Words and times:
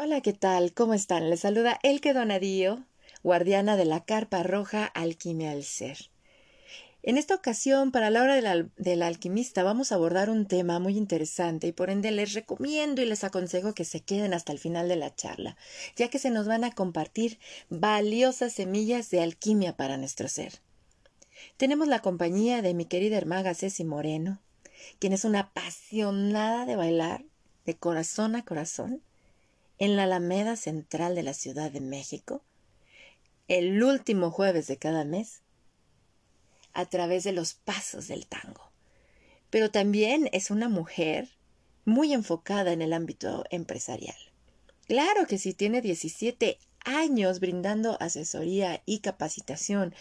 Hola, 0.00 0.20
¿qué 0.20 0.32
tal? 0.32 0.74
¿Cómo 0.74 0.94
están? 0.94 1.28
Les 1.28 1.40
saluda 1.40 1.80
Elke 1.82 2.12
Donadío, 2.12 2.84
guardiana 3.24 3.76
de 3.76 3.84
la 3.84 4.04
carpa 4.04 4.44
roja 4.44 4.84
Alquimia 4.84 5.50
al 5.50 5.64
Ser. 5.64 6.12
En 7.02 7.18
esta 7.18 7.34
ocasión, 7.34 7.90
para 7.90 8.08
la 8.08 8.22
hora 8.22 8.36
del, 8.76 9.02
alquimista, 9.02 9.64
vamos 9.64 9.90
a 9.90 9.96
abordar 9.96 10.30
un 10.30 10.46
tema 10.46 10.78
muy 10.78 10.96
interesante 10.96 11.66
y 11.66 11.72
por 11.72 11.90
ende 11.90 12.12
les 12.12 12.32
recomiendo 12.34 13.02
y 13.02 13.06
les 13.06 13.24
aconsejo 13.24 13.74
que 13.74 13.84
se 13.84 13.98
queden 13.98 14.34
hasta 14.34 14.52
el 14.52 14.60
final 14.60 14.86
de 14.86 14.94
la 14.94 15.16
charla, 15.16 15.56
ya 15.96 16.06
que 16.06 16.20
se 16.20 16.30
nos 16.30 16.46
van 16.46 16.62
a 16.62 16.70
compartir 16.70 17.40
valiosas 17.68 18.52
semillas 18.52 19.10
de 19.10 19.20
alquimia 19.20 19.76
para 19.76 19.96
nuestro 19.96 20.28
ser. 20.28 20.60
Tenemos 21.56 21.88
la 21.88 22.02
compañía 22.02 22.62
de 22.62 22.72
mi 22.72 22.84
querida 22.84 23.16
hermaga 23.16 23.52
Ceci 23.52 23.82
Moreno, 23.82 24.40
quien 25.00 25.12
es 25.12 25.24
una 25.24 25.40
apasionada 25.40 26.66
de 26.66 26.76
bailar 26.76 27.24
de 27.64 27.76
corazón 27.76 28.36
a 28.36 28.44
corazón 28.44 29.02
en 29.78 29.96
la 29.96 30.04
Alameda 30.04 30.56
Central 30.56 31.14
de 31.14 31.22
la 31.22 31.34
Ciudad 31.34 31.70
de 31.70 31.80
México, 31.80 32.42
el 33.46 33.82
último 33.82 34.30
jueves 34.30 34.66
de 34.66 34.76
cada 34.76 35.04
mes, 35.04 35.42
a 36.72 36.86
través 36.86 37.24
de 37.24 37.32
los 37.32 37.54
pasos 37.54 38.08
del 38.08 38.26
tango. 38.26 38.70
Pero 39.50 39.70
también 39.70 40.28
es 40.32 40.50
una 40.50 40.68
mujer 40.68 41.28
muy 41.84 42.12
enfocada 42.12 42.72
en 42.72 42.82
el 42.82 42.92
ámbito 42.92 43.44
empresarial. 43.50 44.16
Claro 44.86 45.26
que 45.26 45.38
sí, 45.38 45.54
tiene 45.54 45.80
17 45.80 46.58
años 46.84 47.40
brindando 47.40 47.96
asesoría 48.00 48.82
y 48.86 49.00
capacitación 49.00 49.94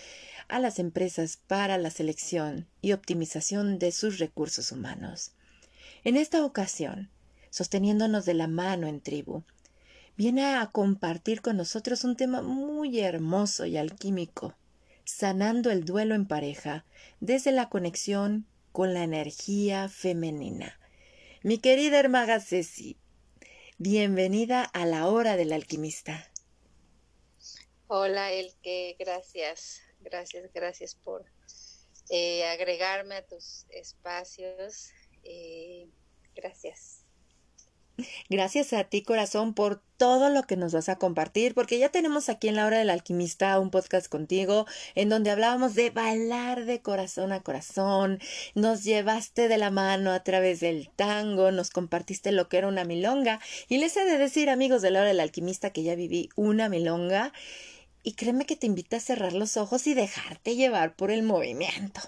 a 0.48 0.59
las 0.59 0.80
empresas 0.80 1.38
para 1.48 1.77
la 1.77 1.90
selección 1.91 2.68
y 2.82 2.94
optimización 2.94 3.80
de 3.80 3.91
sus 3.91 4.20
recursos 4.20 4.71
humanos. 4.71 5.32
En 6.04 6.16
esta 6.16 6.46
ocasión, 6.46 7.09
sosteniéndonos 7.49 8.26
de 8.26 8.34
la 8.34 8.48
mano 8.48 8.88
en 8.88 9.02
tribu, 9.02 9.44
viene 10.17 10.55
a 10.55 10.71
compartir 10.71 11.41
con 11.41 11.57
nosotros 11.57 12.03
un 12.03 12.17
tema 12.17 12.41
muy 12.41 12.99
hermoso 12.99 13.65
y 13.65 13.77
alquímico, 13.77 14.55
sanando 15.05 15.70
el 15.70 15.85
duelo 15.85 16.15
en 16.15 16.27
pareja 16.27 16.85
desde 17.20 17.51
la 17.51 17.70
conexión 17.70 18.48
con 18.71 18.95
la 18.95 19.04
energía 19.04 19.90
femenina. 19.90 20.79
Mi 21.43 21.60
querida 21.60 21.99
hermaga 21.99 22.40
Ceci, 22.40 22.98
bienvenida 23.77 24.63
a 24.63 24.88
la 24.88 25.07
hora 25.07 25.38
del 25.38 25.54
alquimista. 25.54 26.29
Hola, 27.85 28.32
Elke, 28.32 28.95
gracias, 28.99 29.82
gracias, 29.99 30.51
gracias 30.51 30.95
por 30.95 31.26
eh, 32.10 32.45
agregarme 32.48 33.15
a 33.15 33.26
tus 33.26 33.65
espacios. 33.70 34.90
Eh, 35.23 35.88
gracias. 36.35 36.96
Gracias 38.29 38.73
a 38.73 38.84
ti, 38.84 39.01
corazón, 39.01 39.53
por 39.53 39.81
todo 39.98 40.29
lo 40.29 40.43
que 40.43 40.55
nos 40.55 40.73
vas 40.73 40.90
a 40.90 40.98
compartir, 40.98 41.55
porque 41.55 41.79
ya 41.79 41.90
tenemos 41.90 42.29
aquí 42.29 42.48
en 42.48 42.55
la 42.55 42.67
hora 42.67 42.77
del 42.77 42.91
alquimista 42.91 43.59
un 43.59 43.71
podcast 43.71 44.07
contigo 44.07 44.67
en 44.93 45.09
donde 45.09 45.31
hablábamos 45.31 45.73
de 45.73 45.89
bailar 45.89 46.65
de 46.65 46.81
corazón 46.81 47.31
a 47.31 47.41
corazón, 47.41 48.20
nos 48.54 48.84
llevaste 48.84 49.48
de 49.48 49.57
la 49.57 49.71
mano 49.71 50.12
a 50.12 50.23
través 50.23 50.59
del 50.59 50.89
tango, 50.95 51.51
nos 51.51 51.71
compartiste 51.71 52.31
lo 52.31 52.48
que 52.48 52.59
era 52.59 52.67
una 52.67 52.84
milonga. 52.84 53.39
Y 53.67 53.79
les 53.79 53.98
he 53.98 54.05
de 54.05 54.20
decir, 54.20 54.51
amigos 54.51 54.84
de 54.84 54.91
la 54.91 54.99
hora 54.99 55.07
del 55.07 55.20
alquimista, 55.20 55.71
que 55.71 55.82
ya 55.82 55.95
viví 55.95 56.29
una 56.35 56.70
milonga 56.70 57.34
y 58.03 58.13
créeme 58.13 58.45
que 58.45 58.55
te 58.55 58.67
invita 58.67 58.98
a 58.98 59.01
cerrar 59.01 59.34
los 59.34 59.57
ojos 59.57 59.87
y 59.87 59.93
dejarte 59.93 60.55
llevar 60.55 60.95
por 60.95 61.12
el 61.12 61.23
movimiento 61.23 62.01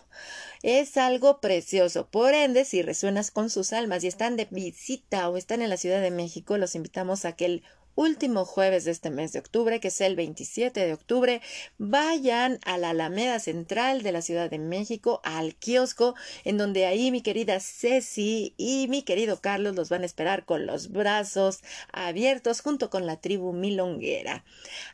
es 0.63 0.97
algo 0.97 1.39
precioso. 1.39 2.07
Por 2.09 2.33
ende, 2.33 2.65
si 2.65 2.81
resuenas 2.81 3.31
con 3.31 3.49
sus 3.49 3.73
almas 3.73 4.03
y 4.03 4.07
están 4.07 4.35
de 4.35 4.47
visita 4.49 5.29
o 5.29 5.37
están 5.37 5.61
en 5.61 5.69
la 5.69 5.77
Ciudad 5.77 6.01
de 6.01 6.11
México, 6.11 6.57
los 6.57 6.75
invitamos 6.75 7.25
a 7.25 7.33
que 7.33 7.45
el 7.45 7.63
último 7.95 8.45
jueves 8.45 8.85
de 8.85 8.91
este 8.91 9.09
mes 9.09 9.33
de 9.33 9.39
octubre, 9.39 9.79
que 9.79 9.89
es 9.89 10.01
el 10.01 10.15
27 10.15 10.79
de 10.85 10.93
octubre, 10.93 11.41
vayan 11.77 12.59
a 12.65 12.77
la 12.77 12.91
Alameda 12.91 13.39
Central 13.39 14.03
de 14.03 14.11
la 14.11 14.21
Ciudad 14.21 14.49
de 14.49 14.59
México, 14.59 15.21
al 15.23 15.55
kiosco, 15.55 16.15
en 16.43 16.58
donde 16.58 16.86
ahí 16.86 17.11
mi 17.11 17.21
querida 17.21 17.59
Ceci 17.59 18.53
y 18.58 18.87
mi 18.87 19.03
querido 19.03 19.41
Carlos 19.41 19.75
los 19.75 19.89
van 19.89 20.03
a 20.03 20.05
esperar 20.05 20.45
con 20.45 20.65
los 20.65 20.91
brazos 20.91 21.59
abiertos 21.91 22.61
junto 22.61 22.89
con 22.89 23.05
la 23.05 23.19
tribu 23.19 23.53
milonguera. 23.53 24.45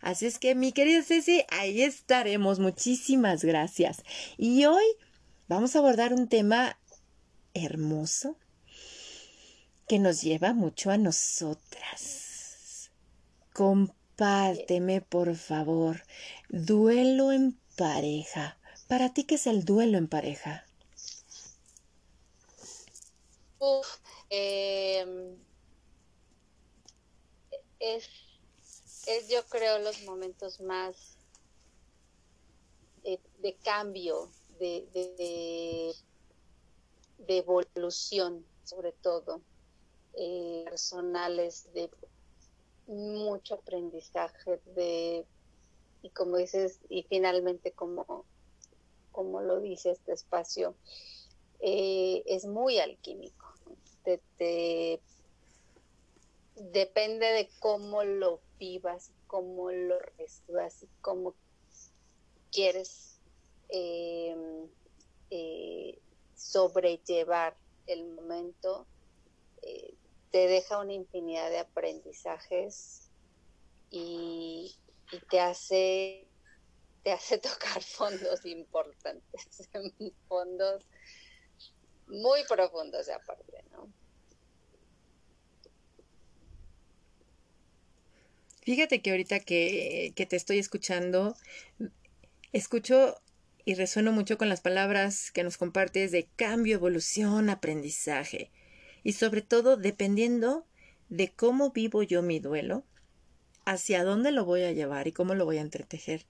Así 0.02 0.26
es 0.26 0.40
que 0.40 0.56
mi 0.56 0.72
querida 0.72 1.04
Ceci, 1.04 1.44
ahí 1.50 1.82
estaremos. 1.82 2.60
Muchísimas 2.60 3.44
gracias. 3.44 4.04
Y 4.38 4.66
hoy 4.66 4.86
vamos 5.48 5.76
a 5.76 5.80
abordar 5.80 6.14
un 6.14 6.28
tema 6.28 6.78
hermoso 7.54 8.38
que 9.88 10.00
nos 10.00 10.22
lleva 10.22 10.54
mucho 10.54 10.92
a 10.92 10.98
nosotras. 10.98 12.25
Compárteme, 13.56 15.00
por 15.00 15.34
favor, 15.38 16.04
duelo 16.50 17.32
en 17.32 17.58
pareja. 17.78 18.58
¿Para 18.90 19.14
ti 19.14 19.24
qué 19.24 19.36
es 19.36 19.48
el 19.48 19.64
duelo 19.64 19.98
en 19.98 20.10
pareja? 20.10 20.66
Em, 24.30 25.38
es, 27.80 28.10
es, 29.08 29.30
yo 29.30 29.46
creo 29.46 29.80
los 29.80 30.04
momentos 30.04 30.60
más 30.60 31.16
eh, 33.06 33.22
de 33.40 33.56
cambio 33.64 34.30
de, 34.60 34.86
de, 37.18 37.38
evolución, 37.38 38.46
sobre 38.66 38.92
todo, 38.92 39.42
eh, 40.18 40.66
personales, 40.66 41.72
de 41.74 41.90
mucho 42.88 43.56
aprendizaje, 43.56 44.60
de, 44.76 45.26
y 46.02 46.10
como 46.12 46.38
dices, 46.38 46.80
y 46.90 47.04
finalmente 47.04 47.72
como, 47.72 48.26
como 49.12 49.42
lo 49.42 49.60
dice 49.60 49.92
este 49.92 50.14
espacio, 50.14 50.76
eh, 51.60 52.24
es 52.26 52.46
muy 52.46 52.80
alquímico. 52.80 53.54
depende 56.56 57.26
de 57.26 57.50
cómo 57.60 58.04
lo 58.04 58.40
vivas, 58.60 59.12
cómo 59.28 59.72
lo 59.72 60.00
recibas 60.18 60.84
y 60.84 60.88
cómo 61.02 61.34
quieres 62.52 63.16
Em, 63.70 64.70
eh, 65.32 66.00
sobrellevar 66.36 67.58
el 67.88 68.06
momento, 68.06 68.86
eh, 68.86 68.95
te 70.36 70.48
deja 70.48 70.80
una 70.80 70.92
infinidad 70.92 71.50
de 71.50 71.60
aprendizajes 71.60 73.10
y, 73.90 74.76
te 75.30 75.40
hace 75.40 76.28
te 77.04 77.14
hace 77.14 77.38
tocar 77.54 77.82
fondos 77.82 78.46
importantes, 78.46 79.48
fondos 80.28 80.84
muy 82.08 82.42
profundos 82.50 83.08
aparte, 83.08 83.64
¿no? 83.72 83.90
Fíjate 88.64 89.02
que 89.02 89.12
ahorita 89.12 89.40
que, 89.40 90.12
que 90.18 90.26
te 90.26 90.36
estoy 90.36 90.60
escuchando, 90.60 91.38
escucho 92.52 93.22
y 93.64 93.76
resueno 93.76 94.12
mucho 94.12 94.38
con 94.38 94.50
las 94.50 94.60
palabras 94.60 95.32
que 95.32 95.46
nos 95.46 95.56
compartes 95.56 96.12
de 96.12 96.28
cambio, 96.36 96.76
evolución, 96.76 97.50
aprendizaje. 97.50 98.52
Y 99.06 99.14
sobre 99.14 99.44
todo, 99.44 99.78
dependiendo 99.78 100.66
de 101.10 101.32
cómo 101.32 101.70
vivo 101.70 102.02
yo 102.02 102.24
mi 102.24 102.40
duelo, 102.40 102.84
hacia 103.64 104.04
dónde 104.04 104.32
lo 104.32 104.46
voy 104.46 104.64
a 104.64 104.72
llevar 104.72 105.08
y 105.08 105.12
cómo 105.12 105.36
lo 105.36 105.46
voy 105.46 105.60
a 105.60 105.62
entretejer. 105.62 106.26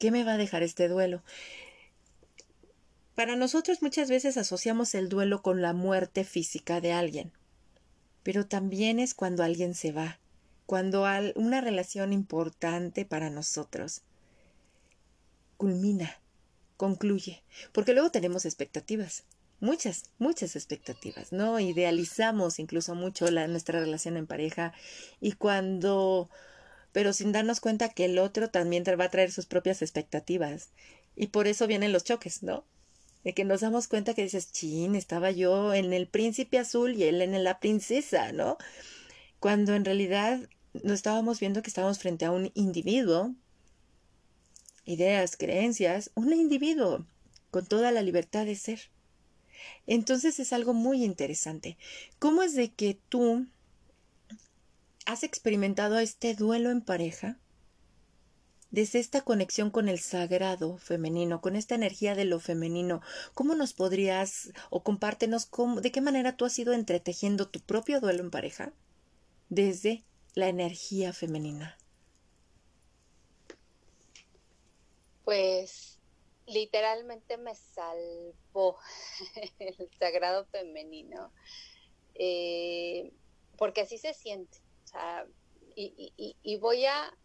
¿Qué 0.00 0.10
me 0.10 0.24
va 0.24 0.32
a 0.32 0.36
dejar 0.36 0.64
este 0.64 0.88
duelo? 0.88 1.22
Para 3.14 3.36
nosotros 3.36 3.82
muchas 3.82 4.10
veces 4.10 4.36
asociamos 4.36 4.96
el 4.96 5.08
duelo 5.08 5.42
con 5.42 5.62
la 5.62 5.72
muerte 5.72 6.24
física 6.24 6.80
de 6.80 6.92
alguien, 6.92 7.32
pero 8.24 8.48
también 8.48 8.98
es 8.98 9.14
cuando 9.14 9.44
alguien 9.44 9.74
se 9.74 9.92
va, 9.92 10.18
cuando 10.66 11.06
una 11.36 11.60
relación 11.60 12.12
importante 12.12 13.04
para 13.04 13.30
nosotros 13.30 14.02
culmina, 15.56 16.18
concluye, 16.76 17.44
porque 17.70 17.92
luego 17.92 18.10
tenemos 18.10 18.44
expectativas, 18.44 19.22
muchas, 19.60 20.10
muchas 20.18 20.56
expectativas, 20.56 21.32
¿no? 21.32 21.58
Idealizamos 21.60 22.58
incluso 22.58 22.94
mucho 22.94 23.30
la, 23.30 23.46
nuestra 23.46 23.80
relación 23.80 24.16
en 24.16 24.26
pareja 24.26 24.72
y 25.20 25.32
cuando, 25.32 26.28
pero 26.92 27.12
sin 27.12 27.32
darnos 27.32 27.60
cuenta 27.60 27.88
que 27.88 28.06
el 28.06 28.18
otro 28.18 28.50
también 28.50 28.84
va 28.98 29.04
a 29.04 29.10
traer 29.10 29.32
sus 29.32 29.46
propias 29.46 29.82
expectativas 29.82 30.70
y 31.16 31.28
por 31.28 31.46
eso 31.46 31.66
vienen 31.66 31.92
los 31.92 32.04
choques, 32.04 32.42
¿no? 32.42 32.64
De 33.22 33.32
que 33.32 33.44
nos 33.44 33.60
damos 33.60 33.88
cuenta 33.88 34.14
que 34.14 34.22
dices, 34.22 34.52
chin, 34.52 34.94
estaba 34.94 35.30
yo 35.30 35.72
en 35.72 35.92
el 35.92 36.08
príncipe 36.08 36.58
azul 36.58 36.94
y 36.94 37.04
él 37.04 37.22
en 37.22 37.42
la 37.42 37.58
princesa, 37.58 38.32
¿no? 38.32 38.58
Cuando 39.40 39.74
en 39.74 39.84
realidad 39.84 40.40
no 40.82 40.92
estábamos 40.92 41.40
viendo 41.40 41.62
que 41.62 41.68
estábamos 41.70 41.98
frente 41.98 42.24
a 42.24 42.32
un 42.32 42.50
individuo 42.54 43.34
ideas, 44.84 45.36
creencias, 45.36 46.10
un 46.14 46.32
individuo 46.32 47.06
con 47.50 47.66
toda 47.66 47.90
la 47.90 48.02
libertad 48.02 48.46
de 48.46 48.56
ser. 48.56 48.80
Entonces 49.86 50.38
es 50.40 50.52
algo 50.52 50.74
muy 50.74 51.04
interesante. 51.04 51.76
¿Cómo 52.18 52.42
es 52.42 52.54
de 52.54 52.72
que 52.72 52.98
tú 53.08 53.46
¿Has 55.06 55.22
experimentado 55.22 55.98
este 55.98 56.34
duelo 56.34 56.70
en 56.70 56.80
pareja? 56.80 57.36
Desde 58.70 58.98
esta 58.98 59.20
conexión 59.20 59.70
con 59.70 59.90
el 59.90 59.98
sagrado 59.98 60.78
femenino, 60.78 61.42
con 61.42 61.56
esta 61.56 61.74
energía 61.74 62.14
de 62.14 62.24
lo 62.24 62.40
femenino, 62.40 63.02
¿cómo 63.34 63.54
nos 63.54 63.74
podrías 63.74 64.50
o 64.70 64.82
compártenos 64.82 65.44
cómo, 65.44 65.82
de 65.82 65.92
qué 65.92 66.00
manera 66.00 66.36
tú 66.36 66.46
has 66.46 66.58
ido 66.58 66.72
entretejiendo 66.72 67.48
tu 67.48 67.60
propio 67.60 68.00
duelo 68.00 68.22
en 68.22 68.30
pareja 68.30 68.72
desde 69.50 70.04
la 70.34 70.48
energía 70.48 71.12
femenina? 71.12 71.76
Pues 75.24 75.93
literalmente 76.46 77.36
me 77.36 77.54
salvó 77.54 78.78
el 79.58 79.90
sagrado 79.98 80.44
femenino, 80.46 81.32
eh, 82.14 83.12
porque 83.56 83.82
así 83.82 83.98
se 83.98 84.14
siente. 84.14 84.58
y, 85.76 86.56
voy 86.58 86.84
a 86.86 87.16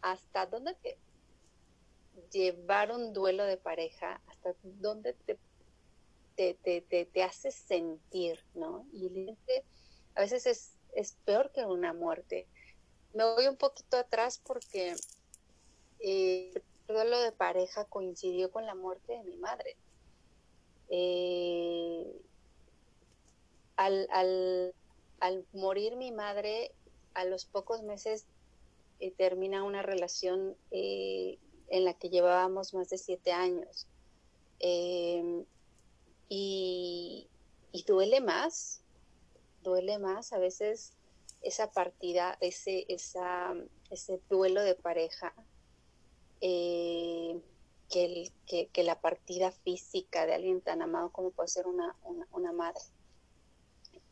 hasta 0.00 0.46
dónde 0.46 0.74
te 0.74 0.98
llevar 2.30 2.92
un 2.92 3.12
duelo 3.12 3.44
de 3.44 3.56
pareja, 3.56 4.20
hasta 4.26 4.54
dónde 4.62 5.14
te, 5.14 5.38
te, 6.36 6.82
te, 6.82 7.22
hace 7.22 7.50
sentir, 7.50 8.44
¿no? 8.54 8.86
Y 8.92 9.36
a 10.14 10.20
veces 10.20 10.46
es, 10.46 10.72
es, 10.94 11.16
peor 11.24 11.52
que 11.52 11.64
una 11.64 11.92
muerte. 11.92 12.46
Me 13.14 13.24
voy 13.24 13.46
un 13.46 13.56
poquito 13.56 13.96
atrás 13.96 14.40
porque 14.44 14.94
eh, 16.00 16.52
duelo 16.92 17.20
de 17.20 17.32
pareja 17.32 17.84
coincidió 17.84 18.50
con 18.50 18.66
la 18.66 18.74
muerte 18.74 19.12
de 19.12 19.24
mi 19.24 19.36
madre. 19.36 19.76
Eh, 20.88 22.20
al, 23.76 24.74
morir 25.52 25.96
mi 25.96 26.12
madre, 26.12 26.72
a 27.14 27.24
los 27.24 27.44
pocos 27.46 27.82
meses 27.82 28.26
eh, 29.00 29.10
termina 29.10 29.64
una 29.64 29.82
relación 29.82 30.56
eh, 30.70 31.38
en 31.68 31.84
la 31.84 31.94
que 31.94 32.10
llevábamos 32.10 32.74
más 32.74 32.88
de 32.90 32.98
siete 32.98 33.32
años. 33.32 33.86
Em, 34.60 35.44
y, 36.28 37.28
duele 37.86 38.20
más, 38.20 38.82
duele 39.62 39.98
más 39.98 40.32
a 40.32 40.38
veces 40.38 40.92
esa 41.42 41.70
partida, 41.72 42.38
ese 42.40 42.86
duelo 44.28 44.62
de 44.62 44.74
pareja, 44.74 45.34
eh, 46.42 47.40
que, 47.88 48.68
que, 48.72 48.82
la 48.82 49.00
partida 49.00 49.52
física 49.52 50.26
de 50.26 50.34
alguien 50.34 50.60
tan 50.60 50.82
amado 50.82 51.10
como 51.10 51.30
puede 51.30 51.48
ser 51.48 51.66
una, 51.66 51.96
una, 52.32 52.52
madre. 52.52 52.80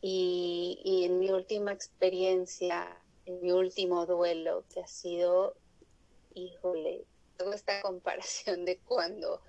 Y, 0.01 0.79
y, 0.83 1.03
en 1.03 1.19
mi 1.19 1.29
última 1.29 1.71
experiencia 1.71 2.97
mi 3.25 3.51
último 3.51 4.05
duelo, 4.05 4.65
que 4.73 4.81
ha 4.81 4.87
sido, 4.87 5.55
híjole, 6.33 7.05
tengo 7.37 7.53
esta 7.53 7.81
comparación 7.81 8.65
de 8.65 8.77
cuando 8.79 9.41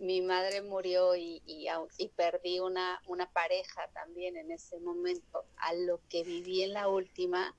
mi 0.00 0.22
madre 0.22 0.62
murió 0.62 1.16
y, 1.16 1.42
y, 1.44 2.08
perdí 2.08 2.60
una, 2.60 3.00
una 3.06 3.30
pareja 3.32 3.88
también 3.92 4.36
en 4.36 4.50
ese 4.50 4.78
momento, 4.80 5.44
a 5.56 5.74
lo 5.74 6.00
que 6.08 6.22
viví 6.22 6.62
en 6.62 6.72
la 6.72 6.88
última, 6.88 7.54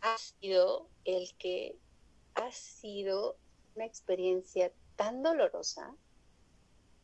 ha 0.00 0.18
sido 0.18 0.88
el 1.04 1.32
que 1.36 1.76
ha 2.34 2.52
sido 2.52 3.36
una 3.74 3.84
experiencia 3.84 4.72
tan 4.96 5.22
dolorosa, 5.22 5.94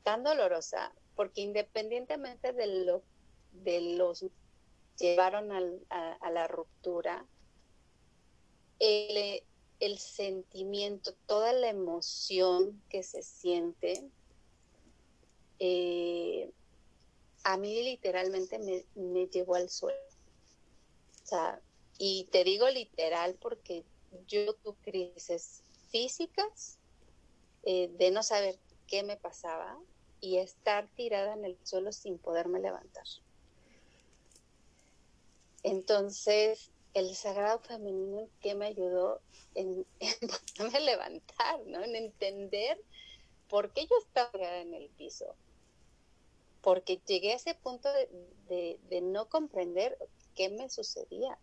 tan 0.02 0.23
dolorosa, 0.23 0.93
porque 1.14 1.40
independientemente 1.40 2.52
de 2.52 2.84
lo 2.84 3.02
de 3.52 3.81
los 3.96 4.25
llevaron 4.99 5.50
a, 5.90 6.31
la 6.31 6.46
ruptura, 6.49 7.26
el, 8.78 9.99
sentimiento, 9.99 11.14
toda 11.26 11.52
la 11.52 11.69
emoción 11.69 12.82
que 12.88 13.02
se 13.02 13.23
siente, 13.23 14.11
eh, 15.58 16.50
a 17.44 17.56
mí 17.56 17.82
literalmente 17.82 18.58
me, 18.94 19.26
llevó 19.26 19.55
al 19.55 19.69
suelo. 19.70 19.99
O 21.23 21.26
sea, 21.26 21.61
y 21.99 22.25
te 22.31 22.44
digo 22.44 22.69
literal 22.69 23.37
porque 23.40 23.84
yo 24.26 24.55
tuve 24.55 24.76
crisis 24.82 25.62
físicas 25.91 26.79
eh, 27.62 27.88
de 27.99 28.11
no 28.11 28.23
saber 28.23 28.58
qué 28.87 29.03
me 29.03 29.17
pasaba 29.17 29.79
y 30.20 30.38
estar 30.38 30.88
tirada 30.94 31.35
en 31.35 31.44
el 31.44 31.58
suelo 31.64 31.93
sin 31.93 32.19
poderme 32.19 32.61
levantar. 32.61 33.05
Entonces, 35.62 36.70
el 36.94 37.14
sagrado 37.14 37.58
femenino 37.61 38.29
que 38.41 38.55
me 38.55 38.67
ayudó 38.67 39.20
en, 39.55 39.87
en 40.00 40.85
levantar, 40.85 41.61
¿no? 41.67 41.82
En 41.82 41.97
entender 41.97 42.81
por 43.49 43.73
qué 43.73 43.87
yo 43.87 43.97
estaba 43.99 44.61
en 44.61 44.75
el 44.75 44.88
piso. 44.91 45.35
Porque 46.62 47.00
llegué 47.06 47.32
a 47.32 47.37
ese 47.37 47.55
punto 47.55 47.88
de, 48.49 48.79
no 49.02 49.29
comprender 49.29 49.97
qué 50.35 50.49
me 50.49 50.69
sucedía. 50.69 51.38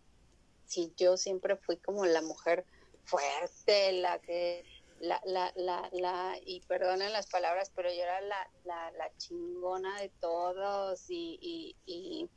Si 0.65 0.93
yo 0.97 1.17
siempre 1.17 1.55
fui 1.57 1.77
como 1.77 2.05
la 2.05 2.21
mujer 2.21 2.65
fuerte, 3.03 3.91
la 3.93 4.19
que, 4.19 4.63
la, 4.99 5.21
la, 5.25 5.51
la, 5.55 5.89
la 5.91 6.37
y 6.45 6.61
perdonen 6.61 7.11
las 7.11 7.27
palabras, 7.27 7.71
pero 7.75 7.89
yo 7.89 8.01
era 8.01 8.21
la, 8.21 8.49
la, 8.63 8.91
la 8.91 9.17
chingona 9.17 9.99
de 9.99 10.09
todos 10.19 11.05
y, 11.09 11.75
y 11.85 12.29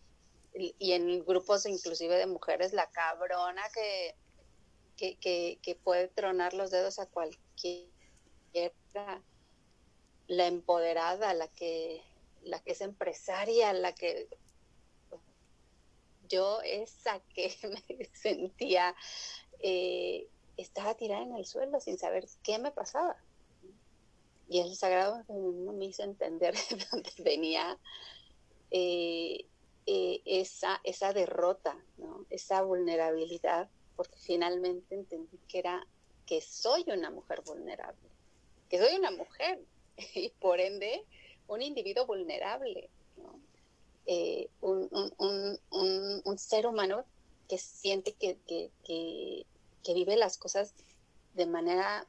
y 0.57 0.93
en 0.93 1.25
grupos 1.25 1.67
inclusive 1.67 2.17
de 2.17 2.27
mujeres, 2.27 2.73
la 2.73 2.89
cabrona 2.91 3.63
que, 3.75 4.15
que, 5.19 5.81
puede 5.83 6.09
tronar 6.09 6.55
los 6.55 6.71
dedos 6.71 6.99
a 6.99 7.07
cualquiera, 7.07 7.93
la 10.27 10.47
empoderada, 10.47 11.35
la 11.35 11.49
que, 11.49 12.03
la 12.43 12.59
que 12.61 12.73
es 12.73 12.81
empresaria, 12.81 13.73
la 13.73 13.95
que 13.95 14.29
yo 16.29 16.61
esa 16.63 17.21
que 17.35 17.55
me 17.89 18.05
sentía, 18.13 18.95
eh, 19.61 20.29
estaba 20.57 20.95
tirada 20.95 21.23
en 21.23 21.37
el 21.37 21.47
suelo 21.47 21.81
sin 21.81 21.99
saber 21.99 22.27
qué 22.43 22.59
me 22.59 22.71
pasaba. 22.71 23.17
Y 24.49 24.61
el 24.61 24.77
Sagrado 24.77 25.25
me 25.29 25.87
hizo 25.87 26.05
entender 26.05 26.55
de 26.71 26.87
dónde 26.91 27.11
venía. 27.19 27.79
Eh, 28.71 29.47
eh, 29.89 30.21
esa, 30.25 30.81
esa 30.83 31.13
derrota, 31.13 31.77
¿no? 31.97 32.27
esa 32.29 32.63
vulnerabilidad, 32.63 33.71
porque 33.95 34.19
finalmente 34.19 34.97
entendí 34.97 35.39
que 35.49 35.61
era 35.61 35.87
que 36.27 36.41
soy 36.41 36.85
una 36.89 37.11
mujer 37.11 37.43
vulnerable, 37.43 38.11
que 38.69 38.81
soy 38.81 38.99
una 38.99 39.13
mujer 39.13 39.65
y 40.17 40.31
por 40.41 40.59
ende 40.59 41.05
un 41.47 41.63
individuo 41.63 42.05
vulnerable, 42.05 42.91
eh, 44.07 44.49
un, 44.61 46.39
ser 46.39 46.67
humano 46.67 47.05
que 47.49 47.59
siente 47.59 48.13
que, 48.13 49.47
vive 49.95 50.17
las 50.17 50.37
cosas 50.39 50.75
de 51.35 51.47
manera 51.47 52.07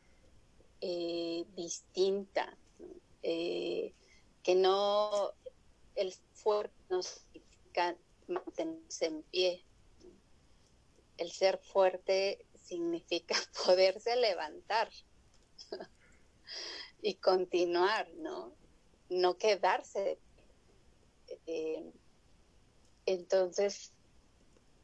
eh, 0.81 1.45
distinta, 1.55 2.57
que 3.21 4.55
no 4.55 5.31
el 5.95 6.13
fuerte 6.33 6.75
nos 6.89 7.21
mantenerse 8.27 9.05
en 9.05 9.23
pie. 9.23 9.63
El 11.17 11.31
ser 11.31 11.57
fuerte 11.57 12.45
significa 12.63 13.35
poderse 13.65 14.15
levantar 14.15 14.89
y 17.01 17.15
continuar, 17.15 18.09
¿no? 18.15 18.53
No 19.09 19.37
quedarse 19.37 20.19
eh, 21.45 21.91
entonces, 23.05 23.93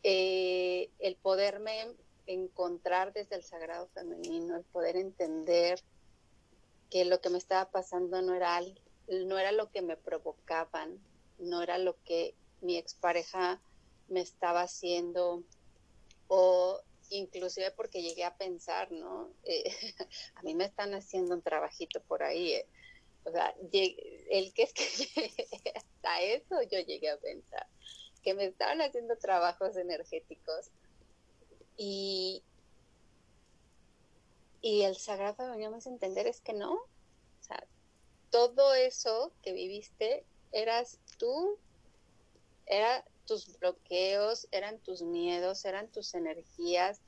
eh, 0.03 0.89
el 0.99 1.15
poderme 1.15 1.95
encontrar 2.25 3.13
desde 3.13 3.35
el 3.35 3.43
sagrado 3.43 3.87
femenino, 3.93 4.55
el 4.55 4.63
poder 4.63 4.95
entender 4.95 5.81
que 6.89 7.05
lo 7.05 7.19
que 7.21 7.29
me 7.29 7.37
estaba 7.37 7.69
pasando 7.71 8.21
no 8.21 8.33
era, 8.33 8.61
no 9.07 9.37
era 9.37 9.51
lo 9.51 9.71
que 9.71 9.81
me 9.81 9.97
provocaban, 9.97 10.99
no 11.39 11.61
era 11.61 11.77
lo 11.77 12.01
que 12.03 12.35
mi 12.61 12.77
expareja 12.77 13.61
me 14.07 14.21
estaba 14.21 14.61
haciendo 14.61 15.43
o 16.27 16.81
inclusive 17.09 17.71
porque 17.71 18.01
llegué 18.01 18.23
a 18.23 18.37
pensar, 18.37 18.91
¿no? 18.91 19.29
Eh, 19.43 19.63
a 20.35 20.43
mí 20.43 20.55
me 20.55 20.65
están 20.65 20.93
haciendo 20.93 21.35
un 21.35 21.41
trabajito 21.41 22.01
por 22.01 22.23
ahí. 22.23 22.53
Eh. 22.53 22.67
O 23.25 23.31
sea, 23.31 23.55
el 23.61 24.53
que 24.53 24.63
es 24.63 24.73
que 24.73 25.71
hasta 25.75 26.21
eso 26.21 26.61
yo 26.63 26.79
llegué 26.79 27.09
a 27.09 27.17
pensar, 27.17 27.67
que 28.21 28.33
me 28.33 28.45
estaban 28.45 28.81
haciendo 28.81 29.17
trabajos 29.17 29.75
energéticos 29.77 30.71
y, 31.77 32.43
y 34.61 34.83
el 34.83 34.95
sagrado 34.95 35.55
me 35.57 35.65
hace 35.65 35.89
entender 35.89 36.27
es 36.27 36.41
que 36.41 36.53
no. 36.53 36.79
Todo 38.29 38.73
eso 38.73 39.31
que 39.43 39.53
viviste 39.53 40.25
eras 40.51 40.99
tú 41.19 41.59
era 42.65 43.05
tus 43.27 43.59
bloqueos, 43.59 44.47
eran 44.51 44.79
tus 44.79 45.03
miedos, 45.03 45.65
eran 45.65 45.87
tus 45.91 46.15
energías, 46.15 46.99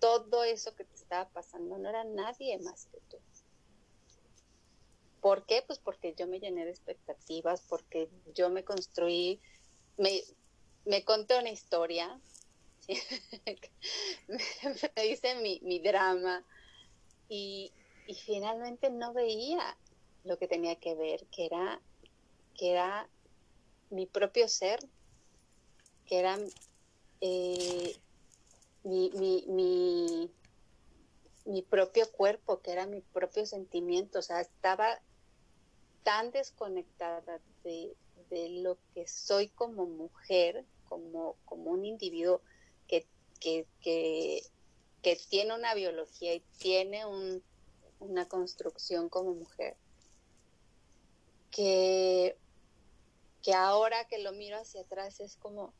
todo 0.00 0.44
eso 0.44 0.74
que 0.74 0.84
te 0.84 0.94
estaba 0.96 1.30
pasando 1.30 1.78
no 1.78 1.88
era 1.88 2.04
nadie 2.04 2.58
más 2.58 2.86
que 2.92 2.98
tú. 3.08 3.16
¿Por 5.24 5.46
qué? 5.46 5.64
Pues 5.66 5.78
porque 5.78 6.14
yo 6.14 6.26
me 6.26 6.38
llené 6.38 6.66
de 6.66 6.70
expectativas, 6.70 7.62
porque 7.66 8.10
yo 8.34 8.50
me 8.50 8.62
construí, 8.62 9.40
me, 9.96 11.02
conté 11.06 11.38
una 11.38 11.48
historia, 11.48 12.20
me, 14.28 15.06
hice 15.06 15.34
mi, 15.36 15.78
drama 15.78 16.44
y, 17.26 17.72
y 18.06 18.14
finalmente 18.16 18.90
no 18.90 19.14
veía 19.14 19.78
lo 20.24 20.36
que 20.36 20.46
tenía 20.46 20.76
que 20.76 20.94
ver, 20.94 21.24
que 21.28 21.46
era, 21.46 21.80
que 22.54 22.72
era 22.72 23.08
mi 23.88 24.04
propio 24.04 24.46
ser, 24.46 24.78
que 26.04 26.18
era 26.18 26.38
eh, 27.22 27.96
mi, 28.82 29.10
mi, 29.14 30.30
mi, 31.46 31.62
propio 31.62 32.12
cuerpo, 32.12 32.60
que 32.60 32.72
era 32.72 32.86
mi 32.86 33.00
propio 33.00 33.46
sentimiento, 33.46 34.18
o 34.18 34.22
sea, 34.22 34.42
estaba 34.42 35.00
tan 36.04 36.30
desconectada 36.30 37.40
de, 37.64 37.96
de 38.30 38.48
lo 38.62 38.78
que 38.92 39.08
soy 39.08 39.48
como 39.48 39.86
mujer, 39.86 40.64
como, 40.88 41.36
como 41.46 41.70
un 41.70 41.84
individuo 41.84 42.42
que, 42.86 43.06
que, 43.40 43.66
que, 43.80 45.16
tiene 45.28 45.54
una 45.54 45.74
biología 45.74 46.34
y 46.34 46.40
tiene 46.58 47.04
un, 47.06 47.42
una 47.98 48.28
construcción 48.28 49.08
como 49.08 49.34
mujer, 49.34 49.76
que, 51.50 52.36
que 53.42 53.54
ahora 53.54 54.06
que 54.06 54.18
lo 54.18 54.32
miro 54.32 54.58
hacia 54.58 54.82
atrás 54.82 55.20
es 55.20 55.36
como, 55.36 55.72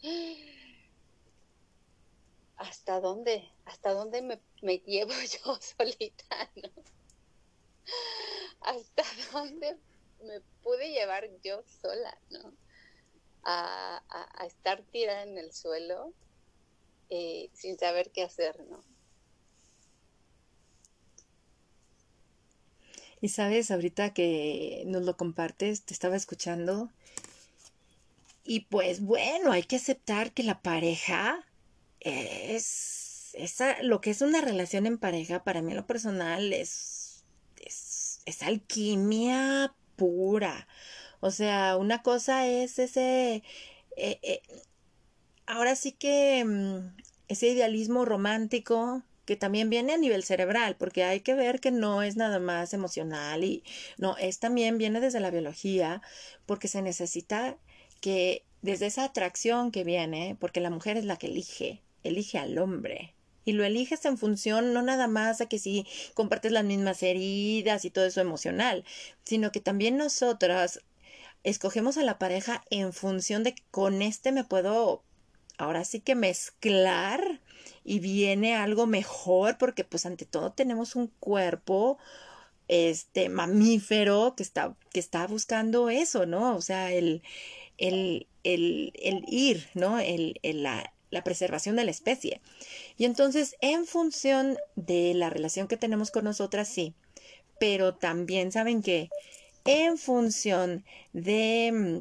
¿hasta 2.57 3.01
dónde? 3.01 3.51
¿Hasta 3.67 3.93
dónde 3.93 4.23
me, 4.23 4.41
me 4.63 4.79
llevo 4.79 5.13
yo 5.45 5.59
solita? 5.61 6.51
¿no? 6.57 6.71
¿Hasta 8.61 9.05
dónde 9.33 9.79
me 10.25 10.41
pude 10.63 10.91
llevar 10.91 11.29
yo 11.43 11.63
sola, 11.81 12.19
¿no? 12.31 12.53
A, 13.43 14.03
a, 14.09 14.47
estar 14.47 14.83
tirada 14.91 15.23
en 15.23 15.37
el 15.37 15.53
suelo 15.53 16.15
eh, 17.11 17.51
sin 17.53 17.79
saber 17.79 18.11
qué 18.11 18.23
hacer, 18.23 18.59
¿no? 18.71 18.83
Y 23.21 23.29
sabes, 23.29 23.71
ahorita 23.71 24.13
que 24.13 24.85
nos 24.87 25.03
lo 25.05 25.17
compartes, 25.17 25.83
te 25.83 25.95
estaba 25.95 26.17
escuchando. 26.17 26.91
Y 28.45 28.61
pues 28.61 29.01
bueno, 29.01 29.53
hay 29.53 29.63
que 29.63 29.77
aceptar 29.77 30.33
que 30.33 30.43
la 30.43 30.61
pareja 30.61 31.47
es, 32.01 33.31
esa, 33.35 33.83
lo 33.83 34.01
que 34.01 34.11
es 34.11 34.21
una 34.21 34.41
relación 34.43 34.87
en 34.87 34.99
pareja, 34.99 35.43
para 35.43 35.63
mí 35.63 35.71
en 35.71 35.79
lo 35.79 35.87
personal, 35.87 36.53
es, 36.53 37.25
es, 37.65 38.21
es 38.27 38.43
alquimia 38.43 39.75
pura. 39.97 40.67
O 41.21 41.31
sea, 41.31 41.77
una 41.77 42.03
cosa 42.03 42.47
es 42.47 42.79
ese, 42.79 43.43
eh, 43.97 44.19
eh, 44.23 44.43
ahora 45.47 45.77
sí 45.77 45.93
que 45.93 46.45
mm, 46.45 46.97
ese 47.29 47.49
idealismo 47.49 48.05
romántico 48.05 49.03
que 49.25 49.37
también 49.37 49.71
viene 49.71 49.95
a 49.95 49.97
nivel 49.97 50.23
cerebral, 50.23 50.77
porque 50.77 51.05
hay 51.05 51.21
que 51.21 51.35
ver 51.35 51.61
que 51.61 51.71
no 51.71 52.03
es 52.03 52.17
nada 52.17 52.39
más 52.41 52.75
emocional 52.75 53.43
y 53.45 53.65
no, 53.97 54.17
es 54.19 54.39
también 54.39 54.79
viene 54.79 55.01
desde 55.01 55.21
la 55.21 55.31
biología, 55.31 56.03
porque 56.47 56.69
se 56.69 56.83
necesita 56.83 57.57
que 58.01 58.45
desde 58.63 58.87
esa 58.87 59.05
atracción 59.05 59.71
que 59.71 59.85
viene, 59.85 60.37
porque 60.41 60.61
la 60.61 60.71
mujer 60.71 60.97
es 60.97 61.05
la 61.05 61.17
que 61.17 61.29
elige, 61.29 61.83
elige 62.03 62.39
al 62.39 62.59
hombre. 62.59 63.15
Y 63.45 63.53
lo 63.53 63.65
eliges 63.65 64.05
en 64.05 64.19
función 64.19 64.73
no 64.73 64.83
nada 64.83 65.07
más 65.07 65.41
a 65.41 65.47
que 65.47 65.59
si 65.59 65.87
compartes 66.15 66.53
las 66.53 66.65
mismas 66.65 67.03
heridas 67.03 67.85
y 67.85 67.91
todo 67.91 68.07
eso 68.07 68.21
emocional, 68.21 68.85
sino 69.25 69.53
que 69.53 69.61
también 69.61 69.97
nosotras 69.97 70.81
escogemos 71.43 71.99
a 71.99 72.03
la 72.03 72.19
pareja 72.19 72.65
en 72.71 72.93
función 72.93 73.43
de 73.45 73.55
con 73.71 74.03
este 74.03 74.33
me 74.33 74.45
puedo 74.45 75.03
ahora 75.59 75.85
sí 75.85 76.01
que 76.01 76.15
mezclar 76.15 77.41
y 77.85 78.01
viene 78.01 78.57
algo 78.57 78.87
mejor 78.87 79.59
porque 79.59 79.85
pues 79.85 80.07
ante 80.07 80.25
todo 80.25 80.53
tenemos 80.53 80.97
un 80.97 81.09
cuerpo 81.21 81.99
este 82.67 83.29
mamífero 83.29 84.35
que 84.37 84.43
está 84.43 84.75
que 84.93 85.01
está 85.01 85.27
buscando 85.27 85.91
eso, 85.91 86.25
¿no? 86.27 86.57
O 86.57 86.63
sea, 86.63 86.93
el 86.93 87.23
el, 87.79 88.27
el, 88.45 88.93
el 89.03 89.25
ir, 89.29 89.69
¿no? 89.75 89.99
El, 89.99 90.39
el 90.43 90.67
la 91.15 91.25
preservación 91.25 91.77
de 91.77 91.85
la 91.85 91.91
especie. 91.91 92.41
Y 92.99 93.07
entonces, 93.07 93.57
en 93.61 93.87
función 93.87 94.59
de 94.77 95.15
la 95.15 95.31
relación 95.31 95.69
que 95.69 95.79
tenemos 95.79 96.11
con 96.11 96.25
nosotras, 96.25 96.69
sí, 96.69 96.95
pero 97.59 97.95
también 97.95 98.53
saben 98.53 98.83
que 98.83 99.09
en 99.65 99.97
función 99.97 100.85
de 101.13 101.73
mm, 101.73 101.99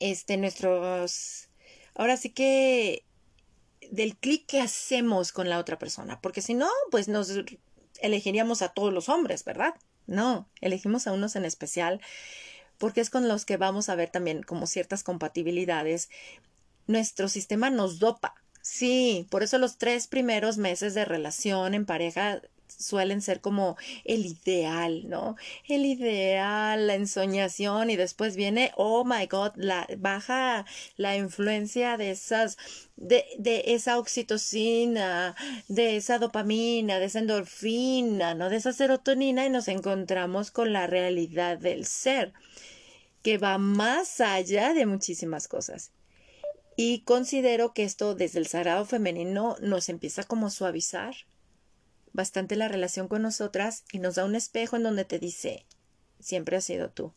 este 0.00 0.36
nuestros 0.36 1.48
ahora 1.94 2.16
sí 2.16 2.30
que 2.30 3.04
del 3.90 4.16
clic 4.16 4.46
que 4.46 4.60
hacemos 4.60 5.32
con 5.32 5.48
la 5.48 5.58
otra 5.58 5.78
persona, 5.78 6.20
porque 6.20 6.42
si 6.42 6.54
no, 6.54 6.68
pues 6.90 7.08
nos 7.08 7.30
elegiríamos 8.00 8.62
a 8.62 8.68
todos 8.68 8.92
los 8.92 9.08
hombres, 9.08 9.44
¿verdad? 9.44 9.74
No, 10.06 10.48
elegimos 10.60 11.06
a 11.06 11.12
unos 11.12 11.36
en 11.36 11.44
especial 11.44 12.00
porque 12.80 13.02
es 13.02 13.10
con 13.10 13.28
los 13.28 13.44
que 13.44 13.58
vamos 13.58 13.90
a 13.90 13.94
ver 13.94 14.08
también 14.08 14.42
como 14.42 14.66
ciertas 14.66 15.02
compatibilidades 15.04 16.08
nuestro 16.90 17.28
sistema 17.28 17.70
nos 17.70 17.98
dopa. 17.98 18.34
Sí, 18.62 19.26
por 19.30 19.42
eso 19.42 19.58
los 19.58 19.78
tres 19.78 20.06
primeros 20.06 20.58
meses 20.58 20.94
de 20.94 21.04
relación 21.04 21.74
en 21.74 21.86
pareja 21.86 22.42
suelen 22.68 23.20
ser 23.20 23.40
como 23.40 23.76
el 24.04 24.26
ideal, 24.26 25.08
¿no? 25.08 25.36
El 25.68 25.86
ideal, 25.86 26.86
la 26.86 26.94
ensoñación 26.94 27.90
y 27.90 27.96
después 27.96 28.36
viene, 28.36 28.72
oh 28.76 29.04
my 29.04 29.26
god, 29.26 29.52
la 29.56 29.86
baja 29.98 30.64
la 30.96 31.16
influencia 31.16 31.96
de 31.96 32.10
esas 32.10 32.56
de, 32.96 33.24
de 33.38 33.64
esa 33.68 33.98
oxitocina, 33.98 35.34
de 35.68 35.96
esa 35.96 36.18
dopamina, 36.18 36.98
de 36.98 37.06
esa 37.06 37.20
endorfina, 37.20 38.34
¿no? 38.34 38.50
De 38.50 38.56
esa 38.56 38.72
serotonina 38.72 39.46
y 39.46 39.50
nos 39.50 39.68
encontramos 39.68 40.50
con 40.50 40.72
la 40.72 40.86
realidad 40.86 41.58
del 41.58 41.86
ser 41.86 42.32
que 43.22 43.38
va 43.38 43.58
más 43.58 44.20
allá 44.20 44.72
de 44.72 44.86
muchísimas 44.86 45.48
cosas. 45.48 45.92
Y 46.82 47.00
considero 47.00 47.74
que 47.74 47.84
esto 47.84 48.14
desde 48.14 48.38
el 48.38 48.46
sagrado 48.46 48.86
femenino 48.86 49.54
nos 49.60 49.90
empieza 49.90 50.22
como 50.24 50.46
a 50.46 50.50
suavizar 50.50 51.14
bastante 52.14 52.56
la 52.56 52.68
relación 52.68 53.06
con 53.06 53.20
nosotras 53.20 53.84
y 53.92 53.98
nos 53.98 54.14
da 54.14 54.24
un 54.24 54.34
espejo 54.34 54.76
en 54.76 54.84
donde 54.84 55.04
te 55.04 55.18
dice, 55.18 55.66
siempre 56.20 56.56
has 56.56 56.64
sido 56.64 56.88
tú, 56.88 57.12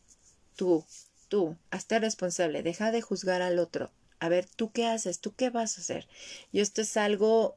tú, 0.58 0.84
tú, 1.30 1.56
hazte 1.72 1.98
responsable, 2.00 2.62
deja 2.62 2.92
de 2.92 3.02
juzgar 3.02 3.42
al 3.42 3.58
otro, 3.58 3.90
a 4.20 4.28
ver, 4.28 4.48
tú 4.54 4.74
qué 4.74 4.86
haces, 4.86 5.22
tú 5.22 5.34
qué 5.34 5.50
vas 5.50 5.78
a 5.78 5.82
hacer. 5.82 6.10
Y 6.52 6.60
esto 6.60 6.82
es 6.82 6.98
algo 6.98 7.56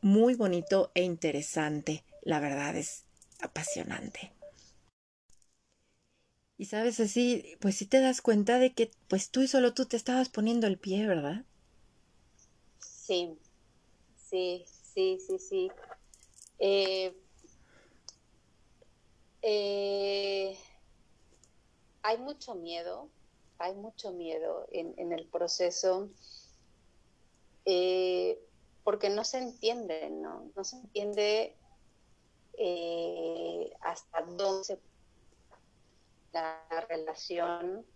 muy 0.00 0.34
bonito 0.34 0.90
e 0.94 1.02
interesante, 1.02 2.04
la 2.22 2.40
verdad 2.40 2.74
es 2.74 3.04
apasionante. 3.42 4.32
Y 6.60 6.64
sabes 6.64 6.98
así, 6.98 7.56
pues 7.60 7.76
sí 7.76 7.86
te 7.86 8.00
das 8.00 8.20
cuenta 8.20 8.58
de 8.58 8.74
que 8.74 8.90
pues 9.06 9.30
tú 9.30 9.42
y 9.42 9.48
solo 9.48 9.74
tú 9.74 9.86
te 9.86 9.96
estabas 9.96 10.28
poniendo 10.28 10.66
el 10.66 10.76
pie, 10.76 11.06
¿verdad? 11.06 11.44
Sí, 12.80 13.38
sí, 14.16 14.66
sí, 14.66 15.20
sí, 15.24 15.38
sí. 15.38 15.70
Eh, 16.58 17.16
eh, 19.42 20.58
hay 22.02 22.18
mucho 22.18 22.56
miedo, 22.56 23.08
hay 23.58 23.74
mucho 23.76 24.10
miedo 24.10 24.66
en, 24.72 25.12
el 25.12 25.28
proceso 25.28 26.10
eh, 27.66 28.36
porque 28.82 29.10
no 29.10 29.22
se 29.22 29.38
entiende, 29.38 30.10
¿no? 30.10 30.50
No 30.56 30.64
se 30.64 30.74
entiende 30.74 31.54
hasta 33.80 34.22
dónde 34.22 34.64
se 34.64 34.87
la 36.32 36.86
relación 36.88 37.86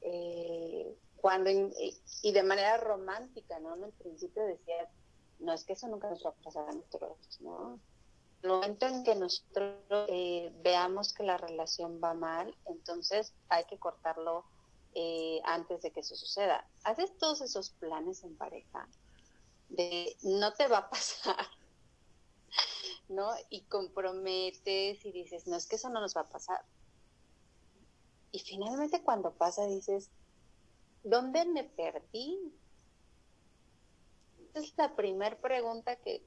eh, 0.00 0.96
cuando 1.16 1.50
y, 1.50 2.32
de 2.32 2.42
manera 2.42 2.76
romántica, 2.76 3.58
¿no? 3.58 3.74
En 3.74 3.84
el 3.84 3.92
principio 3.92 4.44
decía, 4.44 4.88
no 5.40 5.52
es 5.52 5.64
que 5.64 5.72
eso 5.72 5.88
nunca 5.88 6.08
nos 6.08 6.24
va 6.24 6.30
a 6.30 6.34
pasar 6.34 6.68
a 6.68 6.72
nosotros, 6.72 7.40
¿no? 7.40 7.80
el 8.42 8.50
momento 8.50 8.86
en 8.86 9.02
que 9.02 9.14
nosotros 9.14 9.74
eh, 10.08 10.52
veamos 10.62 11.12
que 11.12 11.24
la 11.24 11.36
relación 11.36 12.00
va 12.02 12.14
mal, 12.14 12.56
entonces 12.66 13.34
hay 13.48 13.64
que 13.64 13.78
cortarlo 13.78 14.44
eh, 14.94 15.40
antes 15.44 15.82
de 15.82 15.90
que 15.90 16.00
eso 16.00 16.14
suceda. 16.14 16.66
Haces 16.84 17.16
todos 17.18 17.40
esos 17.40 17.70
planes 17.70 18.22
en 18.22 18.36
pareja 18.36 18.88
de 19.68 20.16
no 20.22 20.52
te 20.52 20.68
va 20.68 20.78
a 20.78 20.90
pasar, 20.90 21.46
¿no? 23.08 23.32
Y 23.50 23.62
comprometes 23.64 25.04
y 25.04 25.12
dices, 25.12 25.46
no 25.46 25.56
es 25.56 25.66
que 25.66 25.76
eso 25.76 25.88
no 25.90 26.00
nos 26.00 26.16
va 26.16 26.22
a 26.22 26.28
pasar. 26.28 26.64
Y 28.36 28.40
finalmente 28.40 29.00
cuando 29.00 29.32
pasa 29.32 29.66
dices, 29.66 30.10
¿dónde 31.02 31.46
me 31.46 31.64
perdí? 31.64 32.52
Es 34.52 34.74
la 34.76 34.94
primera 34.94 35.38
pregunta 35.38 35.96
que, 35.96 36.22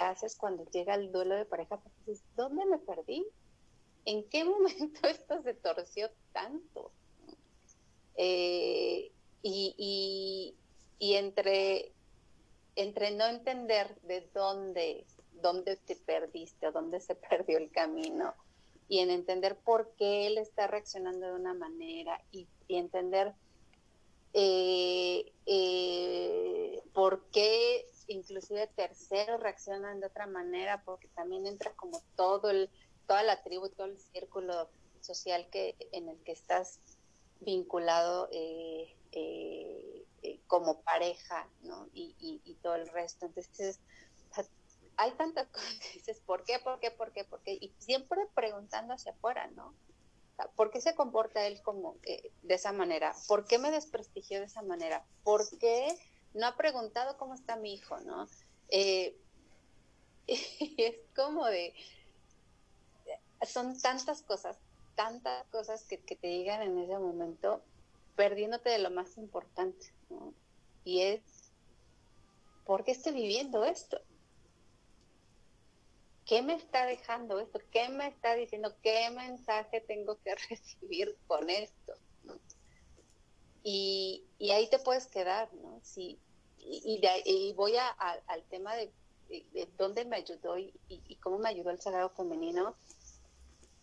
haces 0.00 0.36
cuando 0.36 0.64
llega 0.70 0.94
el 0.94 1.10
duelo 1.10 1.34
de 1.34 1.46
pareja, 1.46 1.80
¿dónde 2.36 2.64
me 2.64 2.78
perdí? 2.78 3.26
¿En 4.04 4.22
qué 4.28 4.44
momento 4.44 5.08
esto 5.08 5.42
se 5.42 5.54
torció 5.54 6.08
tanto? 6.32 6.92
Eh, 8.14 9.10
y, 9.42 10.54
entre, 11.00 11.92
entre 12.76 13.10
no 13.16 13.26
entender 13.26 14.00
de 14.02 14.30
dónde, 14.32 15.06
dónde 15.42 15.74
te 15.74 15.96
perdiste, 15.96 16.70
dónde 16.70 17.00
se 17.00 17.14
perdió 17.28 17.58
el 17.58 17.72
camino, 17.72 18.32
y 18.88 19.00
en 19.00 19.10
entender 19.10 19.56
por 19.56 19.92
qué 19.96 20.26
él 20.26 20.38
está 20.38 20.66
reaccionando 20.66 21.26
de 21.26 21.34
una 21.34 21.54
manera 21.54 22.22
y, 22.32 22.48
entender 22.68 23.34
eh, 24.34 25.32
eh, 25.46 26.82
por 26.92 27.24
qué 27.30 27.86
inclusive 28.08 28.66
terceros 28.68 29.40
reaccionan 29.40 30.00
de 30.00 30.06
otra 30.06 30.26
manera, 30.26 30.82
porque 30.84 31.08
también 31.08 31.46
entra 31.46 31.72
como 31.72 32.02
todo 32.16 32.50
el, 32.50 32.70
toda 33.06 33.22
la 33.22 33.42
tribu, 33.42 33.68
todo 33.70 33.86
el 33.86 33.98
círculo 33.98 34.68
social 35.00 35.48
que, 35.50 35.76
en 35.92 36.08
el 36.08 36.18
que 36.24 36.32
estás 36.32 36.80
vinculado 37.40 38.28
eh, 38.32 38.94
como 40.46 40.80
pareja, 40.80 41.48
¿no? 41.62 41.88
Y, 41.92 42.14
y, 42.18 42.54
todo 42.62 42.74
el 42.74 42.88
resto. 42.88 43.26
Entonces, 43.26 43.80
hay 44.98 45.12
tantas 45.12 45.46
cosas 45.52 45.78
dices, 45.94 46.20
¿por 46.26 46.44
qué, 46.44 46.58
por 46.58 46.78
qué, 46.80 46.90
por 46.90 47.12
qué, 47.12 47.24
por 47.24 47.40
qué? 47.40 47.52
Y 47.52 47.72
siempre 47.78 48.20
preguntando 48.34 48.92
hacia 48.92 49.12
afuera, 49.12 49.46
¿no? 49.48 49.72
¿Por 50.54 50.70
qué 50.70 50.80
se 50.80 50.94
comporta 50.94 51.46
él 51.46 51.60
como 51.62 51.96
de 52.04 52.54
esa 52.54 52.70
manera? 52.70 53.12
¿Por 53.26 53.44
qué 53.44 53.58
me 53.58 53.72
desprestigió 53.72 54.38
de 54.38 54.46
esa 54.46 54.62
manera? 54.62 55.04
¿Por 55.24 55.42
qué 55.58 55.98
no 56.34 56.46
ha 56.46 56.56
preguntado 56.56 57.16
cómo 57.16 57.34
está 57.34 57.56
mi 57.56 57.74
hijo, 57.74 57.98
no? 58.00 58.28
Eh, 58.68 59.16
es 60.28 60.94
como 61.16 61.46
de, 61.46 61.74
son 63.48 63.80
tantas 63.80 64.22
cosas, 64.22 64.58
tantas 64.94 65.44
cosas 65.48 65.82
que, 65.84 65.98
que, 65.98 66.14
te 66.14 66.28
digan 66.28 66.62
en 66.62 66.78
ese 66.78 66.98
momento, 66.98 67.60
perdiéndote 68.14 68.70
de 68.70 68.78
lo 68.78 68.90
más 68.90 69.18
importante, 69.18 69.92
¿no? 70.08 70.32
Y 70.84 71.02
es, 71.02 71.20
¿por 72.64 72.84
qué 72.84 72.92
estoy 72.92 73.12
viviendo 73.12 73.64
esto? 73.64 74.00
¿Qué 76.28 76.42
me 76.42 76.54
está 76.54 76.84
dejando 76.84 77.40
esto? 77.40 77.58
¿Qué 77.72 77.88
me 77.88 78.06
está 78.06 78.34
diciendo? 78.34 78.76
¿Qué 78.82 79.10
mensaje 79.10 79.80
tengo 79.80 80.18
que 80.22 80.34
recibir 80.50 81.16
con 81.26 81.50
esto? 81.50 81.94
Y, 83.64 84.24
ahí 84.52 84.68
te 84.70 84.78
puedes 84.78 85.08
quedar, 85.08 85.52
¿no? 85.54 85.80
Sí, 85.82 86.20
y, 86.58 87.52
voy 87.54 87.74
al 87.76 88.42
tema 88.50 88.74
de, 88.76 88.92
dónde 89.76 90.04
me 90.04 90.16
ayudó 90.16 90.56
y, 90.58 91.18
cómo 91.22 91.38
me 91.38 91.48
ayudó 91.48 91.70
el 91.70 91.80
sagrado 91.80 92.10
femenino, 92.10 92.76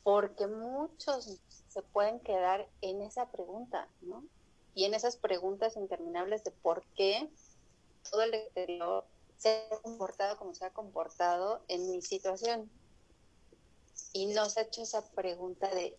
porque 0.04 0.48
muchos 0.48 1.40
se 1.68 1.82
pueden 1.82 2.20
quedar 2.20 2.70
en 2.82 3.02
esa 3.02 3.32
pregunta, 3.32 3.90
¿no? 4.02 4.24
Y 4.76 4.86
en 4.86 4.94
esas 4.94 5.18
preguntas 5.18 5.78
interminables 5.78 6.44
de 6.44 6.52
por 6.52 6.86
qué 6.96 7.28
todo 8.10 8.22
el 8.22 8.34
exterior 8.34 9.06
se 9.38 9.68
ha 9.72 9.82
comportado 9.82 10.38
como 10.38 10.54
se 10.54 10.66
ha 10.66 10.74
comportado 10.74 11.64
en 11.68 11.90
mi 11.90 12.02
situación. 12.02 12.70
Y 14.14 14.28
no 14.28 14.50
se 14.50 14.60
ha 14.60 14.64
hecho 14.64 14.82
esa 14.82 15.10
pregunta 15.12 15.70
de 15.74 15.98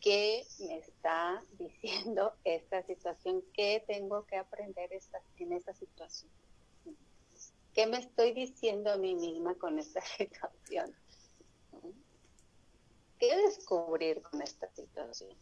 qué 0.00 0.46
me 0.60 0.78
está 0.78 1.44
diciendo 1.58 2.34
esta 2.44 2.82
situación, 2.82 3.42
qué 3.52 3.84
tengo 3.86 4.26
que 4.26 4.36
aprender 4.36 4.90
en 5.38 5.52
esta 5.52 5.74
situación. 5.74 6.30
¿Qué 7.72 7.86
me 7.86 7.98
estoy 7.98 8.32
diciendo 8.32 8.90
a 8.90 8.96
mí 8.96 9.14
misma 9.14 9.54
con 9.56 9.78
esta 9.78 10.00
situación? 10.16 10.94
¿Qué 13.18 13.36
descubrir 13.36 14.22
con 14.22 14.42
esta 14.42 14.68
situación? 14.74 15.36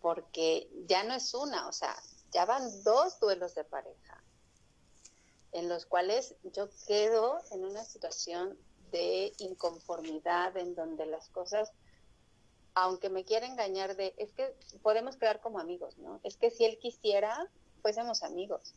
Porque 0.00 0.68
ya 0.86 1.04
no 1.04 1.14
es 1.14 1.34
una, 1.34 1.68
o 1.68 1.72
sea, 1.72 1.94
ya 2.30 2.44
van 2.44 2.82
dos 2.82 3.18
duelos 3.20 3.54
de 3.54 3.64
pareja 3.64 4.22
en 5.52 5.68
los 5.68 5.86
cuales 5.86 6.34
yo 6.42 6.68
quedo 6.86 7.40
en 7.50 7.64
una 7.64 7.84
situación 7.84 8.58
de 8.90 9.32
inconformidad 9.38 10.56
en 10.56 10.74
donde 10.74 11.06
las 11.06 11.28
cosas, 11.28 11.72
aunque 12.74 13.08
me 13.08 13.24
quiera 13.24 13.46
engañar 13.46 13.96
de, 13.96 14.14
es 14.16 14.32
que 14.32 14.54
podemos 14.82 15.16
quedar 15.16 15.40
como 15.40 15.58
amigos, 15.58 15.98
¿no? 15.98 16.20
Es 16.22 16.36
que 16.36 16.50
si 16.50 16.64
él 16.64 16.78
quisiera, 16.78 17.50
fuésemos 17.82 18.22
amigos. 18.22 18.74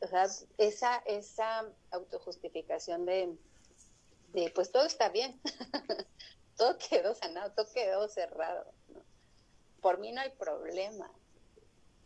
O 0.00 0.06
sea, 0.06 0.26
esa, 0.58 0.96
esa 1.06 1.66
autojustificación 1.90 3.04
de, 3.04 3.36
pues 4.54 4.70
todo 4.70 4.84
está 4.84 5.08
bien, 5.08 5.40
todo 6.56 6.78
quedó 6.78 7.14
sanado, 7.14 7.52
todo 7.52 7.66
quedó 7.72 8.08
cerrado. 8.08 8.72
Por 9.80 9.98
mí 9.98 10.12
no 10.12 10.20
hay 10.20 10.30
problema, 10.30 11.10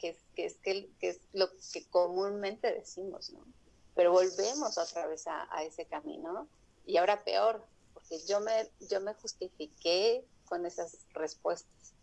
que 0.03 0.09
es, 0.09 0.19
que 0.35 0.47
es, 0.47 0.57
que, 0.57 1.09
es 1.09 1.21
lo 1.33 1.49
que 1.73 1.87
comúnmente 1.89 2.75
decimos, 2.75 3.31
¿no? 3.31 3.47
Pero 3.95 4.11
volvemos 4.11 4.77
otra 4.77 5.07
vez 5.07 5.29
a, 5.29 5.63
ese 5.63 5.87
camino 5.87 6.49
y 6.85 6.97
ahora 6.97 7.23
peor, 7.23 7.65
porque 7.95 8.19
yo 8.27 8.41
me, 8.41 8.69
yo 8.91 9.01
me 9.01 9.15
justifiqué 9.15 10.25
con 10.47 10.67
esas 10.67 10.99
respuestas. 11.11 11.95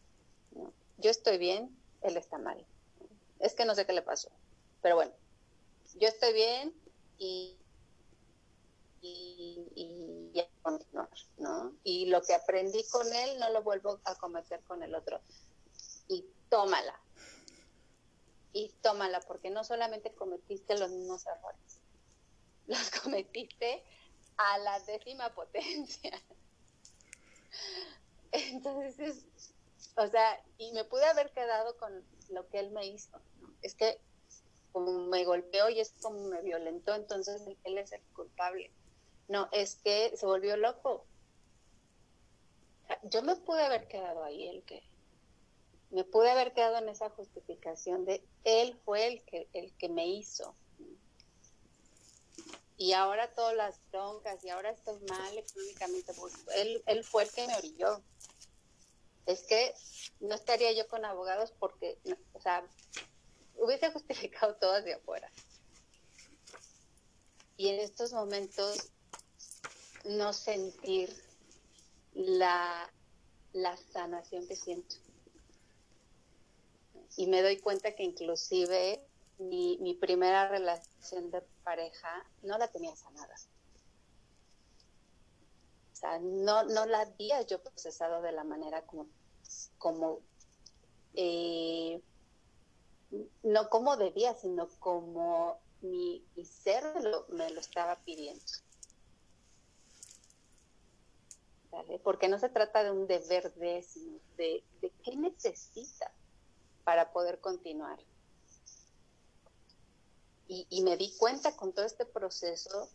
Yo 0.97 1.11
estoy 1.11 1.37
bien, 1.37 1.77
él 2.01 2.15
está 2.15 2.37
mal. 2.37 2.65
Es 3.39 3.53
que 3.53 3.65
no 3.65 3.75
sé 3.75 3.85
qué 3.85 3.93
le 3.93 4.01
pasó, 4.01 4.29
pero 4.81 4.95
bueno, 4.95 5.11
yo 5.95 6.07
estoy 6.07 6.31
bien 6.33 6.73
y, 7.17 7.57
y, 9.01 9.67
y, 9.75 10.45
continuar, 10.61 11.09
¿no? 11.37 11.73
Y 11.83 12.05
lo 12.05 12.21
que 12.21 12.33
aprendí 12.33 12.83
con 12.89 13.11
él 13.13 13.39
no 13.39 13.49
lo 13.49 13.61
vuelvo 13.61 13.99
a 14.05 14.15
cometer 14.15 14.61
con 14.61 14.83
el 14.83 14.95
otro. 14.95 15.19
Y 16.07 16.25
tómala, 16.49 16.99
y 18.53 18.69
tómala, 18.81 19.19
porque 19.21 19.49
no 19.49 19.63
solamente 19.63 20.13
cometiste 20.13 20.77
los 20.77 20.91
mismos 20.91 21.25
errores, 21.25 21.79
los 22.67 22.91
cometiste 22.91 23.83
a 24.37 24.57
la 24.59 24.79
décima 24.81 25.33
potencia. 25.33 26.11
Entonces, 28.31 29.25
o 29.95 30.07
sea, 30.07 30.43
y 30.57 30.71
me 30.71 30.85
pude 30.85 31.05
haber 31.05 31.31
quedado 31.31 31.77
con 31.77 32.03
lo 32.29 32.47
que 32.49 32.59
él 32.59 32.71
me 32.71 32.85
hizo. 32.85 33.19
Es 33.61 33.75
que 33.75 33.99
como 34.71 35.07
me 35.07 35.25
golpeó 35.25 35.69
y 35.69 35.79
es 35.79 35.93
como 36.01 36.25
me 36.25 36.41
violentó, 36.41 36.93
entonces 36.93 37.41
él 37.63 37.77
es 37.77 37.91
el 37.91 38.01
culpable. 38.13 38.71
No, 39.27 39.49
es 39.51 39.75
que 39.75 40.15
se 40.15 40.25
volvió 40.25 40.57
loco. 40.57 41.05
Yo 43.03 43.21
me 43.21 43.35
pude 43.35 43.63
haber 43.63 43.87
quedado 43.87 44.23
ahí, 44.23 44.47
el 44.47 44.63
que 44.63 44.88
me 45.91 46.03
pude 46.03 46.29
haber 46.29 46.53
quedado 46.53 46.77
en 46.77 46.89
esa 46.89 47.09
justificación 47.09 48.05
de 48.05 48.23
él 48.43 48.79
fue 48.85 49.07
el 49.07 49.23
que, 49.23 49.47
el 49.53 49.73
que 49.77 49.89
me 49.89 50.07
hizo. 50.07 50.55
Y 52.77 52.93
ahora 52.93 53.33
todas 53.33 53.55
las 53.55 53.79
broncas, 53.91 54.43
y 54.43 54.49
ahora 54.49 54.69
estoy 54.69 54.99
mal 55.09 55.37
económicamente, 55.37 56.13
pues 56.13 56.33
él, 56.55 56.81
él 56.85 57.03
fue 57.03 57.23
el 57.23 57.31
que 57.31 57.47
me 57.47 57.55
orilló. 57.57 58.01
Es 59.25 59.43
que 59.43 59.73
no 60.21 60.35
estaría 60.35 60.71
yo 60.71 60.87
con 60.87 61.03
abogados 61.03 61.53
porque, 61.59 61.97
o 62.33 62.39
sea, 62.39 62.63
hubiese 63.57 63.91
justificado 63.91 64.55
todo 64.55 64.75
hacia 64.75 64.95
afuera. 64.95 65.29
Y 67.57 67.67
en 67.67 67.79
estos 67.81 68.13
momentos 68.13 68.91
no 70.05 70.31
sentir 70.31 71.13
la, 72.13 72.89
la 73.51 73.75
sanación 73.75 74.47
que 74.47 74.55
siento 74.55 74.95
y 77.19 77.27
me 77.27 77.41
doy 77.41 77.59
cuenta 77.59 77.95
que 77.95 78.03
inclusive 78.03 79.05
mi, 79.39 79.77
mi 79.79 79.93
primera 79.93 80.47
relación 80.47 81.29
de 81.31 81.41
pareja 81.65 82.25
no 82.43 82.57
la 82.57 82.69
tenía 82.69 82.95
sanada. 82.95 83.35
O 85.91 85.95
sea, 85.97 86.17
no, 86.19 86.63
no 86.63 86.85
la 86.85 87.01
había 87.01 87.41
yo 87.41 87.61
procesado 87.61 88.21
de 88.21 88.31
la 88.31 88.45
manera 88.45 88.83
como, 88.83 89.07
como 89.77 90.21
eh, 91.13 92.01
no 93.43 93.69
como 93.69 93.97
debía, 93.97 94.33
sino 94.35 94.69
como 94.79 95.59
mi, 95.81 96.23
ser 96.45 96.85
me 97.27 97.49
lo 97.49 97.59
estaba 97.59 97.97
pidiendo. 97.97 98.45
Porque 102.01 102.29
no 102.29 102.39
se 102.39 102.47
trata 102.47 102.81
de 102.81 102.91
un 102.91 103.07
deber 103.07 103.53
de, 103.55 103.83
sino 103.83 104.19
de, 104.37 104.63
de 104.79 104.89
qué 105.03 105.17
necesita 105.17 106.13
para 106.89 107.11
poder 107.11 107.39
continuar. 107.39 107.99
Y, 110.47 110.81
me 110.81 110.97
di 110.97 111.15
cuenta 111.19 111.55
con 111.55 111.71
todo 111.71 111.85
este 111.85 112.03
proceso 112.03 112.89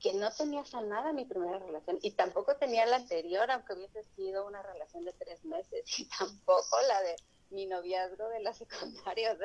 que 0.00 0.14
no 0.14 0.32
tenía 0.32 0.64
sanada 0.64 1.12
mi 1.12 1.26
primera 1.26 1.58
relación 1.58 1.98
y 2.00 2.12
tampoco 2.12 2.56
tenía 2.56 2.86
la 2.86 2.96
anterior, 2.96 3.50
aunque 3.50 3.74
hubiese 3.74 4.02
sido 4.16 4.46
una 4.46 4.62
relación 4.62 5.04
de 5.04 5.12
tres 5.12 5.44
meses 5.44 5.84
y 5.98 6.08
tampoco 6.18 6.80
la 6.88 7.02
de 7.02 7.16
mi 7.50 7.66
noviazgo 7.66 8.30
de 8.30 8.40
la 8.40 8.54
secundaria. 8.54 9.36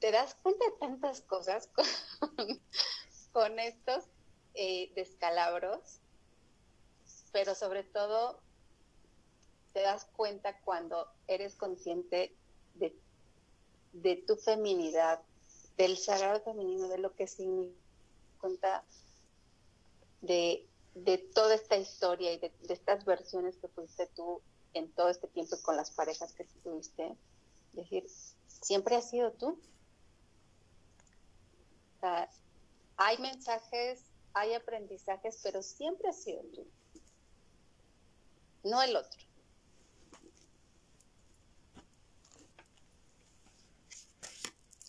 te 0.00 0.10
das 0.10 0.34
cuenta 0.36 0.64
de 0.64 0.72
tantas 0.78 1.20
cosas 1.20 1.68
con, 3.34 3.58
estos 3.58 4.04
eh, 4.54 4.90
descalabros, 4.94 6.00
pero 7.32 7.54
sobre 7.54 7.84
todo 7.84 8.40
te 9.72 9.80
das 9.80 10.04
cuenta 10.16 10.60
cuando 10.60 11.08
eres 11.26 11.54
consciente 11.54 12.34
de, 12.74 12.94
de 13.92 14.16
tu 14.16 14.36
feminidad, 14.36 15.20
del 15.76 15.96
sagrado 15.96 16.40
femenino, 16.40 16.88
de 16.88 16.98
lo 16.98 17.14
que 17.14 17.26
significa 17.26 17.80
cuenta 18.40 18.84
de, 20.22 20.66
toda 21.34 21.54
esta 21.54 21.76
historia 21.76 22.32
y 22.32 22.38
de, 22.38 22.52
estas 22.68 23.04
versiones 23.04 23.56
que 23.58 23.68
fuiste 23.68 24.06
tú 24.08 24.42
en 24.74 24.90
todo 24.92 25.08
este 25.08 25.28
tiempo 25.28 25.56
con 25.62 25.76
las 25.76 25.90
parejas 25.90 26.32
que 26.32 26.44
tuviste. 26.62 27.16
Es 27.72 27.76
decir, 27.76 28.06
siempre 28.46 28.96
has 28.96 29.08
sido 29.08 29.32
tú. 29.32 29.58
hay 32.96 33.18
mensajes, 33.18 34.02
hay 34.32 34.54
aprendizajes, 34.54 35.40
pero 35.42 35.62
siempre 35.62 36.08
has 36.08 36.22
sido 36.22 36.42
tú. 36.54 36.66
No 38.64 38.82
el 38.82 38.96
otro. 38.96 39.20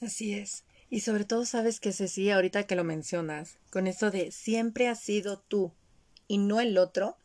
Así 0.02 0.34
es. 0.34 0.64
Y 0.90 1.02
sobre 1.02 1.26
todo 1.26 1.46
sabes 1.46 1.80
que 1.80 1.94
Ceci, 1.94 2.32
ahorita 2.32 2.66
que 2.66 2.76
lo 2.76 2.84
mencionas, 2.84 3.58
con 3.70 3.88
esto 3.88 4.12
de 4.12 4.32
siempre 4.32 4.88
has 4.88 5.00
sido 5.00 5.40
tú 5.40 5.72
y 6.28 6.38
no 6.38 6.60
el 6.60 6.78
otro, 6.78 7.18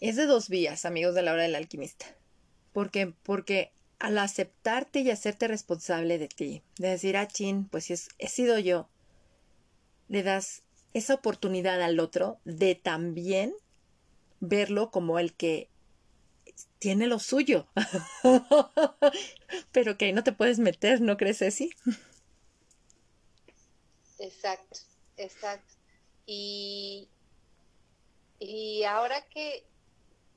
es 0.00 0.16
de 0.16 0.26
dos 0.26 0.48
vías, 0.48 0.84
amigos 0.84 1.14
de 1.14 1.22
la 1.22 1.32
hora 1.32 1.42
del 1.42 1.54
alquimista. 1.54 2.06
Porque, 2.72 3.12
porque 3.22 3.72
al 3.98 4.16
aceptarte 4.18 5.00
y 5.00 5.10
hacerte 5.10 5.48
responsable 5.48 6.18
de 6.18 6.28
ti, 6.28 6.62
de 6.78 6.88
decir, 6.88 7.16
ah, 7.16 7.28
chin, 7.28 7.66
pues 7.66 7.90
es, 7.90 8.08
he 8.18 8.28
sido 8.28 8.58
yo, 8.58 8.88
le 10.08 10.22
das 10.22 10.62
esa 10.94 11.14
oportunidad 11.14 11.82
al 11.82 12.00
otro 12.00 12.38
de 12.44 12.74
también 12.74 13.54
verlo 14.40 14.90
como 14.90 15.18
el 15.18 15.34
que 15.34 15.68
tiene 16.78 17.06
lo 17.06 17.18
suyo. 17.18 17.66
Pero 19.72 19.96
que 19.96 20.12
no 20.12 20.24
te 20.24 20.32
puedes 20.32 20.58
meter, 20.58 21.00
¿no 21.00 21.16
crees, 21.16 21.38
Ceci? 21.38 21.70
Exacto, 24.18 24.80
exacto. 25.16 25.74
Y, 26.26 27.08
y 28.38 28.84
ahora 28.84 29.22
que, 29.28 29.64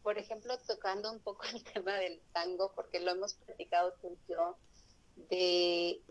por 0.04 0.18
ejemplo, 0.18 0.58
tocando 0.60 1.12
un 1.12 1.20
poco 1.20 1.44
el 1.54 1.64
tema 1.74 1.96
del 1.96 2.20
tango, 2.34 2.72
porque 2.76 3.00
lo 3.00 3.12
hemos 3.12 3.34
platicado 3.34 3.94
tú 4.02 4.10
y 4.14 4.32
yo, 4.32 4.58
de 5.30 6.02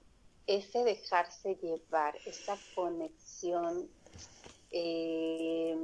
ese 0.46 0.82
dejarse 0.82 1.56
llevar, 1.56 2.16
esa 2.24 2.58
conexión 2.74 3.88
eh, 4.70 5.76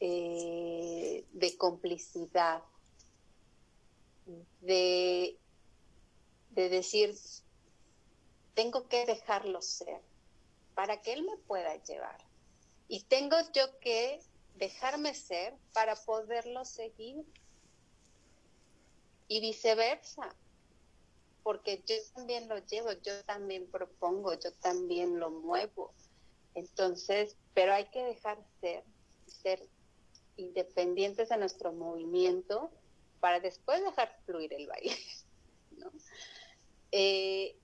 eh, 0.00 1.24
de 1.32 1.56
complicidad, 1.56 2.62
de, 4.60 5.38
de 6.50 6.68
decir, 6.68 7.14
tengo 8.54 8.88
que 8.88 9.06
dejarlo 9.06 9.62
ser 9.62 10.00
para 10.74 11.00
que 11.00 11.12
él 11.12 11.24
me 11.24 11.36
pueda 11.36 11.76
llevar. 11.82 12.18
Y 12.88 13.04
tengo 13.04 13.36
yo 13.54 13.78
que 13.80 14.20
dejarme 14.56 15.14
ser 15.14 15.54
para 15.72 15.96
poderlo 15.96 16.64
seguir. 16.64 17.24
Y 19.28 19.40
viceversa, 19.40 20.36
porque 21.42 21.82
yo 21.86 21.94
también 22.14 22.48
lo 22.48 22.58
llevo, 22.58 22.92
yo 23.02 23.24
también 23.24 23.66
propongo, 23.70 24.34
yo 24.34 24.52
también 24.54 25.18
lo 25.18 25.30
muevo. 25.30 25.94
Entonces, 26.54 27.36
pero 27.54 27.72
hay 27.72 27.86
que 27.86 28.04
dejar 28.04 28.38
ser, 28.60 28.84
ser 29.26 29.66
independientes 30.36 31.30
de 31.30 31.38
nuestro 31.38 31.72
movimiento 31.72 32.70
para 33.22 33.38
después 33.38 33.80
dejar 33.84 34.12
fluir 34.26 34.52
el 34.52 34.66
baile. 34.66 34.96
¿no? 35.78 35.92
Eh, 36.90 37.56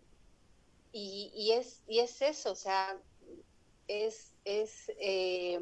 y, 0.93 1.51
es, 1.53 1.83
y 1.89 1.99
es 1.99 2.23
eso, 2.23 2.53
o 2.53 2.55
sea, 2.55 2.97
es, 3.89 4.33
es, 4.45 4.91
eh, 5.01 5.61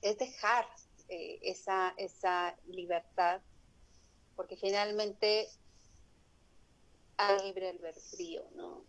es 0.00 0.18
dejar 0.18 0.66
eh, 1.08 1.40
esa, 1.42 1.92
esa 1.98 2.56
libertad, 2.68 3.42
porque 4.34 4.56
finalmente 4.56 5.48
hay 7.18 7.38
libre 7.44 7.78
frío, 7.92 8.44
¿no? 8.54 8.82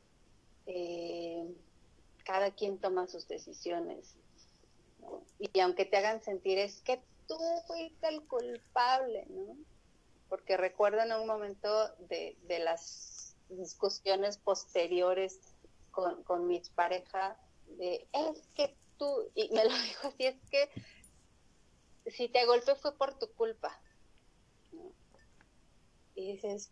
cada 2.24 2.52
quien 2.52 2.78
toma 2.78 3.08
sus 3.08 3.28
decisiones. 3.28 4.16
Y 5.38 5.60
aunque 5.60 5.84
te 5.84 5.98
hagan 5.98 6.22
sentir 6.22 6.58
es 6.58 6.82
que 6.82 7.02
tú 7.28 7.38
fuiste 7.68 8.08
el 8.08 8.26
culpable, 8.28 9.26
¿no? 9.30 9.58
Porque 10.30 10.58
recuerdo 10.58 11.02
en 11.02 11.12
un 11.14 11.28
momento 11.28 11.94
de, 12.10 12.36
las 12.60 13.36
discusiones 13.50 14.38
posteriores 14.38 15.40
con, 15.92 16.24
con 16.24 16.48
mis 16.48 16.70
parejas, 16.70 17.38
de, 17.78 18.08
es 18.14 18.48
que 18.56 18.76
tú, 18.98 19.30
y 19.36 19.50
me 19.54 19.64
lo 19.64 19.70
dijo 19.84 20.08
así, 20.08 20.26
es 20.26 20.38
que 20.50 20.70
si 22.12 22.30
te 22.30 22.46
golpeé 22.46 22.76
fue 22.76 22.96
por 22.98 23.18
tu 23.18 23.32
culpa. 23.34 23.80
Y 26.16 26.34
dices, 26.34 26.72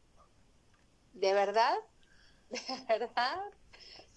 ¿de 1.14 1.34
verdad? 1.34 1.78
¿De 2.50 2.86
verdad? 2.88 3.42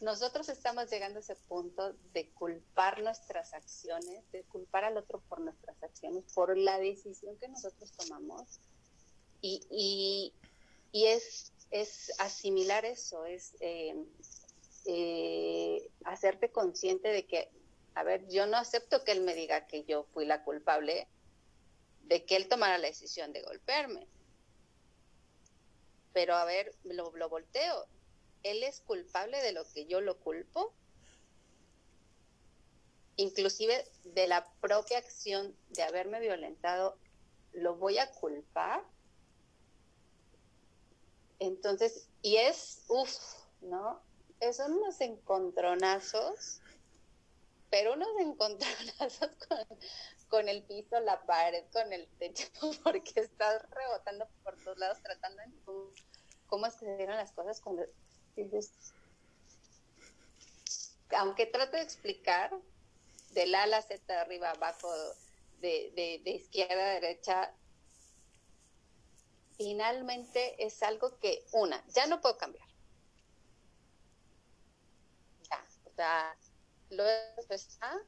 Nosotros 0.00 0.48
estamos 0.48 0.90
llegando 0.90 1.18
a 1.18 1.22
ese 1.22 1.36
punto 1.36 1.94
de 2.12 2.28
culpar 2.30 3.02
nuestras 3.02 3.54
acciones, 3.54 4.30
de 4.32 4.42
culpar 4.44 4.84
al 4.84 4.96
otro 4.96 5.20
por 5.28 5.40
nuestras 5.40 5.80
acciones, 5.82 6.24
por 6.34 6.56
la 6.58 6.78
decisión 6.78 7.36
que 7.38 7.48
nosotros 7.48 7.92
tomamos. 7.92 8.60
Y, 9.40 10.32
es, 10.92 11.52
es 11.70 12.12
asimilar 12.18 12.84
eso, 12.84 13.24
es 13.26 13.56
eh, 13.60 13.94
eh, 14.86 15.90
hacerte 16.04 16.50
consciente 16.50 17.08
de 17.08 17.26
que, 17.26 17.50
a 17.94 18.02
ver, 18.04 18.26
yo 18.28 18.46
no 18.46 18.56
acepto 18.56 19.04
que 19.04 19.12
él 19.12 19.20
me 19.20 19.34
diga 19.34 19.66
que 19.66 19.84
yo 19.84 20.04
fui 20.12 20.24
la 20.24 20.44
culpable 20.44 21.08
de 22.04 22.24
que 22.24 22.36
él 22.36 22.48
tomara 22.48 22.78
la 22.78 22.88
decisión 22.88 23.32
de 23.32 23.42
golpearme. 23.42 24.06
Pero 26.12 26.36
a 26.36 26.44
ver, 26.44 26.74
lo, 26.84 27.14
lo 27.16 27.28
volteo 27.28 27.86
él 28.44 28.62
es 28.62 28.80
culpable 28.80 29.42
de 29.42 29.52
lo 29.52 29.64
que 29.72 29.86
yo 29.86 30.00
lo 30.00 30.18
culpo, 30.20 30.72
inclusive 33.16 33.84
de 34.04 34.28
la 34.28 34.46
propia 34.60 34.98
acción 34.98 35.56
de 35.70 35.82
haberme 35.82 36.20
violentado, 36.20 36.98
lo 37.52 37.74
voy 37.76 37.98
a 37.98 38.10
culpar. 38.12 38.84
Entonces, 41.38 42.08
y 42.22 42.36
es, 42.36 42.84
uff, 42.88 43.10
¿no? 43.62 44.00
Son 44.52 44.74
unos 44.74 45.00
encontronazos, 45.00 46.60
pero 47.70 47.94
unos 47.94 48.08
encontronazos 48.20 49.30
con, 50.28 50.48
el 50.48 50.62
piso, 50.64 51.00
la 51.00 51.24
pared, 51.24 51.64
con 51.72 51.92
el 51.92 52.06
techo, 52.18 52.46
porque 52.84 53.20
estás 53.20 53.62
rebotando 53.70 54.28
por 54.42 54.56
todos 54.62 54.76
lados 54.78 54.98
tratando 55.02 55.42
de 55.42 55.50
cómo 56.46 56.66
es 56.66 56.74
que 56.74 56.84
se 56.84 56.96
dieron 56.98 57.16
las 57.16 57.32
cosas 57.32 57.60
cuando 57.60 57.84
aunque 61.10 61.46
trato 61.46 61.76
de 61.76 61.82
explicar 61.82 62.50
del 63.30 63.54
ala 63.54 63.82
Z 63.82 64.20
arriba 64.20 64.50
abajo, 64.50 64.88
de, 65.60 66.20
izquierda 66.24 66.90
a 66.90 67.00
derecha, 67.00 67.54
finalmente 69.56 70.62
es 70.64 70.82
algo 70.82 71.18
que, 71.18 71.44
una, 71.52 71.82
ya 71.88 72.06
no 72.06 72.20
puedo 72.20 72.36
cambiar. 72.36 72.68
Ya, 75.50 75.64
o 75.84 75.94
sea, 75.94 76.36
lo 76.90 77.04
está 77.48 78.00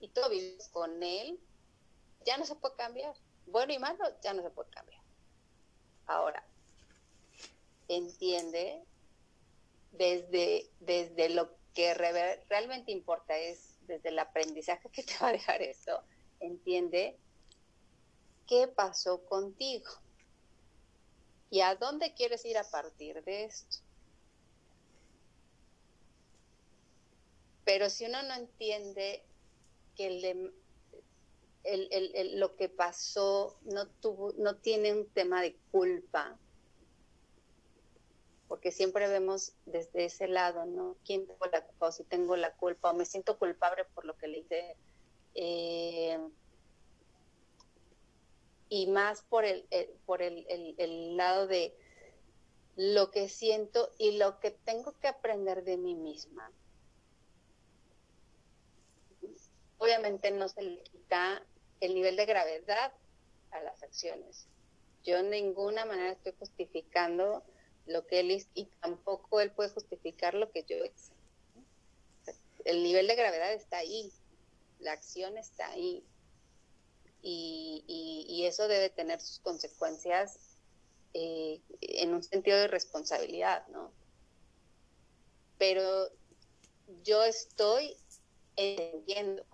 y 0.00 0.08
todo 0.08 0.30
vives 0.30 0.68
con 0.68 1.02
él, 1.02 1.40
ya 2.24 2.36
no 2.36 2.44
se 2.44 2.54
puede 2.54 2.76
cambiar. 2.76 3.14
Bueno 3.46 3.72
y 3.72 3.78
malo, 3.78 4.04
ya 4.22 4.32
no 4.32 4.42
se 4.42 4.50
puede 4.50 4.70
cambiar. 4.70 5.02
Ahora, 6.06 6.44
entiende 7.88 8.84
desde, 9.96 10.70
desde 10.80 11.28
lo 11.30 11.50
que 11.74 11.94
realmente 11.94 12.92
importa 12.92 13.36
es 13.36 13.76
desde 13.86 14.10
el 14.10 14.18
aprendizaje 14.18 14.88
que 14.90 15.02
te 15.02 15.14
va 15.20 15.28
a 15.28 15.32
dejar 15.32 15.62
esto, 15.62 16.02
entiende 16.40 17.18
qué 18.46 18.68
pasó 18.68 19.24
contigo 19.24 19.90
y 21.50 21.60
a 21.60 21.74
dónde 21.74 22.14
quieres 22.14 22.44
ir 22.44 22.58
a 22.58 22.68
partir 22.68 23.22
de 23.24 23.44
esto. 23.44 23.78
Pero 27.64 27.88
si 27.88 28.04
uno 28.06 28.22
no 28.22 28.34
entiende 28.34 29.24
que 29.96 30.06
el, 30.08 30.54
el, 31.64 32.40
lo 32.40 32.56
que 32.56 32.68
pasó 32.68 33.58
no, 33.62 33.88
tuvo, 33.88 34.32
no 34.36 34.56
tiene 34.56 34.92
un 34.92 35.08
tema 35.10 35.40
de 35.40 35.56
culpa, 35.70 36.38
porque 38.54 38.70
siempre 38.70 39.08
vemos 39.08 39.52
desde 39.66 40.04
ese 40.04 40.28
lado, 40.28 40.64
¿no? 40.64 40.96
¿Quién 41.04 41.26
tengo 41.26 41.44
la 41.46 41.66
culpa 41.66 41.88
o 41.88 41.90
si 41.90 42.04
tengo 42.04 42.36
la 42.36 42.52
culpa 42.52 42.92
o 42.92 42.94
me 42.94 43.04
siento 43.04 43.36
culpable 43.36 43.84
por 43.84 44.04
lo 44.04 44.16
que 44.16 44.28
le 44.28 44.38
hice? 44.38 44.76
Eh, 45.34 46.20
y 48.68 48.86
más 48.86 49.22
por 49.22 49.44
el, 49.44 49.66
por 50.06 50.22
el, 50.22 50.46
el, 50.78 51.16
lado 51.16 51.48
de 51.48 51.76
lo 52.76 53.10
que 53.10 53.28
siento 53.28 53.90
y 53.98 54.18
lo 54.18 54.38
que 54.38 54.52
tengo 54.52 54.96
que 55.00 55.08
aprender 55.08 55.64
de 55.64 55.76
mí 55.76 55.96
misma. 55.96 56.48
Obviamente 59.78 60.30
no 60.30 60.48
se 60.48 60.62
le 60.62 60.80
quita 60.84 61.44
el 61.80 61.92
nivel 61.92 62.14
de 62.14 62.24
gravedad 62.24 62.92
a 63.50 63.60
las 63.62 63.82
acciones. 63.82 64.46
Yo 65.02 65.16
en 65.16 65.30
ninguna 65.30 65.84
manera 65.84 66.12
estoy 66.12 66.34
justificando 66.38 67.42
lo 67.86 68.06
que 68.06 68.20
él 68.20 68.46
y 68.54 68.64
tampoco 68.80 69.40
él 69.40 69.50
puede 69.52 69.70
justificar 69.70 70.34
lo 70.34 70.50
que 70.50 70.64
yo 70.64 70.76
hice. 70.76 71.12
El 72.64 72.82
nivel 72.82 73.06
de 73.06 73.14
gravedad 73.14 73.52
está 73.52 73.78
ahí, 73.78 74.10
la 74.78 74.92
acción 74.92 75.36
está 75.36 75.68
ahí 75.68 76.02
y, 77.20 77.84
y, 78.28 78.44
eso 78.44 78.68
debe 78.68 78.90
tener 78.90 79.20
sus 79.20 79.38
consecuencias 79.38 80.58
eh, 81.14 81.62
en 81.80 82.12
un 82.12 82.22
sentido 82.22 82.58
de 82.58 82.68
responsabilidad, 82.68 83.66
¿no? 83.68 83.92
Pero 85.56 86.10
yo 87.02 87.24
estoy 87.24 87.96
entendiendo, 88.56 89.46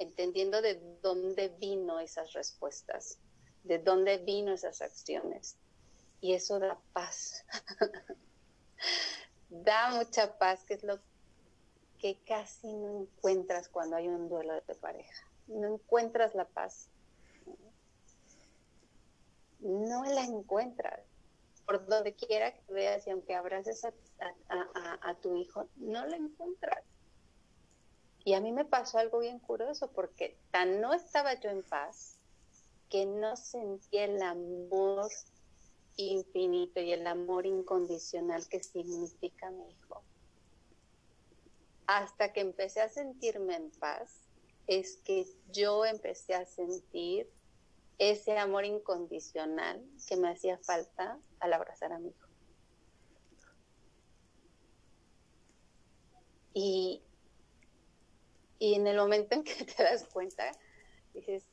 entendiendo 0.00 0.62
de 0.62 0.80
dónde 1.00 1.48
vino 1.60 2.00
esas 2.00 2.32
respuestas, 2.32 3.18
de 3.62 3.78
dónde 3.78 4.18
vino 4.18 4.54
esas 4.54 4.82
acciones. 4.82 5.58
Y 6.20 6.34
eso 6.34 6.58
da 6.58 6.78
paz. 6.92 7.44
da 9.50 9.90
mucha 9.90 10.38
paz, 10.38 10.64
que 10.64 10.74
es 10.74 10.82
lo 10.82 10.98
que 11.98 12.18
casi 12.26 12.72
no 12.72 13.02
encuentras 13.02 13.68
cuando 13.68 13.96
hay 13.96 14.08
un 14.08 14.28
duelo 14.28 14.54
de 14.54 14.74
pareja. 14.74 15.24
No 15.46 15.74
encuentras 15.74 16.34
la 16.34 16.44
paz. 16.46 16.88
No 19.60 20.04
la 20.04 20.24
encuentras. 20.24 21.00
Por 21.66 21.86
donde 21.86 22.14
quiera 22.14 22.54
que 22.54 22.72
veas 22.72 23.06
y 23.06 23.10
aunque 23.10 23.34
abraces 23.34 23.84
a, 23.84 23.92
a 25.02 25.14
tu 25.16 25.36
hijo, 25.36 25.68
no 25.76 26.06
la 26.06 26.16
encuentras. 26.16 26.82
Y 28.24 28.34
a 28.34 28.40
mí 28.40 28.52
me 28.52 28.64
pasó 28.64 28.98
algo 28.98 29.20
bien 29.20 29.38
curioso 29.38 29.90
porque 29.90 30.38
tan 30.50 30.80
no 30.80 30.94
estaba 30.94 31.34
yo 31.34 31.50
en 31.50 31.62
paz 31.62 32.18
que 32.88 33.06
no 33.06 33.36
sentía 33.36 34.04
el 34.04 34.22
amor 34.22 35.08
infinito 36.06 36.80
y 36.80 36.92
el 36.92 37.06
amor 37.06 37.44
incondicional 37.44 38.48
que 38.48 38.62
significa 38.62 39.50
mi 39.50 39.68
hijo. 39.70 40.02
Hasta 41.86 42.32
que 42.32 42.40
empecé 42.40 42.80
a 42.80 42.88
sentirme 42.88 43.56
en 43.56 43.70
paz, 43.72 44.28
es 44.66 44.98
que 44.98 45.26
yo 45.50 45.84
empecé 45.84 46.34
a 46.34 46.44
sentir 46.44 47.28
ese 47.98 48.38
amor 48.38 48.64
incondicional 48.64 49.84
que 50.06 50.16
me 50.16 50.28
hacía 50.30 50.58
falta 50.58 51.18
al 51.40 51.52
abrazar 51.52 51.92
a 51.92 51.98
mi 51.98 52.10
hijo. 52.10 52.28
Y, 56.54 57.02
y 58.58 58.74
en 58.74 58.86
el 58.86 58.96
momento 58.96 59.34
en 59.34 59.42
que 59.42 59.64
te 59.64 59.82
das 59.82 60.04
cuenta, 60.04 60.52
dices, 61.12 61.44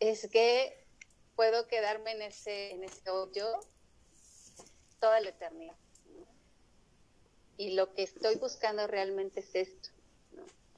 es 0.00 0.28
que 0.30 0.85
puedo 1.36 1.68
quedarme 1.68 2.12
en 2.12 2.22
ese, 2.22 2.72
en 2.72 2.82
ese 2.82 3.10
hoyo 3.10 3.46
toda 4.98 5.20
la 5.20 5.28
eternidad. 5.28 5.76
Y 7.58 7.74
lo 7.74 7.94
que 7.94 8.02
estoy 8.02 8.36
buscando 8.36 8.86
realmente 8.86 9.40
es 9.40 9.54
esto, 9.54 9.90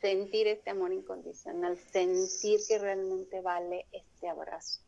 sentir 0.01 0.47
este 0.49 0.71
amor 0.71 0.92
incondicional, 0.92 1.79
sentir 1.79 2.61
que 2.66 2.79
realmente 2.79 3.40
vale 3.40 3.87
este 3.92 4.29
abrazo. 4.29 4.81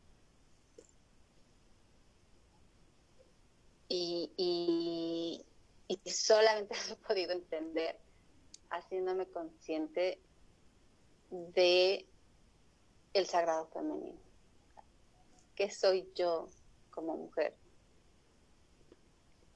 Y, 3.89 4.31
y, 4.37 5.45
y 5.89 6.11
solamente 6.11 6.75
lo 6.89 6.95
he 6.95 6.97
podido 6.97 7.33
entender 7.33 7.99
haciéndome 8.71 9.27
consciente 9.27 10.21
de 11.31 12.07
el 13.15 13.27
sagrado 13.27 13.67
femenino. 13.73 14.30
¿Qué 15.61 15.69
soy 15.69 16.11
yo 16.15 16.49
como 16.89 17.19
mujer? 17.19 17.55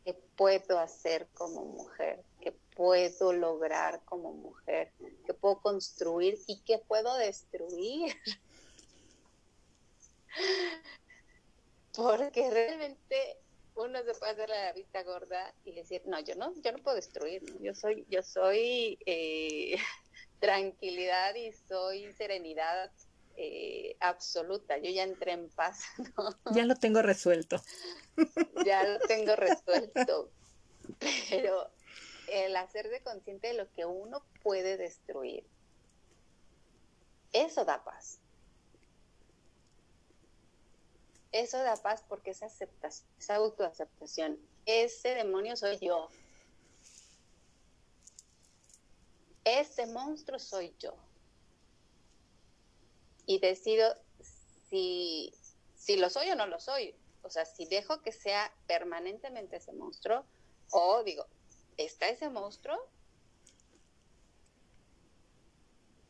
¿Qué 0.04 0.12
puedo 0.36 0.78
hacer 0.78 1.26
como 1.32 1.64
mujer? 1.64 2.22
¿Qué 2.42 2.52
puedo 2.76 3.32
lograr 3.32 4.04
como 4.04 4.34
mujer? 4.34 4.92
¿Qué 5.24 5.32
puedo 5.32 5.62
construir 5.62 6.38
y 6.46 6.60
qué 6.60 6.76
puedo 6.76 7.16
destruir? 7.16 8.14
Porque 11.96 12.50
realmente 12.50 13.38
uno 13.74 14.02
se 14.02 14.12
puede 14.12 14.32
hacer 14.32 14.50
la 14.50 14.74
vista 14.74 15.02
gorda 15.04 15.54
y 15.64 15.72
decir, 15.72 16.02
no, 16.04 16.20
yo 16.20 16.34
no, 16.34 16.52
yo 16.60 16.72
no 16.72 16.82
puedo 16.82 16.96
destruir, 16.96 17.42
yo 17.62 17.74
soy, 17.74 18.04
yo 18.10 18.22
soy 18.22 18.98
eh, 19.06 19.78
tranquilidad 20.38 21.34
y 21.34 21.50
soy 21.54 22.12
serenidad 22.12 22.92
eh, 23.36 23.96
absoluta, 24.00 24.78
yo 24.78 24.90
ya 24.90 25.02
entré 25.02 25.32
en 25.32 25.48
paz. 25.50 25.84
Ya 26.54 26.64
lo 26.64 26.76
tengo 26.76 27.02
resuelto. 27.02 27.60
ya 28.64 28.84
lo 28.84 28.98
tengo 29.00 29.34
resuelto, 29.36 30.30
pero 31.30 31.70
el 32.28 32.56
hacerse 32.56 33.02
consciente 33.02 33.48
de 33.48 33.54
lo 33.54 33.70
que 33.72 33.84
uno 33.84 34.22
puede 34.42 34.76
destruir, 34.76 35.44
eso 37.32 37.64
da 37.64 37.82
paz. 37.82 38.20
Eso 41.32 41.58
da 41.58 41.74
paz 41.76 42.04
porque 42.08 42.30
esa 42.30 42.46
aceptación, 42.46 43.08
esa 43.18 43.34
autoaceptación, 43.36 44.38
ese 44.66 45.16
demonio 45.16 45.56
soy 45.56 45.78
yo. 45.80 46.08
Ese 49.44 49.86
monstruo 49.86 50.38
soy 50.38 50.74
yo. 50.78 50.94
Y 53.26 53.38
decido 53.38 53.94
si, 54.68 55.32
si 55.74 55.96
lo 55.96 56.10
soy 56.10 56.30
o 56.30 56.36
no 56.36 56.46
lo 56.46 56.60
soy. 56.60 56.94
O 57.22 57.30
sea, 57.30 57.44
si 57.44 57.66
dejo 57.66 58.02
que 58.02 58.12
sea 58.12 58.52
permanentemente 58.66 59.56
ese 59.56 59.72
monstruo, 59.72 60.24
o 60.70 61.02
digo, 61.04 61.26
está 61.76 62.08
ese 62.08 62.28
monstruo, 62.28 62.78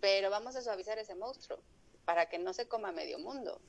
pero 0.01 0.29
vamos 0.29 0.57
a 0.57 0.63
suavizar 0.63 0.99
ese 0.99 1.15
monstruo 1.15 1.61
para 2.05 2.29
que 2.29 2.39
no 2.39 2.53
se 2.53 2.69
coma 2.69 2.93
medio 2.93 3.19
mundo. 3.19 3.61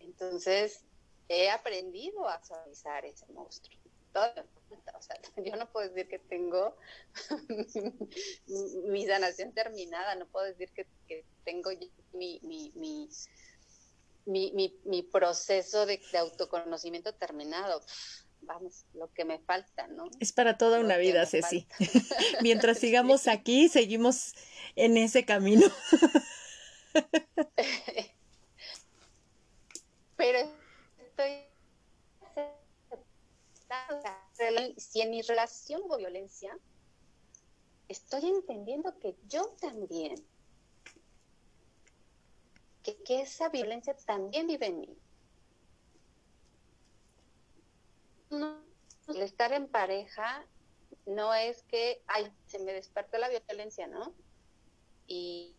Entonces, 0.00 0.84
he 1.28 1.50
aprendido 1.50 2.28
a 2.28 2.42
suavizar 2.42 3.04
ese 3.04 3.26
monstruo. 3.32 3.78
O 4.16 5.02
sea, 5.02 5.16
yo 5.44 5.56
no 5.56 5.70
puedo 5.70 5.88
decir 5.88 6.08
que 6.08 6.18
tengo 6.18 6.76
mi 8.88 9.06
sanación 9.06 9.52
terminada, 9.52 10.14
no 10.14 10.26
puedo 10.26 10.46
decir 10.46 10.70
que, 10.72 10.86
tengo 11.44 11.70
mi, 12.12 12.40
mi, 12.42 13.08
mi, 14.26 14.78
mi, 14.84 15.02
proceso 15.02 15.86
de, 15.86 16.00
autoconocimiento 16.18 17.14
terminado. 17.14 17.82
Vamos, 18.42 18.84
lo 18.94 19.12
que 19.12 19.24
me 19.24 19.38
falta, 19.40 19.86
¿no? 19.88 20.04
Es 20.20 20.32
para 20.32 20.58
toda 20.58 20.78
una 20.78 20.98
vida, 20.98 21.26
Ceci. 21.26 21.66
Mientras 22.42 22.78
sigamos 22.78 23.28
aquí, 23.28 23.68
seguimos 23.68 24.34
en 24.76 24.96
ese 24.98 25.24
camino. 25.24 25.66
pero 30.16 30.65
si 34.76 35.00
en 35.00 35.10
mi 35.10 35.22
relación 35.22 35.82
hubo 35.84 35.96
violencia, 35.96 36.56
estoy 37.88 38.26
entendiendo 38.26 38.98
que 38.98 39.16
yo 39.28 39.48
también, 39.60 40.14
que, 42.82 42.96
que 43.02 43.22
esa 43.22 43.48
violencia 43.48 43.96
también 44.06 44.46
vive 44.46 44.66
en 44.66 44.80
mí. 44.80 44.98
No, 48.30 48.60
el 49.08 49.22
estar 49.22 49.52
en 49.52 49.68
pareja 49.68 50.46
no 51.06 51.34
es 51.34 51.62
que, 51.64 52.02
ay, 52.06 52.32
se 52.46 52.58
me 52.58 52.72
despertó 52.72 53.18
la 53.18 53.28
violencia, 53.28 53.86
¿no? 53.86 54.14
Y, 55.06 55.54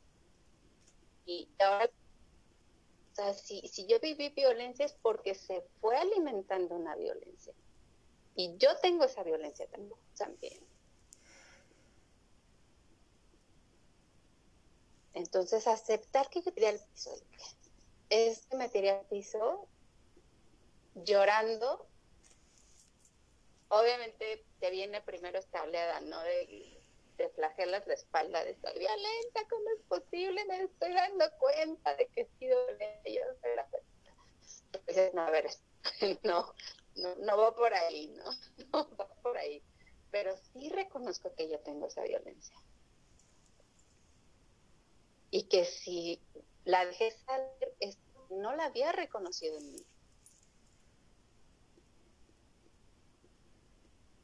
y 1.26 1.50
ahora 1.60 1.90
sea, 3.18 3.34
si, 3.34 3.62
si 3.68 3.88
yo 3.88 4.00
viví 4.00 4.30
violencia 4.30 4.86
es 4.86 4.94
porque 4.94 5.34
se 5.34 5.62
fue 5.82 5.98
alimentando 5.98 6.76
una 6.76 6.96
violencia. 6.96 7.54
Y 8.38 8.56
yo 8.58 8.78
tengo 8.78 9.04
esa 9.04 9.24
violencia 9.24 9.68
también. 9.68 10.64
Entonces, 15.16 15.66
aceptar 15.66 16.30
que 16.30 16.44
yo 16.44 16.54
tiré 16.54 16.68
al 16.68 16.80
piso. 16.80 17.12
Es 18.10 18.46
que 18.46 18.56
me 18.56 18.70
tiré 18.70 18.92
al 18.92 19.06
piso 19.08 19.68
llorando. 20.94 21.88
Obviamente 23.70 24.46
te 24.60 24.70
viene 24.70 25.02
primero 25.02 25.40
esta 25.40 25.64
oleada, 25.64 26.00
¿no? 26.02 26.22
De, 26.22 26.80
de 27.18 27.30
flagelas 27.30 27.88
la 27.88 27.96
espalda 27.96 28.44
de 28.44 28.52
estoy 28.52 28.78
violenta, 28.78 29.48
¿cómo 29.50 29.66
es 29.76 29.82
posible? 29.90 30.46
Me 30.46 30.62
estoy 30.62 30.94
dando 30.94 31.26
cuenta 31.40 31.96
de 31.96 32.08
que 32.10 32.22
he 32.22 32.30
sido 32.38 32.56
yo 33.04 33.22
soy 33.42 33.56
la 33.56 33.68
no, 35.14 35.22
a 35.22 35.32
ver, 35.32 35.50
no, 36.24 36.54
no, 36.98 37.16
no 37.16 37.38
va 37.38 37.56
por 37.56 37.74
ahí, 37.74 38.08
¿no? 38.10 38.24
No 38.74 38.90
va 38.98 39.08
por 39.22 39.38
ahí. 39.38 39.62
Pero 40.12 40.36
sí 40.38 40.70
reconozco 40.70 41.34
que 41.36 41.50
yo 41.50 41.60
tengo 41.60 41.88
esa 41.88 42.04
violencia 42.04 42.58
y 45.32 45.44
que 45.44 45.66
si 45.66 46.22
la 46.66 46.86
dejé 46.86 47.12
salir, 47.12 47.98
no 48.30 48.56
la 48.56 48.66
había 48.66 48.92
reconocido 48.92 49.58
en 49.58 49.72
mí. 49.72 49.86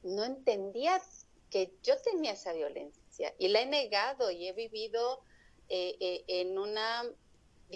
No 0.03 0.23
entendía 0.25 1.01
que 1.49 1.73
yo 1.83 2.01
tenía 2.01 2.33
esa 2.33 2.53
violencia 2.53 3.33
y 3.37 3.47
la 3.49 3.61
he 3.61 3.65
negado 3.65 4.31
y 4.31 4.47
he 4.47 4.53
vivido 4.53 5.23
eh, 5.69 5.95
eh, 5.99 6.23
en 6.27 6.57
una 6.57 7.03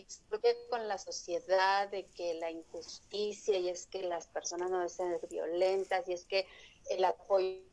disputa 0.05 0.49
con 0.69 0.87
la 0.87 0.97
sociedad 0.97 1.89
de 1.89 2.05
que 2.11 2.35
la 2.35 2.51
injusticia 2.51 3.57
y 3.57 3.69
es 3.69 3.87
que 3.87 4.03
las 4.03 4.27
personas 4.27 4.69
no 4.69 4.77
deben 4.77 4.89
ser 4.89 5.27
violentas 5.27 6.07
y 6.07 6.13
es 6.13 6.25
que 6.25 6.45
el 6.89 7.03
apoyo 7.03 7.63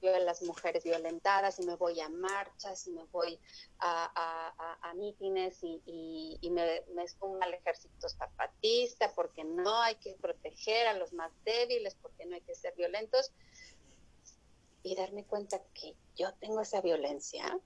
de 0.00 0.20
las 0.20 0.42
mujeres 0.42 0.84
violentadas 0.84 1.58
y 1.58 1.66
me 1.66 1.76
voy 1.76 2.00
a 2.00 2.08
marchas 2.08 2.86
y 2.86 2.92
me 2.92 3.04
voy 3.04 3.38
a, 3.78 4.78
a, 4.82 4.94
mítines 4.94 5.58
y, 5.62 6.38
me, 6.50 6.82
me 6.94 7.02
expongo 7.02 7.42
al 7.42 7.54
ejército 7.54 8.08
zapatista 8.08 9.12
porque 9.14 9.44
no 9.44 9.80
hay 9.82 9.96
que 9.96 10.14
proteger 10.14 10.86
a 10.86 10.94
los 10.94 11.12
más 11.12 11.32
débiles, 11.44 11.94
porque 11.96 12.26
no 12.26 12.36
hay 12.36 12.42
que 12.42 12.54
ser 12.54 12.74
violentos. 12.74 13.32
Y 14.82 14.94
darme 14.94 15.24
cuenta 15.24 15.62
que 15.72 15.96
yo 16.14 16.34
tengo 16.34 16.60
esa 16.60 16.82
violencia, 16.82 17.58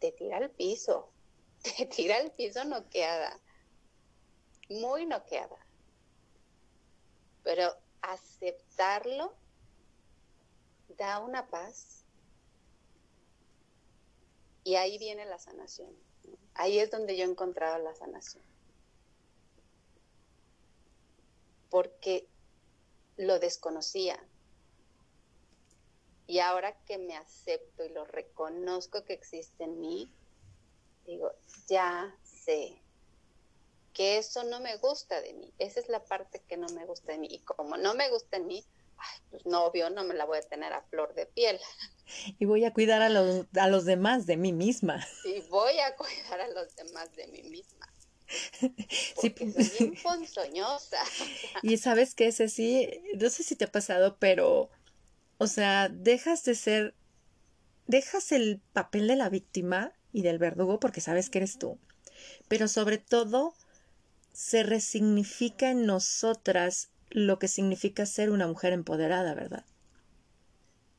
te 0.00 0.10
tira 0.10 0.38
al 0.38 0.50
piso, 0.50 1.11
te 1.76 1.86
tira 1.86 2.16
al 2.16 2.32
piso 2.32 2.64
noqueada, 2.64 3.38
muy 4.68 5.06
noqueada. 5.06 5.56
Pero 7.42 7.76
aceptarlo 8.00 9.34
da 10.96 11.20
una 11.20 11.48
paz. 11.48 12.04
Y 14.64 14.76
ahí 14.76 14.98
viene 14.98 15.24
la 15.24 15.38
sanación. 15.38 15.90
Ahí 16.54 16.78
es 16.78 16.90
donde 16.90 17.16
yo 17.16 17.24
he 17.24 17.28
encontrado 17.28 17.78
la 17.78 17.94
sanación. 17.94 18.44
Porque 21.70 22.28
lo 23.16 23.38
desconocía. 23.38 24.22
Y 26.26 26.38
ahora 26.38 26.76
que 26.84 26.98
me 26.98 27.16
acepto 27.16 27.84
y 27.84 27.88
lo 27.88 28.04
reconozco 28.04 29.04
que 29.04 29.14
existe 29.14 29.64
en 29.64 29.80
mí, 29.80 30.12
digo, 31.06 31.32
ya 31.68 32.14
sé 32.22 32.78
que 33.92 34.18
eso 34.18 34.44
no 34.44 34.60
me 34.60 34.76
gusta 34.76 35.20
de 35.20 35.34
mí. 35.34 35.52
Esa 35.58 35.80
es 35.80 35.88
la 35.88 36.04
parte 36.04 36.40
que 36.48 36.56
no 36.56 36.68
me 36.68 36.86
gusta 36.86 37.12
de 37.12 37.18
mí. 37.18 37.28
Y 37.30 37.40
como 37.40 37.76
no 37.76 37.94
me 37.94 38.08
gusta 38.08 38.36
en 38.36 38.46
mí, 38.46 38.64
pues 39.30 39.44
novio 39.46 39.90
no 39.90 40.04
me 40.04 40.14
la 40.14 40.24
voy 40.24 40.38
a 40.38 40.42
tener 40.42 40.72
a 40.72 40.82
flor 40.82 41.14
de 41.14 41.26
piel. 41.26 41.58
Y 42.38 42.44
voy 42.44 42.64
a 42.64 42.72
cuidar 42.72 43.02
a 43.02 43.08
los, 43.08 43.46
a 43.58 43.68
los 43.68 43.84
demás 43.84 44.26
de 44.26 44.36
mí 44.36 44.52
misma. 44.52 45.06
Y 45.24 45.40
voy 45.42 45.78
a 45.80 45.94
cuidar 45.96 46.40
a 46.40 46.48
los 46.48 46.74
demás 46.76 47.14
de 47.16 47.26
mí 47.28 47.42
misma. 47.42 47.92
Porque 49.16 49.52
sí. 49.52 49.64
soy 49.64 49.78
bien 49.78 50.02
ponzoñosa. 50.02 50.98
Y 51.62 51.76
sabes 51.76 52.14
que 52.14 52.28
ese 52.28 52.48
sí, 52.48 52.88
no 53.18 53.28
sé 53.30 53.42
si 53.42 53.56
te 53.56 53.66
ha 53.66 53.72
pasado, 53.72 54.16
pero, 54.18 54.70
o 55.38 55.46
sea, 55.46 55.88
dejas 55.88 56.44
de 56.44 56.54
ser, 56.54 56.94
dejas 57.86 58.32
el 58.32 58.60
papel 58.72 59.06
de 59.08 59.16
la 59.16 59.28
víctima 59.28 59.92
y 60.12 60.22
del 60.22 60.38
verdugo 60.38 60.78
porque 60.78 61.00
sabes 61.00 61.30
que 61.30 61.38
eres 61.38 61.58
tú. 61.58 61.78
Pero 62.48 62.68
sobre 62.68 62.98
todo, 62.98 63.54
se 64.32 64.62
resignifica 64.62 65.70
en 65.70 65.86
nosotras 65.86 66.90
lo 67.10 67.38
que 67.38 67.48
significa 67.48 68.06
ser 68.06 68.30
una 68.30 68.46
mujer 68.46 68.72
empoderada, 68.72 69.34
¿verdad? 69.34 69.64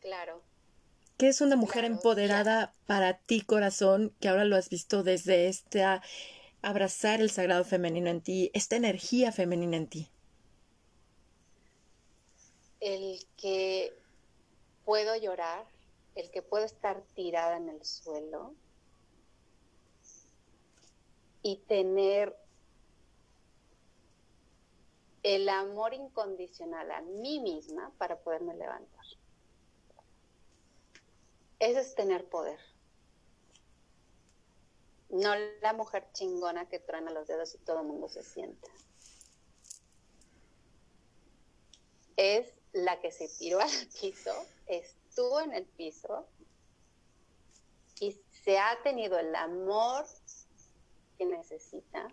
Claro. 0.02 0.42
¿Qué 1.18 1.28
es 1.30 1.42
una 1.42 1.56
mujer 1.56 1.86
empoderada 1.86 2.74
para 2.86 3.18
ti, 3.18 3.42
corazón, 3.42 4.14
que 4.20 4.28
ahora 4.28 4.46
lo 4.46 4.56
has 4.56 4.70
visto 4.70 5.04
desde 5.04 5.48
este 5.48 5.84
abrazar 6.62 7.22
el 7.22 7.30
sagrado 7.30 7.64
femenino 7.64 8.10
en 8.10 8.22
ti, 8.22 8.52
esta 8.54 8.76
energía 8.76 9.32
femenina 9.32 9.78
en 9.78 9.88
ti? 9.88 10.10
El 12.80 13.26
que 13.38 13.94
puedo 14.86 15.16
llorar, 15.16 15.66
el 16.16 16.30
que 16.32 16.42
puedo 16.42 16.66
estar 16.66 17.02
tirada 17.16 17.58
en 17.58 17.70
el 17.70 17.84
suelo 17.86 18.54
y 21.44 21.58
tener 21.58 22.36
el 25.24 25.48
amor 25.50 25.94
incondicional 25.94 26.90
a 26.92 27.02
mí 27.02 27.40
misma 27.40 27.92
para 27.98 28.20
poderme 28.20 28.56
levantar. 28.56 29.06
Ese 31.60 31.80
es 31.80 31.96
tener 31.96 32.28
poder. 32.28 32.60
No 35.10 35.34
la 35.62 35.74
mujer 35.74 36.10
chingona 36.14 36.68
que 36.68 36.80
truena 36.80 37.12
los 37.12 37.28
dedos 37.28 37.54
y 37.56 37.60
todo 37.60 37.82
el 37.82 37.88
mundo 37.88 38.10
se 38.10 38.24
sienta. 38.24 38.68
Es 42.18 42.54
la 42.74 43.00
que 43.00 43.12
se 43.12 43.30
tiró 43.30 43.60
al 43.62 43.70
piso, 44.02 44.34
estuvo 44.66 45.40
en 45.40 45.54
el 45.54 45.66
piso 45.66 46.28
y 48.00 48.20
se 48.44 48.60
ha 48.60 48.82
tenido 48.84 49.18
el 49.18 49.34
amor 49.36 50.06
que 51.18 51.26
necesita 51.26 52.08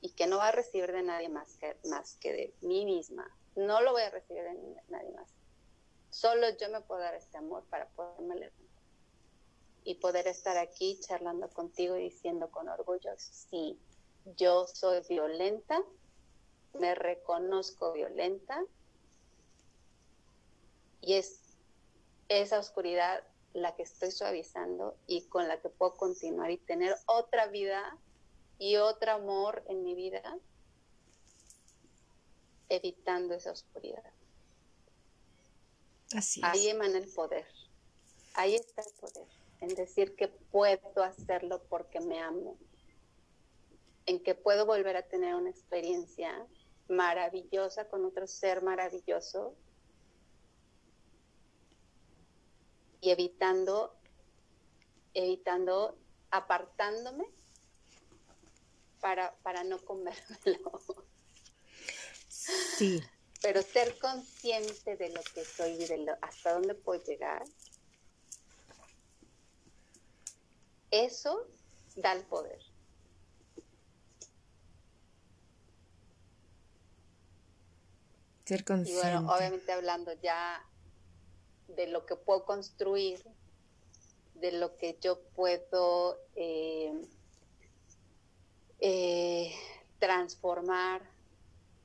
y 0.00 0.10
que 0.10 0.26
no 0.26 0.38
va 0.38 0.48
a 0.48 0.52
recibir 0.52 0.92
de 0.92 1.02
nadie 1.02 1.28
más 1.28 1.56
que, 1.56 1.76
más 1.84 2.16
que 2.16 2.32
de 2.32 2.54
mí 2.60 2.84
misma. 2.84 3.30
No 3.54 3.80
lo 3.80 3.92
voy 3.92 4.02
a 4.02 4.10
recibir 4.10 4.42
de 4.44 4.82
nadie 4.88 5.10
más. 5.12 5.30
Solo 6.10 6.48
yo 6.58 6.68
me 6.70 6.80
puedo 6.80 7.00
dar 7.00 7.14
este 7.14 7.38
amor 7.38 7.64
para 7.70 7.88
poderme 7.88 8.36
levantar 8.36 8.66
y 9.84 9.94
poder 9.94 10.26
estar 10.26 10.56
aquí 10.56 10.98
charlando 11.00 11.48
contigo 11.48 11.96
y 11.96 12.02
diciendo 12.02 12.50
con 12.50 12.68
orgullo, 12.68 13.10
sí, 13.18 13.78
yo 14.36 14.66
soy 14.66 15.00
violenta, 15.08 15.80
me 16.74 16.94
reconozco 16.96 17.92
violenta 17.92 18.64
y 21.00 21.14
es 21.14 21.40
esa 22.28 22.58
oscuridad 22.58 23.22
la 23.52 23.76
que 23.76 23.84
estoy 23.84 24.10
suavizando 24.10 24.96
y 25.06 25.28
con 25.28 25.46
la 25.46 25.60
que 25.60 25.68
puedo 25.68 25.94
continuar 25.94 26.50
y 26.50 26.58
tener 26.58 26.96
otra 27.06 27.46
vida 27.46 27.96
y 28.58 28.76
otro 28.76 29.12
amor 29.12 29.62
en 29.68 29.82
mi 29.82 29.94
vida, 29.94 30.38
evitando 32.68 33.34
esa 33.34 33.52
oscuridad. 33.52 34.12
Así 36.14 36.40
Ahí 36.42 36.68
emana 36.68 36.98
el 36.98 37.12
poder. 37.12 37.46
Ahí 38.34 38.54
está 38.54 38.82
el 38.82 38.92
poder. 39.00 39.28
En 39.60 39.74
decir 39.74 40.14
que 40.14 40.28
puedo 40.28 41.02
hacerlo 41.02 41.62
porque 41.68 42.00
me 42.00 42.20
amo. 42.20 42.56
En 44.06 44.22
que 44.22 44.34
puedo 44.34 44.66
volver 44.66 44.96
a 44.96 45.08
tener 45.08 45.34
una 45.34 45.50
experiencia 45.50 46.46
maravillosa 46.88 47.88
con 47.88 48.04
otro 48.04 48.26
ser 48.26 48.62
maravilloso. 48.62 49.54
Y 53.00 53.10
evitando, 53.10 53.96
evitando, 55.12 55.98
apartándome 56.30 57.35
para, 59.06 59.36
para 59.44 59.62
no 59.62 59.78
comérmelo. 59.84 60.80
Sí. 62.28 63.00
Pero 63.40 63.62
ser 63.62 63.96
consciente 64.00 64.96
de 64.96 65.10
lo 65.10 65.22
que 65.32 65.44
soy 65.44 65.80
y 65.80 65.86
de 65.86 65.98
lo, 65.98 66.12
hasta 66.22 66.54
dónde 66.54 66.74
puedo 66.74 67.00
llegar, 67.04 67.44
eso 70.90 71.46
da 71.94 72.14
el 72.14 72.24
poder. 72.24 72.60
Ser 78.44 78.64
consciente. 78.64 79.06
Y 79.06 79.12
bueno, 79.12 79.32
obviamente 79.32 79.70
hablando 79.70 80.14
ya 80.14 80.68
de 81.68 81.86
lo 81.86 82.06
que 82.06 82.16
puedo 82.16 82.44
construir, 82.44 83.24
de 84.34 84.50
lo 84.50 84.76
que 84.76 84.98
yo 85.00 85.20
puedo 85.36 86.18
eh, 86.34 86.92
eh, 88.80 89.52
transformar 89.98 91.02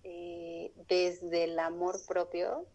eh, 0.03 0.73
desde 0.87 1.45
el 1.45 1.59
amor 1.59 2.03
propio, 2.07 2.65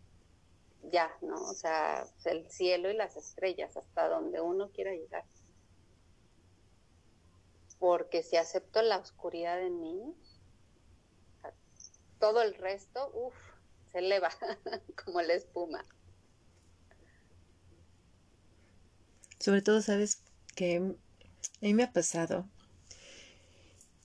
ya, 0.90 1.10
¿no? 1.20 1.34
O 1.42 1.54
sea, 1.54 2.06
el 2.24 2.48
cielo 2.50 2.90
y 2.90 2.94
las 2.94 3.16
estrellas, 3.16 3.76
hasta 3.76 4.08
donde 4.08 4.40
uno 4.40 4.70
quiera 4.70 4.92
llegar. 4.92 5.24
Porque 7.78 8.22
si 8.22 8.36
acepto 8.36 8.80
la 8.82 8.98
oscuridad 8.98 9.60
en 9.60 9.80
mí, 9.80 10.14
todo 12.18 12.42
el 12.42 12.54
resto, 12.54 13.10
uff, 13.12 13.34
se 13.92 13.98
eleva 13.98 14.30
como 15.04 15.20
la 15.20 15.34
espuma. 15.34 15.84
Sobre 19.38 19.62
todo, 19.62 19.82
sabes 19.82 20.22
que 20.54 20.76
a 20.76 20.80
mí 21.60 21.74
me 21.74 21.82
ha 21.82 21.92
pasado 21.92 22.48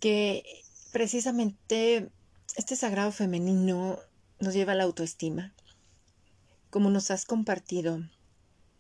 que 0.01 0.43
precisamente 0.91 2.09
este 2.57 2.75
sagrado 2.75 3.13
femenino 3.13 3.99
nos 4.39 4.53
lleva 4.53 4.73
a 4.73 4.75
la 4.75 4.83
autoestima, 4.83 5.53
como 6.69 6.89
nos 6.89 7.11
has 7.11 7.23
compartido, 7.23 8.01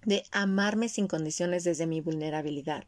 de 0.03 0.23
amarme 0.31 0.89
sin 0.89 1.07
condiciones 1.07 1.63
desde 1.63 1.85
mi 1.85 2.01
vulnerabilidad, 2.01 2.85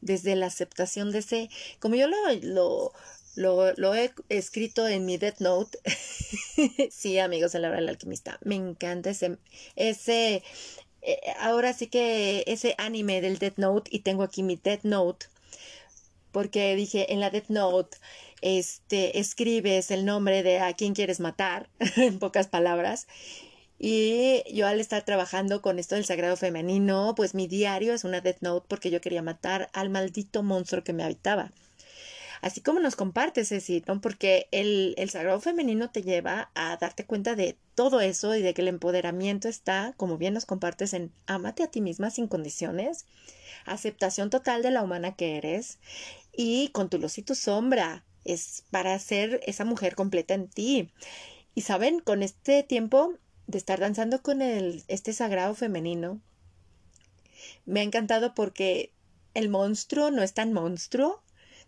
desde 0.00 0.36
la 0.36 0.46
aceptación 0.46 1.10
de 1.10 1.18
ese, 1.18 1.50
como 1.80 1.96
yo 1.96 2.06
lo, 2.08 2.92
lo, 3.34 3.74
lo, 3.76 3.94
he 3.94 4.12
escrito 4.28 4.86
en 4.86 5.04
mi 5.04 5.18
Death 5.18 5.40
Note. 5.40 5.78
sí, 6.90 7.18
amigos 7.18 7.52
de 7.52 7.58
la 7.58 7.68
hora 7.68 7.80
del 7.80 7.88
alquimista. 7.88 8.38
Me 8.42 8.54
encanta 8.54 9.10
ese, 9.10 9.38
ese, 9.74 10.44
eh, 11.02 11.20
ahora 11.40 11.72
sí 11.72 11.88
que 11.88 12.44
ese 12.46 12.76
anime 12.78 13.20
del 13.20 13.38
Death 13.38 13.58
Note 13.58 13.90
y 13.92 14.00
tengo 14.00 14.22
aquí 14.22 14.44
mi 14.44 14.54
Death 14.54 14.84
Note 14.84 15.26
porque 16.32 16.74
dije 16.76 17.12
en 17.12 17.20
la 17.20 17.30
Death 17.30 17.48
Note 17.48 17.98
este 18.42 19.18
escribes 19.18 19.90
el 19.90 20.04
nombre 20.04 20.42
de 20.42 20.60
a 20.60 20.72
quién 20.74 20.94
quieres 20.94 21.20
matar 21.20 21.68
en 21.96 22.18
pocas 22.18 22.48
palabras 22.48 23.06
y 23.78 24.42
yo 24.52 24.66
al 24.66 24.80
estar 24.80 25.04
trabajando 25.04 25.62
con 25.62 25.78
esto 25.78 25.94
del 25.94 26.04
sagrado 26.04 26.36
femenino 26.36 27.14
pues 27.16 27.34
mi 27.34 27.46
diario 27.46 27.94
es 27.94 28.04
una 28.04 28.20
Death 28.20 28.40
Note 28.40 28.66
porque 28.68 28.90
yo 28.90 29.00
quería 29.00 29.22
matar 29.22 29.70
al 29.72 29.90
maldito 29.90 30.42
monstruo 30.42 30.84
que 30.84 30.92
me 30.92 31.04
habitaba 31.04 31.52
así 32.42 32.60
como 32.60 32.80
nos 32.80 32.96
compartes, 32.96 33.48
Ceci, 33.48 33.82
¿no? 33.86 34.00
Porque 34.00 34.48
el, 34.50 34.94
el 34.96 35.10
sagrado 35.10 35.40
femenino 35.40 35.90
te 35.90 36.02
lleva 36.02 36.50
a 36.54 36.76
darte 36.76 37.04
cuenta 37.04 37.34
de 37.34 37.56
todo 37.74 38.00
eso 38.00 38.34
y 38.34 38.42
de 38.42 38.54
que 38.54 38.62
el 38.62 38.68
empoderamiento 38.68 39.48
está, 39.48 39.94
como 39.96 40.18
bien 40.18 40.34
nos 40.34 40.46
compartes, 40.46 40.94
en 40.94 41.12
amate 41.26 41.62
a 41.62 41.70
ti 41.70 41.80
misma 41.80 42.10
sin 42.10 42.28
condiciones, 42.28 43.06
aceptación 43.66 44.30
total 44.30 44.62
de 44.62 44.70
la 44.70 44.82
humana 44.82 45.14
que 45.14 45.36
eres 45.36 45.78
y 46.32 46.68
con 46.68 46.88
tu 46.88 46.98
luz 46.98 47.18
y 47.18 47.22
tu 47.22 47.34
sombra. 47.34 48.04
Es 48.24 48.64
para 48.70 48.98
ser 48.98 49.40
esa 49.46 49.64
mujer 49.64 49.94
completa 49.94 50.34
en 50.34 50.48
ti. 50.48 50.90
Y 51.54 51.62
saben, 51.62 52.00
con 52.00 52.22
este 52.22 52.62
tiempo 52.62 53.14
de 53.46 53.58
estar 53.58 53.80
danzando 53.80 54.22
con 54.22 54.42
el, 54.42 54.84
este 54.88 55.12
sagrado 55.12 55.54
femenino, 55.54 56.20
me 57.66 57.80
ha 57.80 57.82
encantado 57.82 58.34
porque 58.34 58.92
el 59.34 59.48
monstruo 59.48 60.10
no 60.10 60.22
es 60.22 60.34
tan 60.34 60.52
monstruo, 60.52 61.22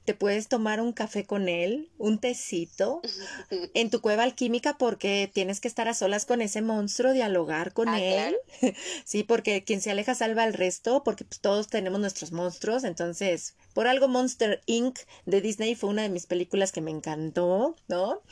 te 0.04 0.14
puedes 0.14 0.48
tomar 0.48 0.80
un 0.80 0.92
café 0.92 1.24
con 1.24 1.48
él, 1.48 1.90
un 1.98 2.18
tecito, 2.18 3.00
en 3.74 3.90
tu 3.90 4.00
cueva 4.00 4.24
alquímica 4.24 4.76
porque 4.78 5.30
tienes 5.32 5.60
que 5.60 5.68
estar 5.68 5.88
a 5.88 5.94
solas 5.94 6.26
con 6.26 6.42
ese 6.42 6.62
monstruo, 6.62 7.12
dialogar 7.12 7.72
con 7.72 7.88
ah, 7.88 8.00
él. 8.00 8.36
sí, 9.04 9.22
porque 9.22 9.64
quien 9.64 9.80
se 9.80 9.90
aleja 9.90 10.14
salva 10.14 10.42
al 10.42 10.54
resto, 10.54 11.04
porque 11.04 11.24
pues, 11.24 11.40
todos 11.40 11.68
tenemos 11.68 12.00
nuestros 12.00 12.32
monstruos. 12.32 12.84
Entonces, 12.84 13.54
por 13.74 13.86
algo 13.86 14.08
Monster 14.08 14.62
Inc. 14.66 14.98
de 15.26 15.40
Disney 15.40 15.74
fue 15.74 15.90
una 15.90 16.02
de 16.02 16.08
mis 16.08 16.26
películas 16.26 16.72
que 16.72 16.80
me 16.80 16.90
encantó, 16.90 17.76
¿no? 17.88 18.22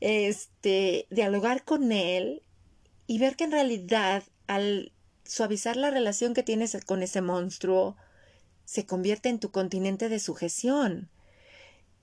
Este, 0.00 1.06
dialogar 1.10 1.64
con 1.64 1.92
él 1.92 2.42
y 3.06 3.18
ver 3.18 3.36
que 3.36 3.44
en 3.44 3.52
realidad 3.52 4.22
al 4.46 4.92
suavizar 5.24 5.76
la 5.76 5.90
relación 5.90 6.34
que 6.34 6.42
tienes 6.42 6.76
con 6.84 7.02
ese 7.02 7.20
monstruo, 7.20 7.96
se 8.70 8.86
convierte 8.86 9.28
en 9.28 9.40
tu 9.40 9.50
continente 9.50 10.08
de 10.08 10.20
sujeción. 10.20 11.10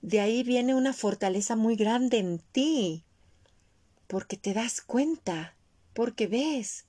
De 0.02 0.20
ahí 0.20 0.42
viene 0.42 0.74
una 0.74 0.92
fortaleza 0.92 1.56
muy 1.56 1.76
grande 1.76 2.18
en 2.18 2.40
ti, 2.52 3.04
porque 4.06 4.36
te 4.36 4.52
das 4.52 4.82
cuenta, 4.82 5.56
porque 5.94 6.26
ves. 6.26 6.84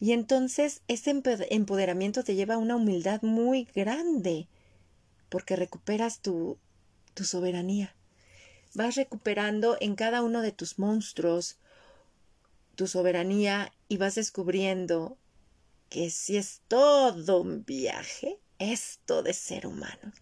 Y 0.00 0.12
entonces 0.12 0.82
ese 0.86 1.18
empoderamiento 1.48 2.24
te 2.24 2.34
lleva 2.34 2.56
a 2.56 2.58
una 2.58 2.76
humildad 2.76 3.22
muy 3.22 3.66
grande, 3.74 4.48
porque 5.30 5.56
recuperas 5.56 6.20
tu, 6.20 6.58
tu 7.14 7.24
soberanía. 7.24 7.96
Vas 8.74 8.96
recuperando 8.96 9.78
en 9.80 9.94
cada 9.94 10.20
uno 10.20 10.42
de 10.42 10.52
tus 10.52 10.78
monstruos 10.78 11.56
tu 12.74 12.86
soberanía 12.86 13.72
y 13.88 13.96
vas 13.96 14.16
descubriendo 14.16 15.16
que 15.88 16.10
si 16.10 16.36
es 16.36 16.60
todo 16.68 17.40
un 17.40 17.64
viaje, 17.64 18.38
esto 18.58 19.22
de 19.22 19.32
ser 19.32 19.66
humano 19.66 20.12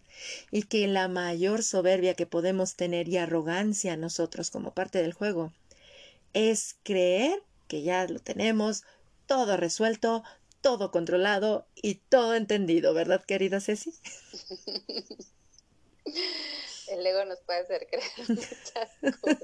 y 0.51 0.63
que 0.63 0.87
la 0.87 1.07
mayor 1.07 1.63
soberbia 1.63 2.13
que 2.13 2.25
podemos 2.25 2.75
tener 2.75 3.07
y 3.07 3.17
arrogancia 3.17 3.97
nosotros 3.97 4.49
como 4.51 4.73
parte 4.73 5.01
del 5.01 5.13
juego 5.13 5.53
es 6.33 6.75
creer 6.83 7.43
que 7.67 7.81
ya 7.81 8.07
lo 8.07 8.19
tenemos 8.19 8.83
todo 9.25 9.57
resuelto, 9.57 10.23
todo 10.61 10.91
controlado 10.91 11.67
y 11.75 11.95
todo 11.95 12.35
entendido, 12.35 12.93
¿verdad, 12.93 13.23
querida 13.23 13.59
Ceci? 13.59 13.93
El 16.87 17.05
ego 17.05 17.25
nos 17.25 17.39
puede 17.39 17.61
hacer 17.61 17.87
creer 17.87 18.03
muchas 18.29 19.19
cosas. 19.19 19.43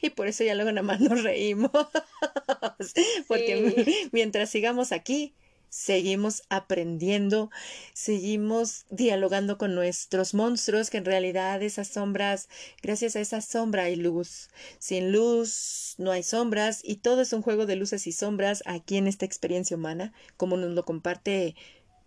y 0.00 0.10
por 0.10 0.28
eso 0.28 0.44
ya 0.44 0.54
luego 0.54 0.70
nada 0.70 0.86
más 0.86 1.00
nos 1.00 1.22
reímos. 1.22 1.72
Porque 3.28 4.08
mientras 4.12 4.50
sigamos 4.50 4.92
aquí, 4.92 5.34
seguimos 5.68 6.42
aprendiendo, 6.48 7.50
seguimos 7.92 8.86
dialogando 8.90 9.58
con 9.58 9.74
nuestros 9.74 10.34
monstruos, 10.34 10.90
que 10.90 10.98
en 10.98 11.04
realidad 11.04 11.62
esas 11.62 11.88
sombras, 11.88 12.48
gracias 12.82 13.16
a 13.16 13.20
esa 13.20 13.40
sombra 13.40 13.84
hay 13.84 13.96
luz. 13.96 14.48
Sin 14.78 15.12
luz 15.12 15.94
no 15.98 16.10
hay 16.10 16.22
sombras 16.22 16.80
y 16.82 16.96
todo 16.96 17.20
es 17.20 17.32
un 17.32 17.42
juego 17.42 17.66
de 17.66 17.76
luces 17.76 18.06
y 18.06 18.12
sombras 18.12 18.62
aquí 18.66 18.96
en 18.96 19.06
esta 19.06 19.26
experiencia 19.26 19.76
humana, 19.76 20.12
como 20.36 20.56
nos 20.56 20.72
lo 20.72 20.84
comparte 20.84 21.56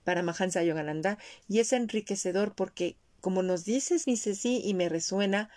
Paramahansa 0.03 0.63
Yogananda, 0.63 1.17
y 1.47 1.59
es 1.59 1.73
enriquecedor 1.73 2.55
porque, 2.55 2.97
como 3.19 3.43
nos 3.43 3.65
dices, 3.65 4.07
mi 4.07 4.17
Ceci, 4.17 4.61
y 4.63 4.73
me 4.73 4.89
resuena, 4.89 5.49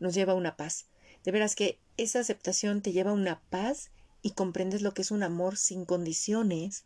nos 0.00 0.14
lleva 0.14 0.32
a 0.32 0.36
una 0.36 0.56
paz. 0.56 0.86
De 1.24 1.30
veras 1.30 1.54
que 1.54 1.78
esa 1.96 2.20
aceptación 2.20 2.82
te 2.82 2.92
lleva 2.92 3.12
a 3.12 3.14
una 3.14 3.40
paz 3.50 3.90
y 4.20 4.32
comprendes 4.32 4.82
lo 4.82 4.94
que 4.94 5.02
es 5.02 5.10
un 5.10 5.22
amor 5.22 5.56
sin 5.56 5.84
condiciones, 5.84 6.84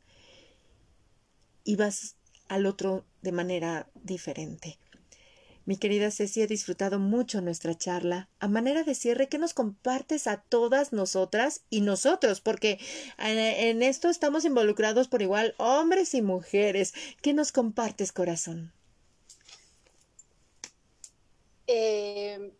y 1.69 1.77
vas 1.77 2.17
al 2.49 2.65
otro 2.65 3.05
de 3.21 3.31
manera 3.31 3.91
diferente. 3.95 4.79
Mi 5.67 5.77
querida 5.77 6.11
Ceci, 6.11 6.41
he 6.41 6.47
disfrutado 6.47 6.99
mucho 6.99 7.43
nuestra 7.43 7.77
charla. 7.77 8.31
A 8.39 8.49
manera 8.49 8.85
de 8.85 8.95
cierre, 8.95 9.29
¿qué 9.29 9.37
nos 9.37 9.53
compartes 9.53 10.27
a 10.29 10.39
todas 10.41 10.95
nosotras 10.95 11.67
y 11.69 11.83
nosotros? 11.83 12.41
Porque 12.41 12.81
en, 13.19 13.83
esto 13.83 14.09
estamos 14.09 14.47
involucrados 14.47 15.09
por 15.09 15.21
igual 15.21 15.55
hombres 15.59 16.15
y 16.15 16.23
mujeres. 16.23 16.95
¿Qué 17.21 17.35
nos 17.35 17.53
compartes, 17.53 18.13
corazón? 18.13 18.73
Eh, 21.67 22.51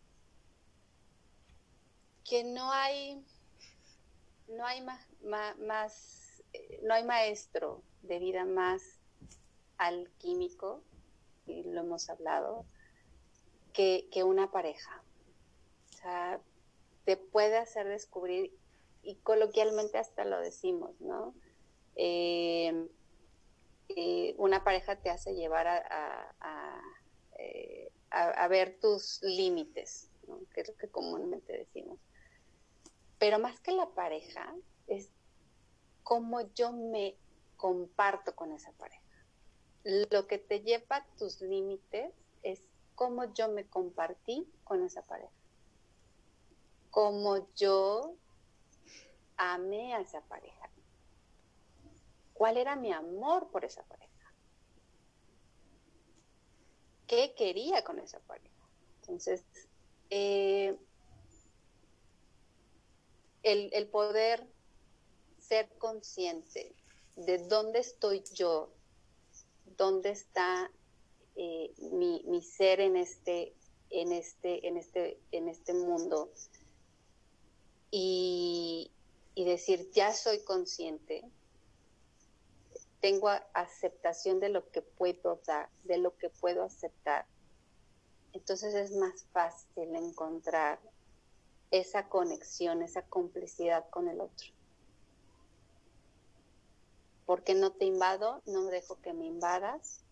que 2.29 2.45
no 2.45 2.71
hay, 2.71 3.25
no 4.49 4.67
hay 4.67 4.83
más, 4.83 5.01
más, 5.61 6.43
eh, 6.53 6.81
no 6.83 6.93
hay 6.93 7.05
maestro 7.05 7.83
de 8.03 8.19
vida 8.19 8.45
más 8.45 8.98
alquímico, 9.79 10.83
y 11.47 11.63
lo 11.63 11.81
hemos 11.81 12.11
hablado, 12.11 12.67
que, 13.73 14.09
una 14.25 14.51
pareja. 14.51 15.03
O 15.91 15.97
sea, 15.97 16.41
te 17.05 17.17
puede 17.17 17.57
hacer 17.57 17.87
descubrir, 17.87 18.53
y 19.03 19.15
coloquialmente 19.17 19.99
hasta 19.99 20.25
lo 20.25 20.41
decimos, 20.41 21.01
¿no? 21.01 21.35
Eh, 21.95 22.89
eh, 23.89 24.35
una 24.37 24.65
pareja 24.65 24.97
te 24.97 25.11
hace 25.11 25.35
llevar 25.35 25.67
a, 25.69 26.83
eh, 27.39 27.91
ver 28.51 28.79
tus 28.81 29.21
límites, 29.23 30.11
que 30.53 30.63
es 30.63 30.69
lo 30.69 30.77
que 30.77 30.89
comúnmente 30.89 31.53
decimos. 31.53 31.99
Pero 33.19 33.39
más 33.39 33.61
que 33.61 33.73
la 33.73 33.89
pareja, 33.91 34.55
es 34.87 35.11
cómo 36.03 36.53
yo 36.55 36.73
me 36.73 37.17
comparto 37.57 38.35
con 38.35 38.53
esa 38.53 38.73
pareja 38.73 39.08
lo 39.89 40.27
que 40.27 40.37
te 40.37 40.61
lleva 40.61 40.97
a 40.97 41.07
tus 41.17 41.41
límites 41.41 42.13
es 42.43 42.61
cómo 42.95 43.33
yo 43.33 43.49
me 43.49 43.67
compartí 43.67 44.47
con 44.63 44.85
esa 44.85 45.01
pareja. 45.01 45.33
Cómo 46.91 47.49
yo 47.55 48.15
amé 49.39 49.95
a 49.95 50.01
esa 50.01 50.21
pareja. 50.21 50.71
¿Cuál 52.35 52.59
era 52.59 52.77
mi 52.77 52.93
amor 52.93 53.51
por 53.51 53.65
esa 53.65 53.83
pareja? 53.85 54.35
¿Qué 57.07 57.35
quería 57.35 57.83
con 57.83 57.99
esa 57.99 58.21
pareja? 58.21 58.69
Entonces, 59.01 59.47
eh, 60.11 60.79
el, 63.43 63.71
el 63.73 63.89
poder 63.89 64.47
ser 65.39 65.71
consciente 65.79 66.77
de 67.17 67.39
dónde 67.39 67.79
estoy 67.79 68.23
yo, 68.35 68.75
dónde 69.79 70.11
está 70.11 70.71
eh, 71.37 71.73
mi, 71.93 72.23
mi, 72.27 72.43
ser 72.43 72.81
en 72.81 72.97
este, 72.97 73.55
en 73.89 74.13
este, 74.13 74.67
en 74.67 74.77
este, 74.77 75.19
en 75.33 75.49
este 75.49 75.73
mundo. 75.73 76.31
Y, 77.91 78.91
y 79.35 79.45
decir, 79.45 79.91
ya 79.93 80.13
soy 80.13 80.45
consciente, 80.45 81.25
tengo 83.01 83.31
aceptación 83.55 84.41
de 84.41 84.51
lo 84.51 84.69
que 84.71 84.83
puedo 84.83 85.41
dar, 85.47 85.71
de 85.85 85.99
lo 85.99 86.17
que 86.19 86.29
puedo 86.29 86.65
aceptar. 86.65 87.27
Entonces 88.33 88.75
es 88.75 88.91
más 88.93 89.25
fácil 89.33 89.95
encontrar 89.95 90.81
esa 91.71 92.09
conexión, 92.09 92.83
esa 92.83 93.03
complicidad 93.03 93.89
con 93.91 94.09
el 94.09 94.21
otro. 94.21 94.58
Porque 97.29 97.55
no 97.55 97.73
te 97.73 97.85
invado, 97.85 98.41
no 98.47 98.65
dejo 98.65 99.03
que 99.03 99.13
me 99.13 99.27
invadas. 99.27 100.03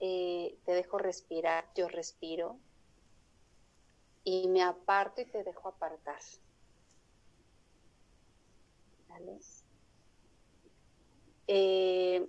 Eh, 0.00 0.56
te 0.64 0.72
dejo 0.72 0.96
respirar, 0.96 1.70
yo 1.74 1.88
respiro. 1.88 2.58
Y 4.24 4.48
me 4.48 4.62
aparto 4.62 5.20
y 5.20 5.26
te 5.26 5.44
dejo 5.44 5.68
apartar. 5.68 6.22
Eh, 11.48 12.26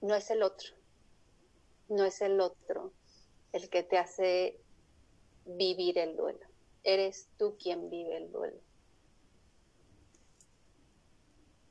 no 0.00 0.14
es 0.14 0.30
el 0.30 0.42
otro, 0.42 0.70
no 1.90 2.06
es 2.06 2.22
el 2.22 2.40
otro 2.40 2.94
el 3.52 3.68
que 3.68 3.82
te 3.82 3.98
hace 3.98 4.58
vivir 5.44 5.98
el 5.98 6.16
duelo, 6.16 6.46
eres 6.84 7.28
tú 7.36 7.58
quien 7.58 7.90
vive 7.90 8.16
el 8.16 8.32
duelo. 8.32 8.67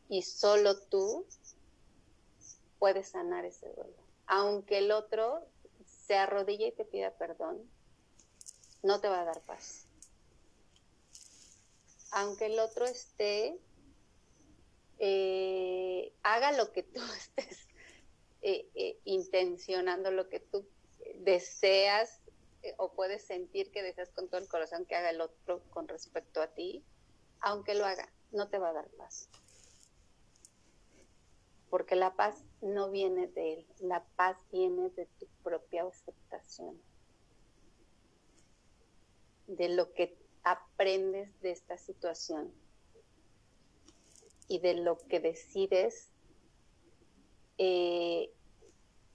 Y 0.09 0.21
solo 0.21 0.79
tú 0.79 1.25
puedes 2.79 3.09
sanar 3.09 3.45
ese 3.45 3.67
duelo. 3.73 3.95
Aunque 4.27 4.79
el 4.79 4.91
otro 4.91 5.45
se 5.85 6.15
arrodille 6.15 6.67
y 6.67 6.71
te 6.71 6.85
pida 6.85 7.11
perdón, 7.11 7.69
no 8.83 8.99
te 8.99 9.07
va 9.07 9.21
a 9.21 9.25
dar 9.25 9.41
paz. 9.41 9.85
Aunque 12.11 12.45
el 12.45 12.59
otro 12.59 12.85
esté, 12.85 13.59
eh, 14.99 16.13
haga 16.23 16.51
lo 16.53 16.71
que 16.71 16.83
tú 16.83 17.01
estés 17.17 17.67
eh, 18.41 18.69
eh, 18.75 18.99
intencionando, 19.03 20.11
lo 20.11 20.29
que 20.29 20.39
tú 20.39 20.65
deseas 21.15 22.21
o 22.77 22.91
puedes 22.93 23.23
sentir 23.23 23.71
que 23.71 23.83
deseas 23.83 24.09
con 24.09 24.27
todo 24.27 24.41
el 24.41 24.47
corazón 24.47 24.85
que 24.85 24.95
haga 24.95 25.09
el 25.09 25.21
otro 25.21 25.61
con 25.69 25.87
respecto 25.87 26.41
a 26.41 26.47
ti, 26.47 26.83
aunque 27.39 27.75
lo 27.75 27.85
haga, 27.85 28.11
no 28.31 28.49
te 28.49 28.57
va 28.57 28.69
a 28.69 28.73
dar 28.73 28.89
paz. 28.91 29.29
Porque 31.69 31.95
la 31.95 32.15
paz 32.15 32.45
no 32.61 32.89
viene 32.89 33.27
de 33.27 33.53
él, 33.53 33.67
la 33.79 34.03
paz 34.15 34.37
viene 34.51 34.89
de 34.91 35.05
tu 35.19 35.27
propia 35.43 35.83
aceptación, 35.83 36.81
de 39.47 39.69
lo 39.69 39.93
que 39.93 40.17
aprendes 40.43 41.39
de 41.41 41.51
esta 41.51 41.77
situación 41.77 42.53
y 44.47 44.59
de 44.59 44.75
lo 44.75 44.97
que 44.97 45.19
decides 45.19 46.09
eh, 47.57 48.31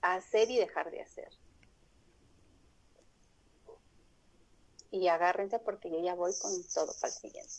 hacer 0.01 0.51
y 0.51 0.57
dejar 0.57 0.91
de 0.91 1.01
hacer. 1.01 1.29
Y 4.93 5.07
agárrense 5.07 5.57
porque 5.57 5.89
yo 5.89 5.99
ya 6.03 6.13
voy 6.13 6.31
con 6.39 6.51
todo 6.71 6.93
para 7.01 7.11
el 7.11 7.19
siguiente. 7.19 7.51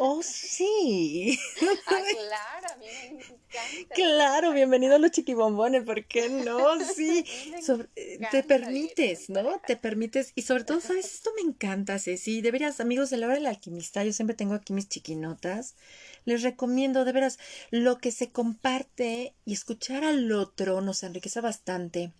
Oh, 0.00 0.22
sí. 0.22 1.38
Ah, 1.86 2.00
claro, 2.10 2.66
a 2.72 2.76
mí 2.76 2.86
me 2.86 3.22
encanta. 3.22 3.94
Claro, 3.94 4.52
bienvenido 4.52 4.96
a 4.96 4.98
los 4.98 5.10
chiquibombones, 5.10 5.84
¿por 5.84 6.04
qué 6.06 6.28
no? 6.28 6.80
Sí, 6.80 7.24
te 8.30 8.42
permites, 8.42 9.30
¿no? 9.30 9.60
Te 9.66 9.76
permites, 9.76 10.32
y 10.34 10.42
sobre 10.42 10.64
todo, 10.64 10.80
¿sabes? 10.80 11.06
Esto 11.06 11.30
me 11.36 11.42
encanta, 11.42 11.98
Ceci. 11.98 12.40
De 12.40 12.50
veras, 12.50 12.80
amigos 12.80 13.10
de 13.10 13.18
la 13.18 13.26
hora 13.26 13.34
del 13.36 13.46
alquimista, 13.46 14.04
yo 14.04 14.12
siempre 14.12 14.34
tengo 14.34 14.54
aquí 14.54 14.72
mis 14.72 14.88
chiquinotas. 14.88 15.76
Les 16.24 16.42
recomiendo, 16.42 17.04
de 17.04 17.12
veras, 17.12 17.38
lo 17.70 17.98
que 17.98 18.10
se 18.10 18.32
comparte 18.32 19.34
y 19.44 19.52
escuchar 19.52 20.04
al 20.04 20.32
otro 20.32 20.80
nos 20.80 21.02
enriquece 21.02 21.40
bastante, 21.40 22.12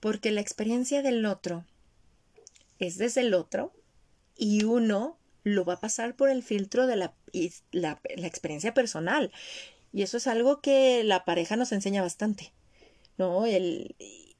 porque 0.00 0.32
la 0.32 0.40
experiencia 0.40 1.02
del 1.02 1.24
otro 1.26 1.64
es 2.86 2.98
desde 2.98 3.22
el 3.22 3.34
otro 3.34 3.72
y 4.36 4.64
uno 4.64 5.18
lo 5.44 5.64
va 5.64 5.74
a 5.74 5.80
pasar 5.80 6.16
por 6.16 6.30
el 6.30 6.42
filtro 6.42 6.86
de 6.86 6.96
la, 6.96 7.14
la, 7.72 8.00
experiencia 8.26 8.74
personal. 8.74 9.32
Y 9.92 10.02
eso 10.02 10.16
es 10.16 10.26
algo 10.26 10.60
que 10.60 11.02
la 11.04 11.24
pareja 11.24 11.56
nos 11.56 11.72
enseña 11.72 12.02
bastante, 12.02 12.52
¿no? 13.18 13.46
El, 13.46 13.96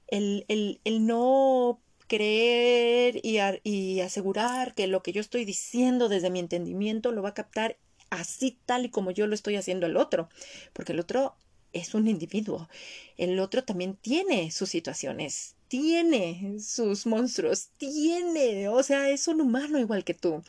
el, 0.08 0.44
el, 0.48 1.06
no 1.06 1.80
creer 2.06 3.20
y, 3.22 3.38
y, 3.64 4.00
asegurar 4.00 4.74
que 4.74 4.86
lo 4.86 5.02
que 5.02 5.12
yo 5.12 5.20
estoy 5.20 5.44
diciendo 5.44 6.08
desde 6.08 6.30
mi 6.30 6.38
entendimiento 6.38 7.12
lo 7.12 7.22
va 7.22 7.30
a 7.30 7.34
captar 7.34 7.78
así 8.10 8.58
tal 8.66 8.84
y 8.84 8.90
como 8.90 9.10
yo 9.10 9.26
lo 9.26 9.34
estoy 9.34 9.56
haciendo 9.56 9.86
el 9.86 9.96
otro, 9.96 10.28
porque 10.72 10.92
el 10.92 11.00
otro 11.00 11.34
es 11.72 11.94
un 11.94 12.06
individuo, 12.08 12.68
el 13.16 13.38
otro 13.40 13.64
también 13.64 13.96
tiene 13.96 14.50
sus 14.50 14.68
situaciones, 14.68 15.56
tiene 15.72 16.58
sus 16.60 17.06
monstruos, 17.06 17.70
tiene, 17.78 18.68
o 18.68 18.82
sea, 18.82 19.08
es 19.08 19.26
un 19.26 19.40
humano 19.40 19.78
igual 19.78 20.04
que 20.04 20.12
tú. 20.12 20.42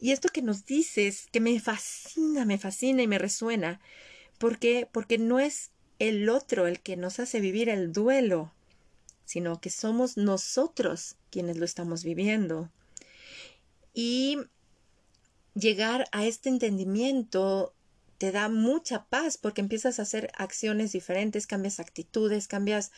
Y 0.00 0.12
esto 0.12 0.30
que 0.30 0.40
nos 0.40 0.64
dices, 0.64 1.26
que 1.30 1.38
me 1.38 1.60
fascina, 1.60 2.46
me 2.46 2.56
fascina 2.56 3.02
y 3.02 3.06
me 3.06 3.18
resuena, 3.18 3.78
porque 4.38 4.88
porque 4.90 5.18
no 5.18 5.38
es 5.38 5.70
el 5.98 6.30
otro 6.30 6.66
el 6.66 6.80
que 6.80 6.96
nos 6.96 7.20
hace 7.20 7.40
vivir 7.40 7.68
el 7.68 7.92
duelo, 7.92 8.50
sino 9.26 9.60
que 9.60 9.68
somos 9.68 10.16
nosotros 10.16 11.16
quienes 11.30 11.58
lo 11.58 11.66
estamos 11.66 12.02
viviendo. 12.02 12.70
Y 13.92 14.38
llegar 15.54 16.08
a 16.10 16.24
este 16.24 16.48
entendimiento 16.48 17.74
te 18.16 18.32
da 18.32 18.48
mucha 18.48 19.04
paz 19.04 19.36
porque 19.36 19.60
empiezas 19.60 19.98
a 19.98 20.02
hacer 20.02 20.30
acciones 20.38 20.92
diferentes, 20.92 21.46
cambias 21.46 21.80
actitudes, 21.80 22.48
cambias 22.48 22.92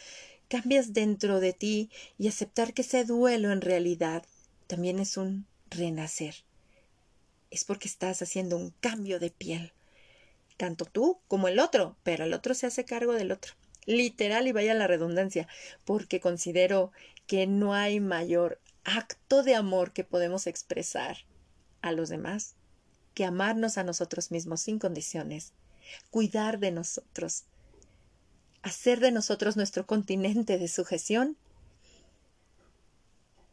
cambias 0.50 0.92
dentro 0.92 1.40
de 1.40 1.54
ti 1.54 1.90
y 2.18 2.28
aceptar 2.28 2.74
que 2.74 2.82
ese 2.82 3.04
duelo 3.04 3.52
en 3.52 3.62
realidad 3.62 4.24
también 4.66 4.98
es 4.98 5.16
un 5.16 5.46
renacer. 5.70 6.34
Es 7.50 7.64
porque 7.64 7.88
estás 7.88 8.20
haciendo 8.20 8.56
un 8.56 8.74
cambio 8.80 9.18
de 9.18 9.30
piel. 9.30 9.72
Tanto 10.58 10.84
tú 10.84 11.18
como 11.28 11.48
el 11.48 11.58
otro, 11.58 11.96
pero 12.02 12.24
el 12.24 12.34
otro 12.34 12.52
se 12.52 12.66
hace 12.66 12.84
cargo 12.84 13.14
del 13.14 13.32
otro. 13.32 13.54
Literal 13.86 14.46
y 14.46 14.52
vaya 14.52 14.74
la 14.74 14.86
redundancia, 14.86 15.48
porque 15.86 16.20
considero 16.20 16.92
que 17.26 17.46
no 17.46 17.72
hay 17.72 17.98
mayor 18.00 18.60
acto 18.84 19.42
de 19.42 19.54
amor 19.54 19.92
que 19.92 20.04
podemos 20.04 20.46
expresar 20.46 21.16
a 21.80 21.92
los 21.92 22.10
demás 22.10 22.56
que 23.14 23.24
amarnos 23.24 23.78
a 23.78 23.84
nosotros 23.84 24.30
mismos 24.30 24.60
sin 24.62 24.78
condiciones, 24.78 25.52
cuidar 26.10 26.58
de 26.58 26.70
nosotros, 26.70 27.44
hacer 28.62 29.00
de 29.00 29.10
nosotros 29.10 29.56
nuestro 29.56 29.86
continente 29.86 30.58
de 30.58 30.68
sujeción, 30.68 31.36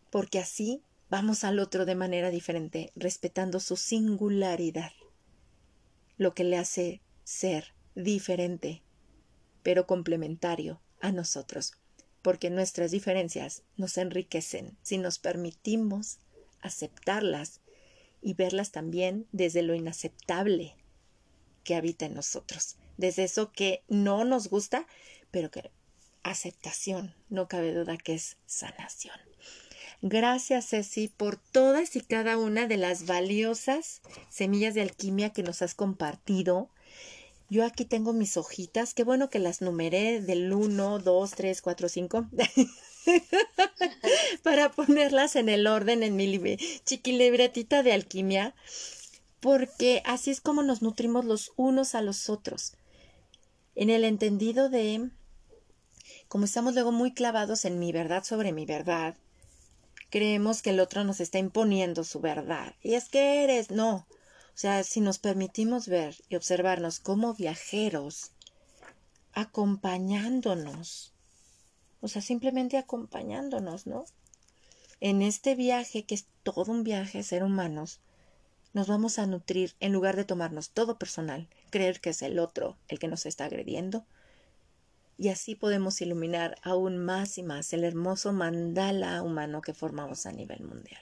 porque 0.09 0.39
así 0.39 0.81
vamos 1.09 1.43
al 1.43 1.59
otro 1.59 1.85
de 1.85 1.95
manera 1.95 2.29
diferente, 2.29 2.91
respetando 2.95 3.59
su 3.59 3.77
singularidad, 3.77 4.91
lo 6.17 6.33
que 6.33 6.43
le 6.43 6.57
hace 6.57 7.01
ser 7.23 7.73
diferente, 7.95 8.81
pero 9.63 9.87
complementario 9.87 10.81
a 10.99 11.11
nosotros, 11.11 11.73
porque 12.21 12.49
nuestras 12.49 12.91
diferencias 12.91 13.63
nos 13.77 13.97
enriquecen 13.97 14.77
si 14.81 14.97
nos 14.97 15.19
permitimos 15.19 16.17
aceptarlas 16.61 17.61
y 18.21 18.33
verlas 18.33 18.71
también 18.71 19.27
desde 19.31 19.61
lo 19.61 19.75
inaceptable 19.75 20.75
que 21.63 21.75
habita 21.75 22.05
en 22.05 22.15
nosotros 22.15 22.77
desde 22.97 23.23
eso 23.23 23.51
que 23.51 23.83
no 23.87 24.25
nos 24.25 24.49
gusta, 24.49 24.85
pero 25.31 25.49
que 25.51 25.71
aceptación, 26.23 27.15
no 27.29 27.47
cabe 27.47 27.73
duda 27.73 27.97
que 27.97 28.13
es 28.13 28.37
sanación. 28.45 29.15
Gracias, 30.01 30.69
Ceci, 30.69 31.07
por 31.07 31.37
todas 31.37 31.95
y 31.95 32.01
cada 32.01 32.37
una 32.37 32.67
de 32.67 32.77
las 32.77 33.07
valiosas 33.07 34.01
semillas 34.29 34.75
de 34.75 34.81
alquimia 34.81 35.31
que 35.31 35.41
nos 35.41 35.61
has 35.61 35.73
compartido. 35.73 36.69
Yo 37.49 37.65
aquí 37.65 37.85
tengo 37.85 38.13
mis 38.13 38.37
hojitas, 38.37 38.93
qué 38.93 39.03
bueno 39.03 39.29
que 39.29 39.39
las 39.39 39.61
numeré 39.61 40.21
del 40.21 40.53
1, 40.53 40.99
2, 40.99 41.31
3, 41.31 41.61
4, 41.61 41.89
5, 41.89 42.29
para 44.43 44.69
ponerlas 44.71 45.35
en 45.35 45.49
el 45.49 45.65
orden 45.65 46.03
en 46.03 46.15
mi 46.15 46.57
chiquilibretita 46.85 47.83
de 47.83 47.93
alquimia, 47.93 48.53
porque 49.39 50.03
así 50.05 50.29
es 50.29 50.41
como 50.41 50.61
nos 50.61 50.81
nutrimos 50.81 51.25
los 51.25 51.53
unos 51.55 51.95
a 51.95 52.01
los 52.01 52.29
otros 52.29 52.73
en 53.77 53.91
el 53.91 54.03
entendido 54.03 54.69
de, 54.69 55.11
como 56.27 56.45
estamos 56.45 56.73
luego 56.73 56.91
muy 56.91 57.13
clavados 57.13 57.63
en 57.63 57.77
mi 57.77 57.91
verdad 57.91 58.23
sobre 58.23 58.51
mi 58.51 58.65
verdad, 58.65 59.15
creemos 60.09 60.63
que 60.63 60.71
el 60.71 60.79
otro 60.79 61.03
nos 61.03 61.19
está 61.19 61.37
imponiendo 61.37 62.03
su 62.03 62.19
verdad. 62.19 62.73
Y 62.81 62.95
es 62.95 63.07
que 63.07 63.43
eres, 63.43 63.69
no. 63.69 64.07
O 64.55 64.59
sea, 64.59 64.83
si 64.83 64.99
nos 64.99 65.19
permitimos 65.19 65.87
ver 65.87 66.15
y 66.27 66.35
observarnos 66.35 66.99
como 66.99 67.35
viajeros, 67.35 68.31
acompañándonos, 69.33 71.13
o 72.01 72.07
sea, 72.07 72.23
simplemente 72.23 72.77
acompañándonos, 72.77 73.85
¿no? 73.85 74.05
En 75.01 75.21
este 75.21 75.53
viaje, 75.53 76.03
que 76.03 76.15
es 76.15 76.25
todo 76.41 76.71
un 76.71 76.83
viaje, 76.83 77.21
ser 77.21 77.43
humanos, 77.43 77.99
nos 78.73 78.87
vamos 78.87 79.19
a 79.19 79.27
nutrir 79.27 79.75
en 79.79 79.93
lugar 79.93 80.15
de 80.15 80.25
tomarnos 80.25 80.71
todo 80.71 80.97
personal, 80.97 81.47
creer 81.69 81.99
que 81.99 82.11
es 82.11 82.21
el 82.21 82.39
otro 82.39 82.77
el 82.87 82.99
que 82.99 83.07
nos 83.07 83.25
está 83.25 83.45
agrediendo. 83.45 84.05
Y 85.19 85.29
así 85.29 85.55
podemos 85.55 85.99
iluminar 86.01 86.57
aún 86.61 86.97
más 86.99 87.37
y 87.37 87.43
más 87.43 87.73
el 87.73 87.83
hermoso 87.83 88.33
mandala 88.33 89.23
humano 89.23 89.61
que 89.61 89.73
formamos 89.73 90.27
a 90.27 90.31
nivel 90.31 90.61
mundial. 90.61 91.01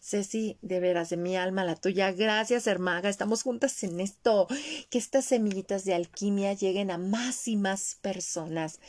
Ceci, 0.00 0.56
de 0.62 0.80
veras, 0.80 1.10
de 1.10 1.18
mi 1.18 1.36
alma 1.36 1.62
la 1.62 1.76
tuya. 1.76 2.10
Gracias, 2.12 2.66
hermaga. 2.66 3.10
Estamos 3.10 3.42
juntas 3.42 3.82
en 3.84 4.00
esto. 4.00 4.48
Que 4.88 4.96
estas 4.96 5.26
semillitas 5.26 5.84
de 5.84 5.92
alquimia 5.92 6.54
lleguen 6.54 6.90
a 6.90 6.96
más 6.96 7.46
y 7.48 7.56
más 7.56 7.98
personas. 8.00 8.80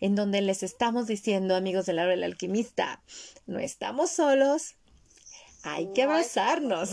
En 0.00 0.16
donde 0.16 0.40
les 0.40 0.64
estamos 0.64 1.06
diciendo, 1.06 1.54
amigos 1.54 1.86
del 1.86 2.00
árbol 2.00 2.16
del 2.16 2.24
alquimista, 2.24 3.00
no 3.46 3.60
estamos 3.60 4.10
solos. 4.10 4.74
Hay 5.62 5.92
que 5.94 6.02
abrazarnos. 6.02 6.90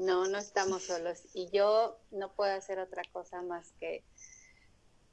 No, 0.00 0.26
no 0.26 0.38
estamos 0.38 0.84
solos. 0.84 1.20
Y 1.34 1.50
yo 1.50 1.98
no 2.10 2.32
puedo 2.32 2.54
hacer 2.54 2.78
otra 2.78 3.02
cosa 3.12 3.42
más 3.42 3.70
que 3.78 4.02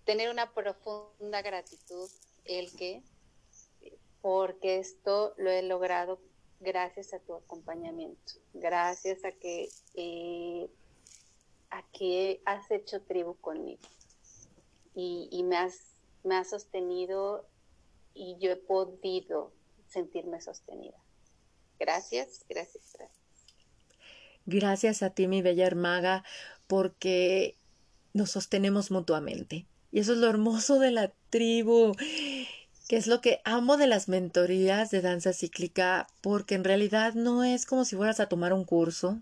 tener 0.05 0.29
una 0.29 0.53
profunda 0.53 1.41
gratitud, 1.41 2.09
el 2.45 2.73
que, 2.73 3.03
porque 4.21 4.77
esto 4.77 5.33
lo 5.35 5.49
he 5.49 5.61
logrado 5.61 6.21
gracias 6.61 7.13
a 7.13 7.19
tu 7.19 7.35
acompañamiento, 7.35 8.33
gracias 8.53 9.25
a 9.25 9.33
que, 9.33 9.67
eh, 9.95 10.69
a 11.69 11.83
que 11.91 12.41
has 12.45 12.71
hecho 12.71 13.03
tribu 13.03 13.35
conmigo 13.41 13.81
y, 14.95 15.27
y 15.33 15.43
me, 15.43 15.57
has, 15.57 15.97
me 16.23 16.37
has 16.37 16.49
sostenido 16.49 17.45
y 18.13 18.37
yo 18.39 18.51
he 18.51 18.55
podido 18.55 19.51
sentirme 19.89 20.39
sostenida. 20.39 20.97
Gracias, 21.77 22.45
gracias, 22.47 22.93
gracias. 22.93 23.26
Gracias 24.47 25.03
a 25.03 25.09
ti, 25.09 25.27
mi 25.27 25.41
bella 25.41 25.67
hermaga, 25.67 26.23
porque 26.67 27.57
nos 28.13 28.31
sostenemos 28.31 28.91
mutuamente. 28.91 29.65
Y 29.91 29.99
eso 29.99 30.13
es 30.13 30.19
lo 30.19 30.29
hermoso 30.29 30.79
de 30.79 30.91
la 30.91 31.11
tribu, 31.29 31.93
que 32.87 32.95
es 32.95 33.07
lo 33.07 33.19
que 33.19 33.41
amo 33.43 33.75
de 33.75 33.87
las 33.87 34.07
mentorías 34.07 34.89
de 34.89 35.01
danza 35.01 35.33
cíclica, 35.33 36.07
porque 36.21 36.55
en 36.55 36.63
realidad 36.63 37.13
no 37.13 37.43
es 37.43 37.65
como 37.65 37.83
si 37.83 37.97
fueras 37.97 38.21
a 38.21 38.29
tomar 38.29 38.53
un 38.53 38.63
curso. 38.63 39.21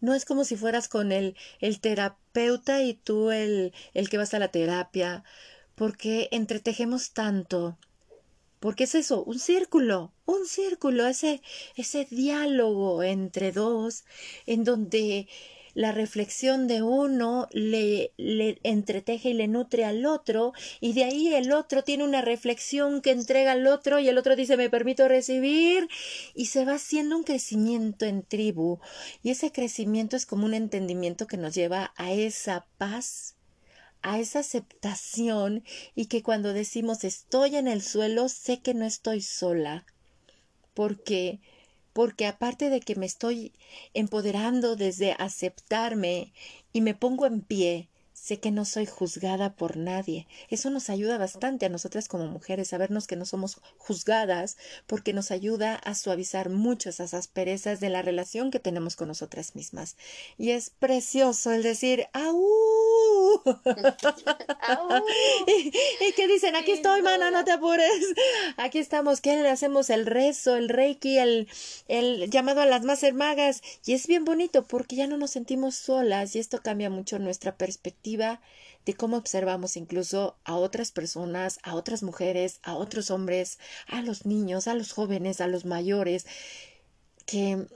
No 0.00 0.12
es 0.12 0.24
como 0.24 0.44
si 0.44 0.56
fueras 0.56 0.88
con 0.88 1.12
el, 1.12 1.36
el 1.60 1.80
terapeuta 1.80 2.82
y 2.82 2.94
tú 2.94 3.30
el, 3.30 3.72
el 3.94 4.10
que 4.10 4.18
vas 4.18 4.34
a 4.34 4.40
la 4.40 4.48
terapia, 4.48 5.22
porque 5.76 6.28
entretejemos 6.32 7.12
tanto 7.12 7.78
porque 8.64 8.84
es 8.84 8.94
eso, 8.94 9.22
un 9.24 9.38
círculo, 9.38 10.14
un 10.24 10.46
círculo, 10.46 11.06
ese, 11.06 11.42
ese 11.76 12.06
diálogo 12.10 13.02
entre 13.02 13.52
dos, 13.52 14.04
en 14.46 14.64
donde 14.64 15.28
la 15.74 15.92
reflexión 15.92 16.66
de 16.66 16.80
uno 16.80 17.46
le, 17.52 18.14
le, 18.16 18.58
entreteje 18.62 19.28
y 19.28 19.34
le 19.34 19.48
nutre 19.48 19.84
al 19.84 20.06
otro, 20.06 20.54
y 20.80 20.94
de 20.94 21.04
ahí 21.04 21.34
el 21.34 21.52
otro 21.52 21.84
tiene 21.84 22.04
una 22.04 22.22
reflexión 22.22 23.02
que 23.02 23.10
entrega 23.10 23.52
al 23.52 23.66
otro, 23.66 23.98
y 23.98 24.08
el 24.08 24.16
otro 24.16 24.34
dice 24.34 24.56
me 24.56 24.70
permito 24.70 25.08
recibir, 25.08 25.86
y 26.34 26.46
se 26.46 26.64
va 26.64 26.76
haciendo 26.76 27.18
un 27.18 27.24
crecimiento 27.24 28.06
en 28.06 28.22
tribu, 28.22 28.78
y 29.22 29.28
ese 29.28 29.52
crecimiento 29.52 30.16
es 30.16 30.24
como 30.24 30.46
un 30.46 30.54
entendimiento 30.54 31.26
que 31.26 31.36
nos 31.36 31.54
lleva 31.54 31.92
a 31.96 32.12
esa 32.12 32.66
paz 32.78 33.34
a 34.04 34.18
esa 34.20 34.40
aceptación 34.40 35.64
y 35.94 36.06
que 36.06 36.22
cuando 36.22 36.52
decimos 36.52 37.02
estoy 37.04 37.56
en 37.56 37.66
el 37.66 37.82
suelo 37.82 38.28
sé 38.28 38.60
que 38.60 38.74
no 38.74 38.84
estoy 38.84 39.22
sola 39.22 39.86
porque 40.74 41.40
porque 41.94 42.26
aparte 42.26 42.70
de 42.70 42.80
que 42.80 42.96
me 42.96 43.06
estoy 43.06 43.52
empoderando 43.94 44.76
desde 44.76 45.12
aceptarme 45.12 46.32
y 46.72 46.82
me 46.82 46.94
pongo 46.94 47.24
en 47.24 47.40
pie 47.40 47.88
Sé 48.24 48.40
que 48.40 48.50
no 48.50 48.64
soy 48.64 48.86
juzgada 48.86 49.54
por 49.54 49.76
nadie. 49.76 50.26
Eso 50.48 50.70
nos 50.70 50.88
ayuda 50.88 51.18
bastante 51.18 51.66
a 51.66 51.68
nosotras 51.68 52.08
como 52.08 52.26
mujeres, 52.26 52.68
sabernos 52.68 53.06
que 53.06 53.16
no 53.16 53.26
somos 53.26 53.60
juzgadas, 53.76 54.56
porque 54.86 55.12
nos 55.12 55.30
ayuda 55.30 55.74
a 55.74 55.94
suavizar 55.94 56.48
mucho 56.48 56.88
esas 56.88 57.12
asperezas 57.12 57.80
de 57.80 57.90
la 57.90 58.00
relación 58.00 58.50
que 58.50 58.60
tenemos 58.60 58.96
con 58.96 59.08
nosotras 59.08 59.54
mismas. 59.54 59.98
Y 60.38 60.52
es 60.52 60.70
precioso 60.70 61.52
el 61.52 61.62
decir, 61.62 62.06
¡au! 62.14 63.42
¿Y, 65.46 66.12
qué 66.12 66.26
dicen? 66.26 66.56
Aquí 66.56 66.70
estoy, 66.70 67.02
mana, 67.02 67.30
no 67.30 67.44
te 67.44 67.52
apures. 67.52 68.06
Aquí 68.56 68.78
estamos. 68.78 69.20
¿Qué 69.20 69.36
le 69.36 69.50
hacemos? 69.50 69.90
El 69.90 70.06
rezo, 70.06 70.56
el 70.56 70.70
reiki, 70.70 71.18
el, 71.18 71.46
el 71.88 72.30
llamado 72.30 72.62
a 72.62 72.66
las 72.66 72.84
más 72.84 73.02
hermagas. 73.02 73.60
Y 73.84 73.92
es 73.92 74.06
bien 74.06 74.24
bonito 74.24 74.64
porque 74.64 74.96
ya 74.96 75.06
no 75.06 75.18
nos 75.18 75.32
sentimos 75.32 75.74
solas 75.74 76.34
y 76.34 76.38
esto 76.38 76.62
cambia 76.62 76.88
mucho 76.88 77.18
nuestra 77.18 77.58
perspectiva 77.58 78.13
de 78.16 78.94
cómo 78.94 79.16
observamos 79.16 79.76
incluso 79.76 80.36
a 80.44 80.56
otras 80.56 80.92
personas, 80.92 81.58
a 81.62 81.74
otras 81.74 82.02
mujeres, 82.02 82.60
a 82.62 82.74
otros 82.74 83.10
hombres, 83.10 83.58
a 83.86 84.02
los 84.02 84.26
niños, 84.26 84.68
a 84.68 84.74
los 84.74 84.92
jóvenes, 84.92 85.40
a 85.40 85.46
los 85.46 85.64
mayores, 85.64 86.26
que 87.26 87.66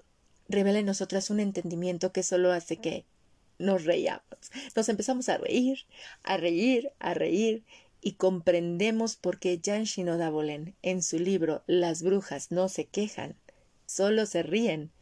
revela 0.49 0.79
en 0.79 0.87
nosotras 0.87 1.31
un 1.31 1.41
entendimiento 1.41 2.13
que 2.13 2.23
solo 2.23 2.53
hace 2.53 2.77
que 2.77 3.05
nos 3.59 3.85
reíamos. 3.85 4.23
Nos 4.77 4.89
empezamos 4.89 5.29
a 5.29 5.39
reír, 5.39 5.87
a 6.23 6.37
reír, 6.37 6.93
a 6.99 7.15
reír 7.15 7.65
y 8.01 8.13
comprendemos 8.13 9.17
por 9.17 9.39
qué 9.39 9.61
Jan 9.63 9.85
Shinoda 9.85 10.31
Bolen 10.31 10.77
en 10.83 11.03
su 11.03 11.19
libro 11.19 11.63
Las 11.67 12.03
brujas 12.03 12.51
no 12.51 12.69
se 12.69 12.85
quejan, 12.85 13.37
solo 13.87 14.27
se 14.27 14.43
ríen 14.43 14.93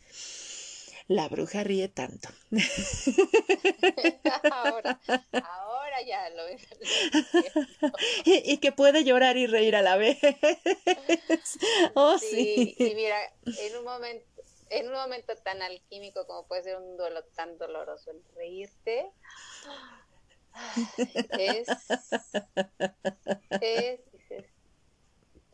la 1.09 1.28
bruja 1.28 1.62
ríe 1.62 1.88
tanto. 1.88 2.28
ahora, 4.50 5.00
ahora 5.32 6.02
ya 6.07 6.30
lo 6.30 6.44
ves. 6.44 6.66
y, 8.24 8.52
y, 8.52 8.59
que 8.59 8.72
puede 8.72 9.04
llorar 9.04 9.36
y 9.36 9.46
reír 9.46 9.76
a 9.76 9.82
la 9.82 9.96
vez. 9.96 10.18
oh, 11.94 12.18
sí, 12.18 12.74
sí. 12.76 12.90
Y 12.90 12.94
mira, 12.94 13.16
en 13.44 13.76
un 13.76 13.84
momento, 13.84 14.26
en 14.70 14.88
un 14.88 14.94
momento 14.94 15.36
tan 15.36 15.62
alquímico 15.62 16.26
como 16.26 16.46
puede 16.46 16.64
ser 16.64 16.76
un 16.76 16.96
duelo 16.96 17.22
tan 17.36 17.57
doloroso, 17.59 18.11
el 18.11 18.22
reírte 18.34 19.07
es, 21.38 21.68
es, 23.61 24.00
es 24.30 24.44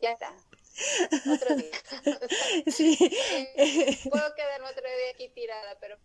ya 0.01 0.11
está, 0.11 0.33
otro 1.31 1.55
día. 1.55 1.71
Sí. 2.67 2.97
Puedo 4.09 4.35
quedarme 4.35 4.67
otro 4.67 4.83
día 4.83 5.11
aquí 5.13 5.29
tirada, 5.29 5.77
pero 5.79 5.97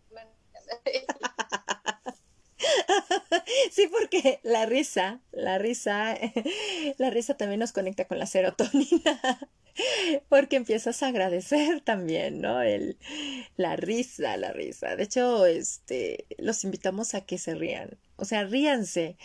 Sí, 3.71 3.87
porque 3.87 4.39
la 4.43 4.65
risa, 4.65 5.21
la 5.31 5.57
risa, 5.57 6.17
la 6.97 7.09
risa 7.09 7.37
también 7.37 7.59
nos 7.59 7.71
conecta 7.71 8.05
con 8.05 8.19
la 8.19 8.25
serotonina, 8.25 9.49
porque 10.29 10.57
empiezas 10.57 11.01
a 11.03 11.07
agradecer 11.07 11.81
también, 11.81 12.41
¿no? 12.41 12.61
El, 12.61 12.97
la 13.55 13.75
risa, 13.75 14.37
la 14.37 14.51
risa. 14.51 14.95
De 14.95 15.03
hecho, 15.03 15.45
este, 15.45 16.25
los 16.37 16.63
invitamos 16.63 17.13
a 17.15 17.21
que 17.21 17.37
se 17.37 17.55
rían, 17.55 17.97
o 18.17 18.25
sea, 18.25 18.43
ríanse. 18.43 19.17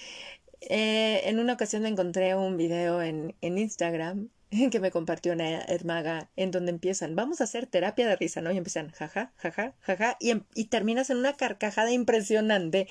Eh, 0.61 1.23
en 1.29 1.41
una 1.41 1.55
ocasión 1.55 1.83
me 1.83 1.89
encontré 1.91 2.35
un 2.35 2.57
video 2.57 3.03
en, 3.03 3.35
en 3.43 3.59
Instagram 3.59 4.31
que 4.71 4.81
me 4.81 4.91
compartió 4.91 5.33
una 5.33 5.63
hermaga 5.63 6.31
en 6.37 6.51
donde 6.51 6.71
empiezan, 6.71 7.17
vamos 7.17 7.41
a 7.41 7.45
hacer 7.45 7.67
terapia 7.67 8.07
de 8.07 8.17
risa, 8.17 8.41
¿no? 8.41 8.53
Y 8.53 8.57
empiezan, 8.57 8.91
jaja, 8.91 9.33
jaja, 9.37 9.75
jaja, 9.81 10.17
y, 10.21 10.31
em, 10.31 10.45
y 10.55 10.67
terminas 10.67 11.11
en 11.11 11.19
una 11.19 11.35
carcajada 11.35 11.93
impresionante 11.93 12.89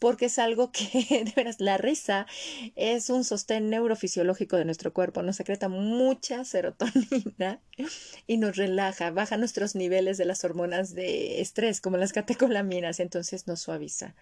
porque 0.00 0.26
es 0.26 0.38
algo 0.38 0.72
que, 0.72 0.82
de 1.24 1.32
veras, 1.36 1.60
la 1.60 1.76
risa 1.78 2.26
es 2.74 3.10
un 3.10 3.22
sostén 3.24 3.70
neurofisiológico 3.70 4.56
de 4.56 4.64
nuestro 4.64 4.92
cuerpo, 4.92 5.22
nos 5.22 5.36
secreta 5.36 5.68
mucha 5.68 6.44
serotonina 6.44 7.60
y 8.26 8.38
nos 8.38 8.56
relaja, 8.56 9.10
baja 9.10 9.36
nuestros 9.36 9.74
niveles 9.74 10.16
de 10.18 10.24
las 10.24 10.44
hormonas 10.44 10.94
de 10.94 11.40
estrés, 11.40 11.80
como 11.80 11.96
las 11.98 12.12
catecolaminas, 12.12 12.98
entonces 13.00 13.46
nos 13.46 13.60
suaviza. 13.60 14.14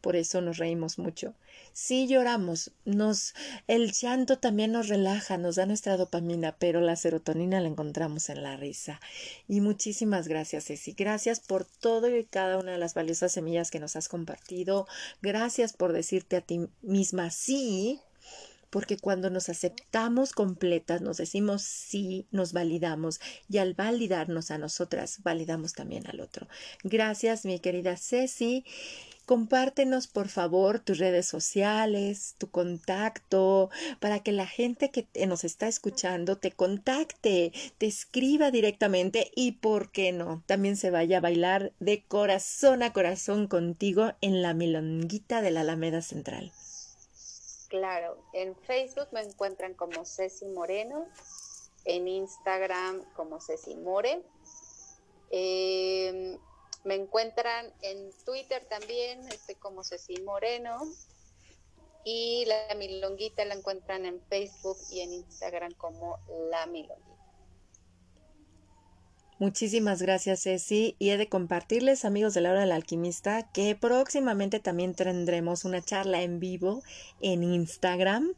Por 0.00 0.16
eso 0.16 0.40
nos 0.40 0.58
reímos 0.58 0.98
mucho. 0.98 1.34
Sí 1.72 2.08
lloramos, 2.08 2.72
nos, 2.84 3.34
el 3.68 3.92
llanto 3.92 4.38
también 4.38 4.72
nos 4.72 4.88
relaja, 4.88 5.38
nos 5.38 5.56
da 5.56 5.66
nuestra 5.66 5.96
dopamina, 5.96 6.29
pero 6.58 6.80
la 6.80 6.96
serotonina 6.96 7.60
la 7.60 7.68
encontramos 7.68 8.28
en 8.28 8.42
la 8.42 8.56
risa. 8.56 9.00
Y 9.48 9.60
muchísimas 9.60 10.28
gracias, 10.28 10.66
Ceci. 10.66 10.92
Gracias 10.92 11.40
por 11.40 11.64
todo 11.64 12.14
y 12.14 12.24
cada 12.24 12.58
una 12.58 12.72
de 12.72 12.78
las 12.78 12.94
valiosas 12.94 13.32
semillas 13.32 13.70
que 13.70 13.80
nos 13.80 13.96
has 13.96 14.08
compartido. 14.08 14.86
Gracias 15.22 15.72
por 15.72 15.92
decirte 15.92 16.36
a 16.36 16.40
ti 16.40 16.68
misma 16.82 17.30
sí 17.30 18.00
porque 18.70 18.96
cuando 18.96 19.28
nos 19.30 19.48
aceptamos 19.48 20.32
completas, 20.32 21.00
nos 21.00 21.18
decimos 21.18 21.62
sí, 21.62 22.26
nos 22.30 22.52
validamos 22.52 23.20
y 23.48 23.58
al 23.58 23.74
validarnos 23.74 24.50
a 24.50 24.58
nosotras, 24.58 25.22
validamos 25.22 25.74
también 25.74 26.06
al 26.06 26.20
otro. 26.20 26.48
Gracias, 26.82 27.44
mi 27.44 27.58
querida 27.58 27.96
Ceci. 27.96 28.64
Compártenos, 29.26 30.08
por 30.08 30.26
favor, 30.28 30.80
tus 30.80 30.98
redes 30.98 31.24
sociales, 31.24 32.34
tu 32.38 32.50
contacto, 32.50 33.70
para 34.00 34.18
que 34.24 34.32
la 34.32 34.46
gente 34.46 34.90
que 34.90 35.06
nos 35.24 35.44
está 35.44 35.68
escuchando 35.68 36.36
te 36.36 36.50
contacte, 36.50 37.52
te 37.78 37.86
escriba 37.86 38.50
directamente 38.50 39.30
y, 39.36 39.52
¿por 39.52 39.92
qué 39.92 40.10
no? 40.10 40.42
También 40.46 40.76
se 40.76 40.90
vaya 40.90 41.18
a 41.18 41.20
bailar 41.20 41.72
de 41.78 42.02
corazón 42.02 42.82
a 42.82 42.92
corazón 42.92 43.46
contigo 43.46 44.14
en 44.20 44.42
la 44.42 44.52
milonguita 44.52 45.42
de 45.42 45.52
la 45.52 45.60
Alameda 45.60 46.02
Central. 46.02 46.50
Claro, 47.70 48.18
en 48.32 48.56
Facebook 48.56 49.06
me 49.12 49.20
encuentran 49.20 49.74
como 49.74 50.04
Ceci 50.04 50.44
Moreno, 50.46 51.06
en 51.84 52.08
Instagram 52.08 53.04
como 53.14 53.40
Ceci 53.40 53.76
More. 53.76 54.24
Em, 55.30 56.36
me 56.82 56.96
encuentran 56.96 57.72
en 57.82 58.10
Twitter 58.24 58.66
también, 58.68 59.20
como 59.60 59.84
Ceci 59.84 60.20
Moreno. 60.22 60.80
Y 62.04 62.44
la 62.46 62.74
milonguita 62.74 63.44
la 63.44 63.54
encuentran 63.54 64.04
en 64.04 64.20
Facebook 64.22 64.78
y 64.90 65.02
en 65.02 65.12
Instagram 65.12 65.72
como 65.74 66.18
la 66.50 66.66
milonguita. 66.66 67.19
Muchísimas 69.40 70.02
gracias, 70.02 70.42
Ceci. 70.42 70.96
Y 70.98 71.08
he 71.08 71.16
de 71.16 71.30
compartirles, 71.30 72.04
amigos 72.04 72.34
de 72.34 72.42
la 72.42 72.52
del 72.52 72.72
alquimista, 72.72 73.50
que 73.54 73.74
próximamente 73.74 74.60
también 74.60 74.92
tendremos 74.92 75.64
una 75.64 75.80
charla 75.80 76.20
en 76.20 76.40
vivo 76.40 76.82
en 77.22 77.42
Instagram 77.42 78.34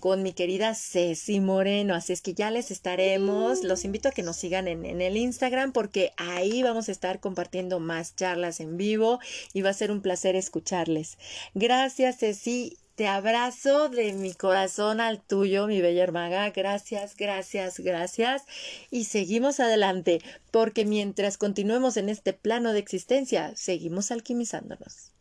con 0.00 0.24
mi 0.24 0.32
querida 0.32 0.74
Ceci 0.74 1.38
Moreno. 1.38 1.94
Así 1.94 2.12
es 2.12 2.20
que 2.20 2.34
ya 2.34 2.50
les 2.50 2.72
estaremos. 2.72 3.62
Los 3.62 3.84
invito 3.84 4.08
a 4.08 4.12
que 4.12 4.24
nos 4.24 4.38
sigan 4.38 4.66
en, 4.66 4.84
en, 4.84 5.00
el 5.00 5.16
Instagram 5.16 5.70
porque 5.70 6.10
ahí 6.16 6.64
vamos 6.64 6.88
a 6.88 6.92
estar 6.92 7.20
compartiendo 7.20 7.78
más 7.78 8.16
charlas 8.16 8.58
en 8.58 8.76
vivo 8.76 9.20
y 9.52 9.62
va 9.62 9.70
a 9.70 9.74
ser 9.74 9.92
un 9.92 10.02
placer 10.02 10.34
escucharles. 10.34 11.16
Gracias, 11.54 12.18
Ceci. 12.18 12.76
Te 13.00 13.06
abrazo 13.06 13.88
de 13.88 14.12
mi 14.12 14.34
corazón 14.34 15.00
al 15.00 15.22
tuyo, 15.22 15.66
mi 15.66 15.80
bella 15.80 16.02
hermaga. 16.02 16.50
Gracias, 16.50 17.16
gracias, 17.16 17.80
gracias. 17.80 18.42
Y 18.90 19.04
seguimos 19.04 19.58
adelante, 19.58 20.20
porque 20.50 20.84
mientras 20.84 21.38
continuemos 21.38 21.96
en 21.96 22.10
este 22.10 22.34
plano 22.34 22.74
de 22.74 22.80
existencia, 22.80 23.56
seguimos 23.56 24.10
alquimizándonos. 24.10 25.12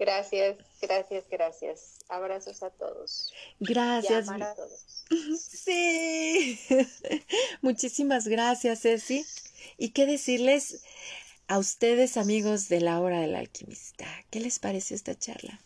Gracias, 0.00 0.56
gracias, 0.80 1.26
gracias. 1.30 1.98
Abrazos 2.08 2.64
a 2.64 2.70
todos. 2.70 3.32
Gracias. 3.60 4.26
Y 4.36 4.42
a 4.42 4.54
todos. 4.56 5.04
Sí. 5.48 6.58
Muchísimas 7.60 8.26
gracias, 8.26 8.80
Ceci. 8.80 9.24
¿Y 9.78 9.90
qué 9.90 10.06
decirles? 10.06 10.82
A 11.48 11.58
ustedes, 11.58 12.16
amigos 12.16 12.68
de 12.68 12.80
la 12.80 13.00
hora 13.00 13.20
del 13.20 13.34
alquimista, 13.34 14.06
¿qué 14.30 14.40
les 14.40 14.58
pareció 14.58 14.96
esta 14.96 15.18
charla? 15.18 15.60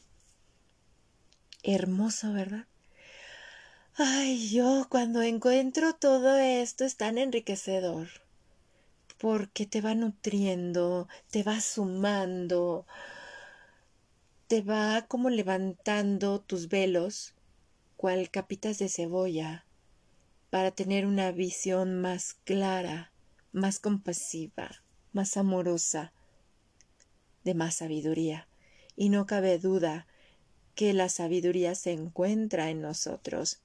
Hermoso, 1.63 2.33
¿verdad? 2.33 2.67
Ay, 3.95 4.49
yo 4.51 4.87
cuando 4.89 5.23
encuentro 5.23 5.95
todo 5.95 6.37
esto 6.37 6.85
es 6.85 6.97
tan 6.97 7.19
enriquecedor, 7.19 8.09
porque 9.19 9.65
te 9.65 9.81
va 9.81 9.95
nutriendo, 9.95 11.09
te 11.31 11.43
va 11.43 11.61
sumando, 11.61 12.87
te 14.49 14.63
va 14.63 15.07
como 15.07 15.31
levantando 15.31 16.41
tus 16.41 16.69
velos, 16.69 17.35
cual 17.97 18.31
capitas 18.31 18.79
de 18.79 18.89
cebolla, 18.89 19.67
para 20.51 20.73
tener 20.73 21.07
una 21.07 21.33
visión 21.33 22.01
más 22.01 22.35
clara, 22.45 23.13
más 23.53 23.79
compasiva, 23.79 24.83
más 25.17 25.37
amorosa, 25.37 26.13
de 27.43 27.55
más 27.55 27.77
sabiduría. 27.77 28.47
Y 28.95 29.09
no 29.09 29.27
cabe 29.27 29.59
duda 29.59 30.07
que 30.77 30.93
la 30.93 31.09
sabiduría 31.09 31.75
se 31.75 31.93
encuentra 31.93 32.71
en 32.71 32.83
nosotros. 32.83 33.59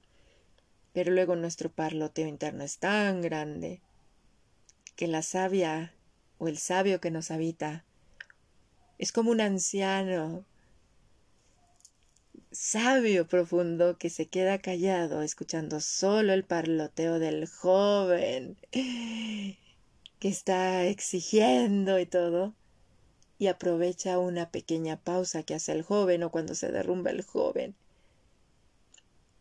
Pero 0.92 1.12
luego 1.12 1.36
nuestro 1.36 1.70
parloteo 1.70 2.26
interno 2.26 2.64
es 2.64 2.78
tan 2.78 3.20
grande 3.20 3.80
que 4.96 5.06
la 5.06 5.22
sabia 5.22 5.94
o 6.38 6.48
el 6.48 6.58
sabio 6.58 7.00
que 7.00 7.10
nos 7.10 7.30
habita 7.30 7.84
es 8.98 9.12
como 9.12 9.30
un 9.30 9.40
anciano 9.40 10.44
sabio 12.50 13.26
profundo 13.26 13.96
que 13.98 14.10
se 14.10 14.26
queda 14.26 14.58
callado 14.58 15.22
escuchando 15.22 15.80
solo 15.80 16.32
el 16.32 16.44
parloteo 16.44 17.18
del 17.18 17.46
joven 17.46 18.56
que 20.22 20.28
está 20.28 20.84
exigiendo 20.84 21.98
y 21.98 22.06
todo, 22.06 22.54
y 23.40 23.48
aprovecha 23.48 24.20
una 24.20 24.52
pequeña 24.52 24.96
pausa 24.96 25.42
que 25.42 25.56
hace 25.56 25.72
el 25.72 25.82
joven 25.82 26.22
o 26.22 26.30
cuando 26.30 26.54
se 26.54 26.70
derrumba 26.70 27.10
el 27.10 27.22
joven 27.22 27.74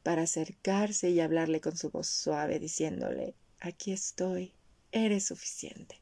para 0.02 0.24
acercarse 0.24 1.12
y 1.12 1.20
hablarle 1.20 1.62
con 1.62 1.78
su 1.78 1.92
voz 1.92 2.08
suave, 2.08 2.58
diciéndole, 2.58 3.36
aquí 3.60 3.92
estoy, 3.92 4.54
eres 4.92 5.26
suficiente. 5.26 6.02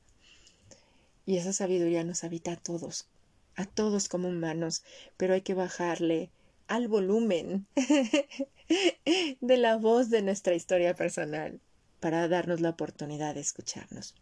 Y 1.26 1.36
esa 1.36 1.52
sabiduría 1.52 2.06
nos 2.06 2.24
habita 2.24 2.54
a 2.54 2.56
todos, 2.56 3.10
a 3.58 3.66
todos 3.66 4.08
como 4.08 4.30
humanos, 4.30 4.86
pero 5.18 5.34
hay 5.34 5.42
que 5.42 5.56
bajarle 5.56 6.30
al 6.68 6.88
volumen 6.88 7.68
de 9.42 9.58
la 9.58 9.76
voz 9.76 10.10
de 10.10 10.22
nuestra 10.22 10.56
historia 10.56 10.96
personal 10.96 11.60
para 12.00 12.30
darnos 12.30 12.62
la 12.62 12.70
oportunidad 12.70 13.36
de 13.36 13.42
escucharnos. 13.42 14.16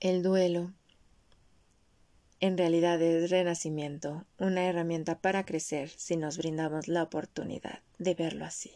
El 0.00 0.22
duelo 0.22 0.72
en 2.40 2.58
realidad 2.58 3.00
es 3.00 3.30
renacimiento, 3.30 4.26
una 4.38 4.66
herramienta 4.66 5.18
para 5.18 5.46
crecer 5.46 5.88
si 5.96 6.18
nos 6.18 6.36
brindamos 6.36 6.88
la 6.88 7.02
oportunidad 7.02 7.78
de 7.98 8.14
verlo 8.14 8.44
así. 8.44 8.70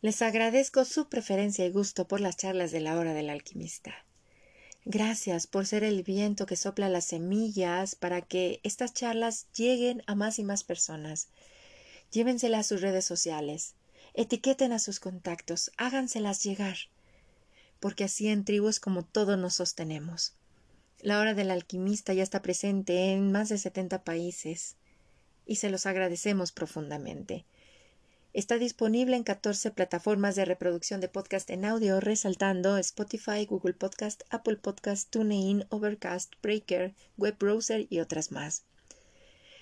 Les 0.00 0.22
agradezco 0.22 0.86
su 0.86 1.10
preferencia 1.10 1.66
y 1.66 1.70
gusto 1.70 2.08
por 2.08 2.20
las 2.20 2.38
charlas 2.38 2.70
de 2.70 2.80
la 2.80 2.96
hora 2.96 3.12
del 3.12 3.28
alquimista. 3.28 4.06
Gracias 4.86 5.46
por 5.46 5.66
ser 5.66 5.84
el 5.84 6.02
viento 6.02 6.46
que 6.46 6.56
sopla 6.56 6.88
las 6.88 7.04
semillas 7.04 7.94
para 7.94 8.22
que 8.22 8.60
estas 8.62 8.94
charlas 8.94 9.48
lleguen 9.52 10.02
a 10.06 10.14
más 10.14 10.38
y 10.38 10.44
más 10.44 10.64
personas. 10.64 11.28
Llévenselas 12.10 12.60
a 12.60 12.68
sus 12.70 12.80
redes 12.80 13.04
sociales, 13.04 13.74
etiqueten 14.14 14.72
a 14.72 14.78
sus 14.78 14.98
contactos, 14.98 15.72
háganselas 15.76 16.42
llegar 16.42 16.78
porque 17.80 18.04
así 18.04 18.28
en 18.28 18.44
tribus 18.44 18.80
como 18.80 19.04
todos 19.04 19.38
nos 19.38 19.54
sostenemos. 19.54 20.34
La 21.00 21.20
hora 21.20 21.34
del 21.34 21.50
alquimista 21.50 22.12
ya 22.12 22.22
está 22.22 22.42
presente 22.42 23.12
en 23.12 23.30
más 23.30 23.48
de 23.48 23.58
setenta 23.58 24.02
países 24.02 24.76
y 25.46 25.56
se 25.56 25.70
los 25.70 25.86
agradecemos 25.86 26.52
profundamente. 26.52 27.44
Está 28.34 28.58
disponible 28.58 29.16
en 29.16 29.22
catorce 29.22 29.70
plataformas 29.70 30.36
de 30.36 30.44
reproducción 30.44 31.00
de 31.00 31.08
podcast 31.08 31.48
en 31.50 31.64
audio, 31.64 31.98
resaltando 31.98 32.76
Spotify, 32.76 33.46
Google 33.46 33.72
Podcast, 33.74 34.22
Apple 34.30 34.56
Podcast, 34.56 35.10
TuneIn, 35.10 35.64
Overcast, 35.70 36.34
Breaker, 36.42 36.94
Web 37.16 37.36
Browser 37.38 37.86
y 37.88 38.00
otras 38.00 38.30
más. 38.30 38.64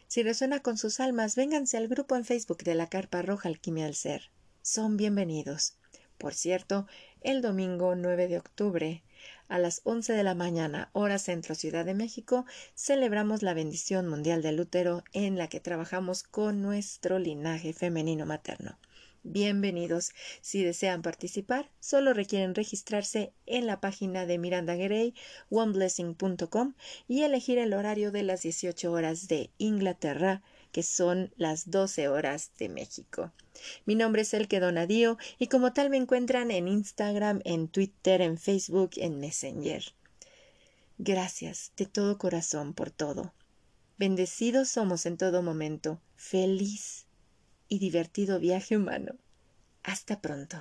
Si 0.08 0.22
resuena 0.22 0.60
con 0.60 0.78
sus 0.78 1.00
almas, 1.00 1.36
vénganse 1.36 1.76
al 1.76 1.88
grupo 1.88 2.16
en 2.16 2.24
Facebook 2.24 2.64
de 2.64 2.74
la 2.74 2.88
Carpa 2.88 3.22
Roja 3.22 3.48
Alquimia 3.48 3.84
del 3.84 3.94
Ser. 3.94 4.30
Son 4.62 4.96
bienvenidos. 4.96 5.76
Por 6.18 6.34
cierto, 6.34 6.86
el 7.26 7.42
domingo 7.42 7.96
9 7.96 8.28
de 8.28 8.38
octubre 8.38 9.02
a 9.48 9.58
las 9.58 9.80
11 9.82 10.12
de 10.12 10.22
la 10.22 10.36
mañana, 10.36 10.90
hora 10.92 11.18
centro 11.18 11.56
Ciudad 11.56 11.84
de 11.84 11.92
México, 11.92 12.46
celebramos 12.76 13.42
la 13.42 13.52
bendición 13.52 14.06
mundial 14.06 14.42
del 14.42 14.60
útero 14.60 15.02
en 15.12 15.36
la 15.36 15.48
que 15.48 15.58
trabajamos 15.58 16.22
con 16.22 16.62
nuestro 16.62 17.18
linaje 17.18 17.72
femenino 17.72 18.26
materno. 18.26 18.78
Bienvenidos. 19.24 20.12
Si 20.40 20.62
desean 20.62 21.02
participar, 21.02 21.68
solo 21.80 22.12
requieren 22.12 22.54
registrarse 22.54 23.32
en 23.44 23.66
la 23.66 23.80
página 23.80 24.24
de 24.24 24.38
Miranda 24.38 24.76
Gray, 24.76 25.12
oneblessing.com 25.50 26.74
y 27.08 27.22
elegir 27.22 27.58
el 27.58 27.72
horario 27.72 28.12
de 28.12 28.22
las 28.22 28.42
18 28.42 28.92
horas 28.92 29.26
de 29.26 29.50
Inglaterra, 29.58 30.42
que 30.72 30.82
son 30.82 31.32
las 31.36 31.70
12 31.70 32.08
horas 32.08 32.52
de 32.58 32.68
México. 32.68 33.32
Mi 33.84 33.94
nombre 33.94 34.22
es 34.22 34.34
Elke 34.34 34.60
Donadío 34.60 35.18
y 35.38 35.46
como 35.48 35.72
tal 35.72 35.90
me 35.90 35.96
encuentran 35.96 36.50
en 36.50 36.68
Instagram, 36.68 37.40
en 37.44 37.68
Twitter, 37.68 38.20
en 38.20 38.38
Facebook, 38.38 38.90
en 38.96 39.18
Messenger. 39.18 39.84
Gracias 40.98 41.72
de 41.76 41.86
todo 41.86 42.18
corazón 42.18 42.74
por 42.74 42.90
todo. 42.90 43.34
Bendecidos 43.98 44.68
somos 44.68 45.06
en 45.06 45.16
todo 45.16 45.42
momento. 45.42 46.00
Feliz 46.14 47.06
y 47.68 47.78
divertido 47.78 48.38
viaje 48.40 48.76
humano. 48.76 49.14
Hasta 49.82 50.20
pronto. 50.20 50.58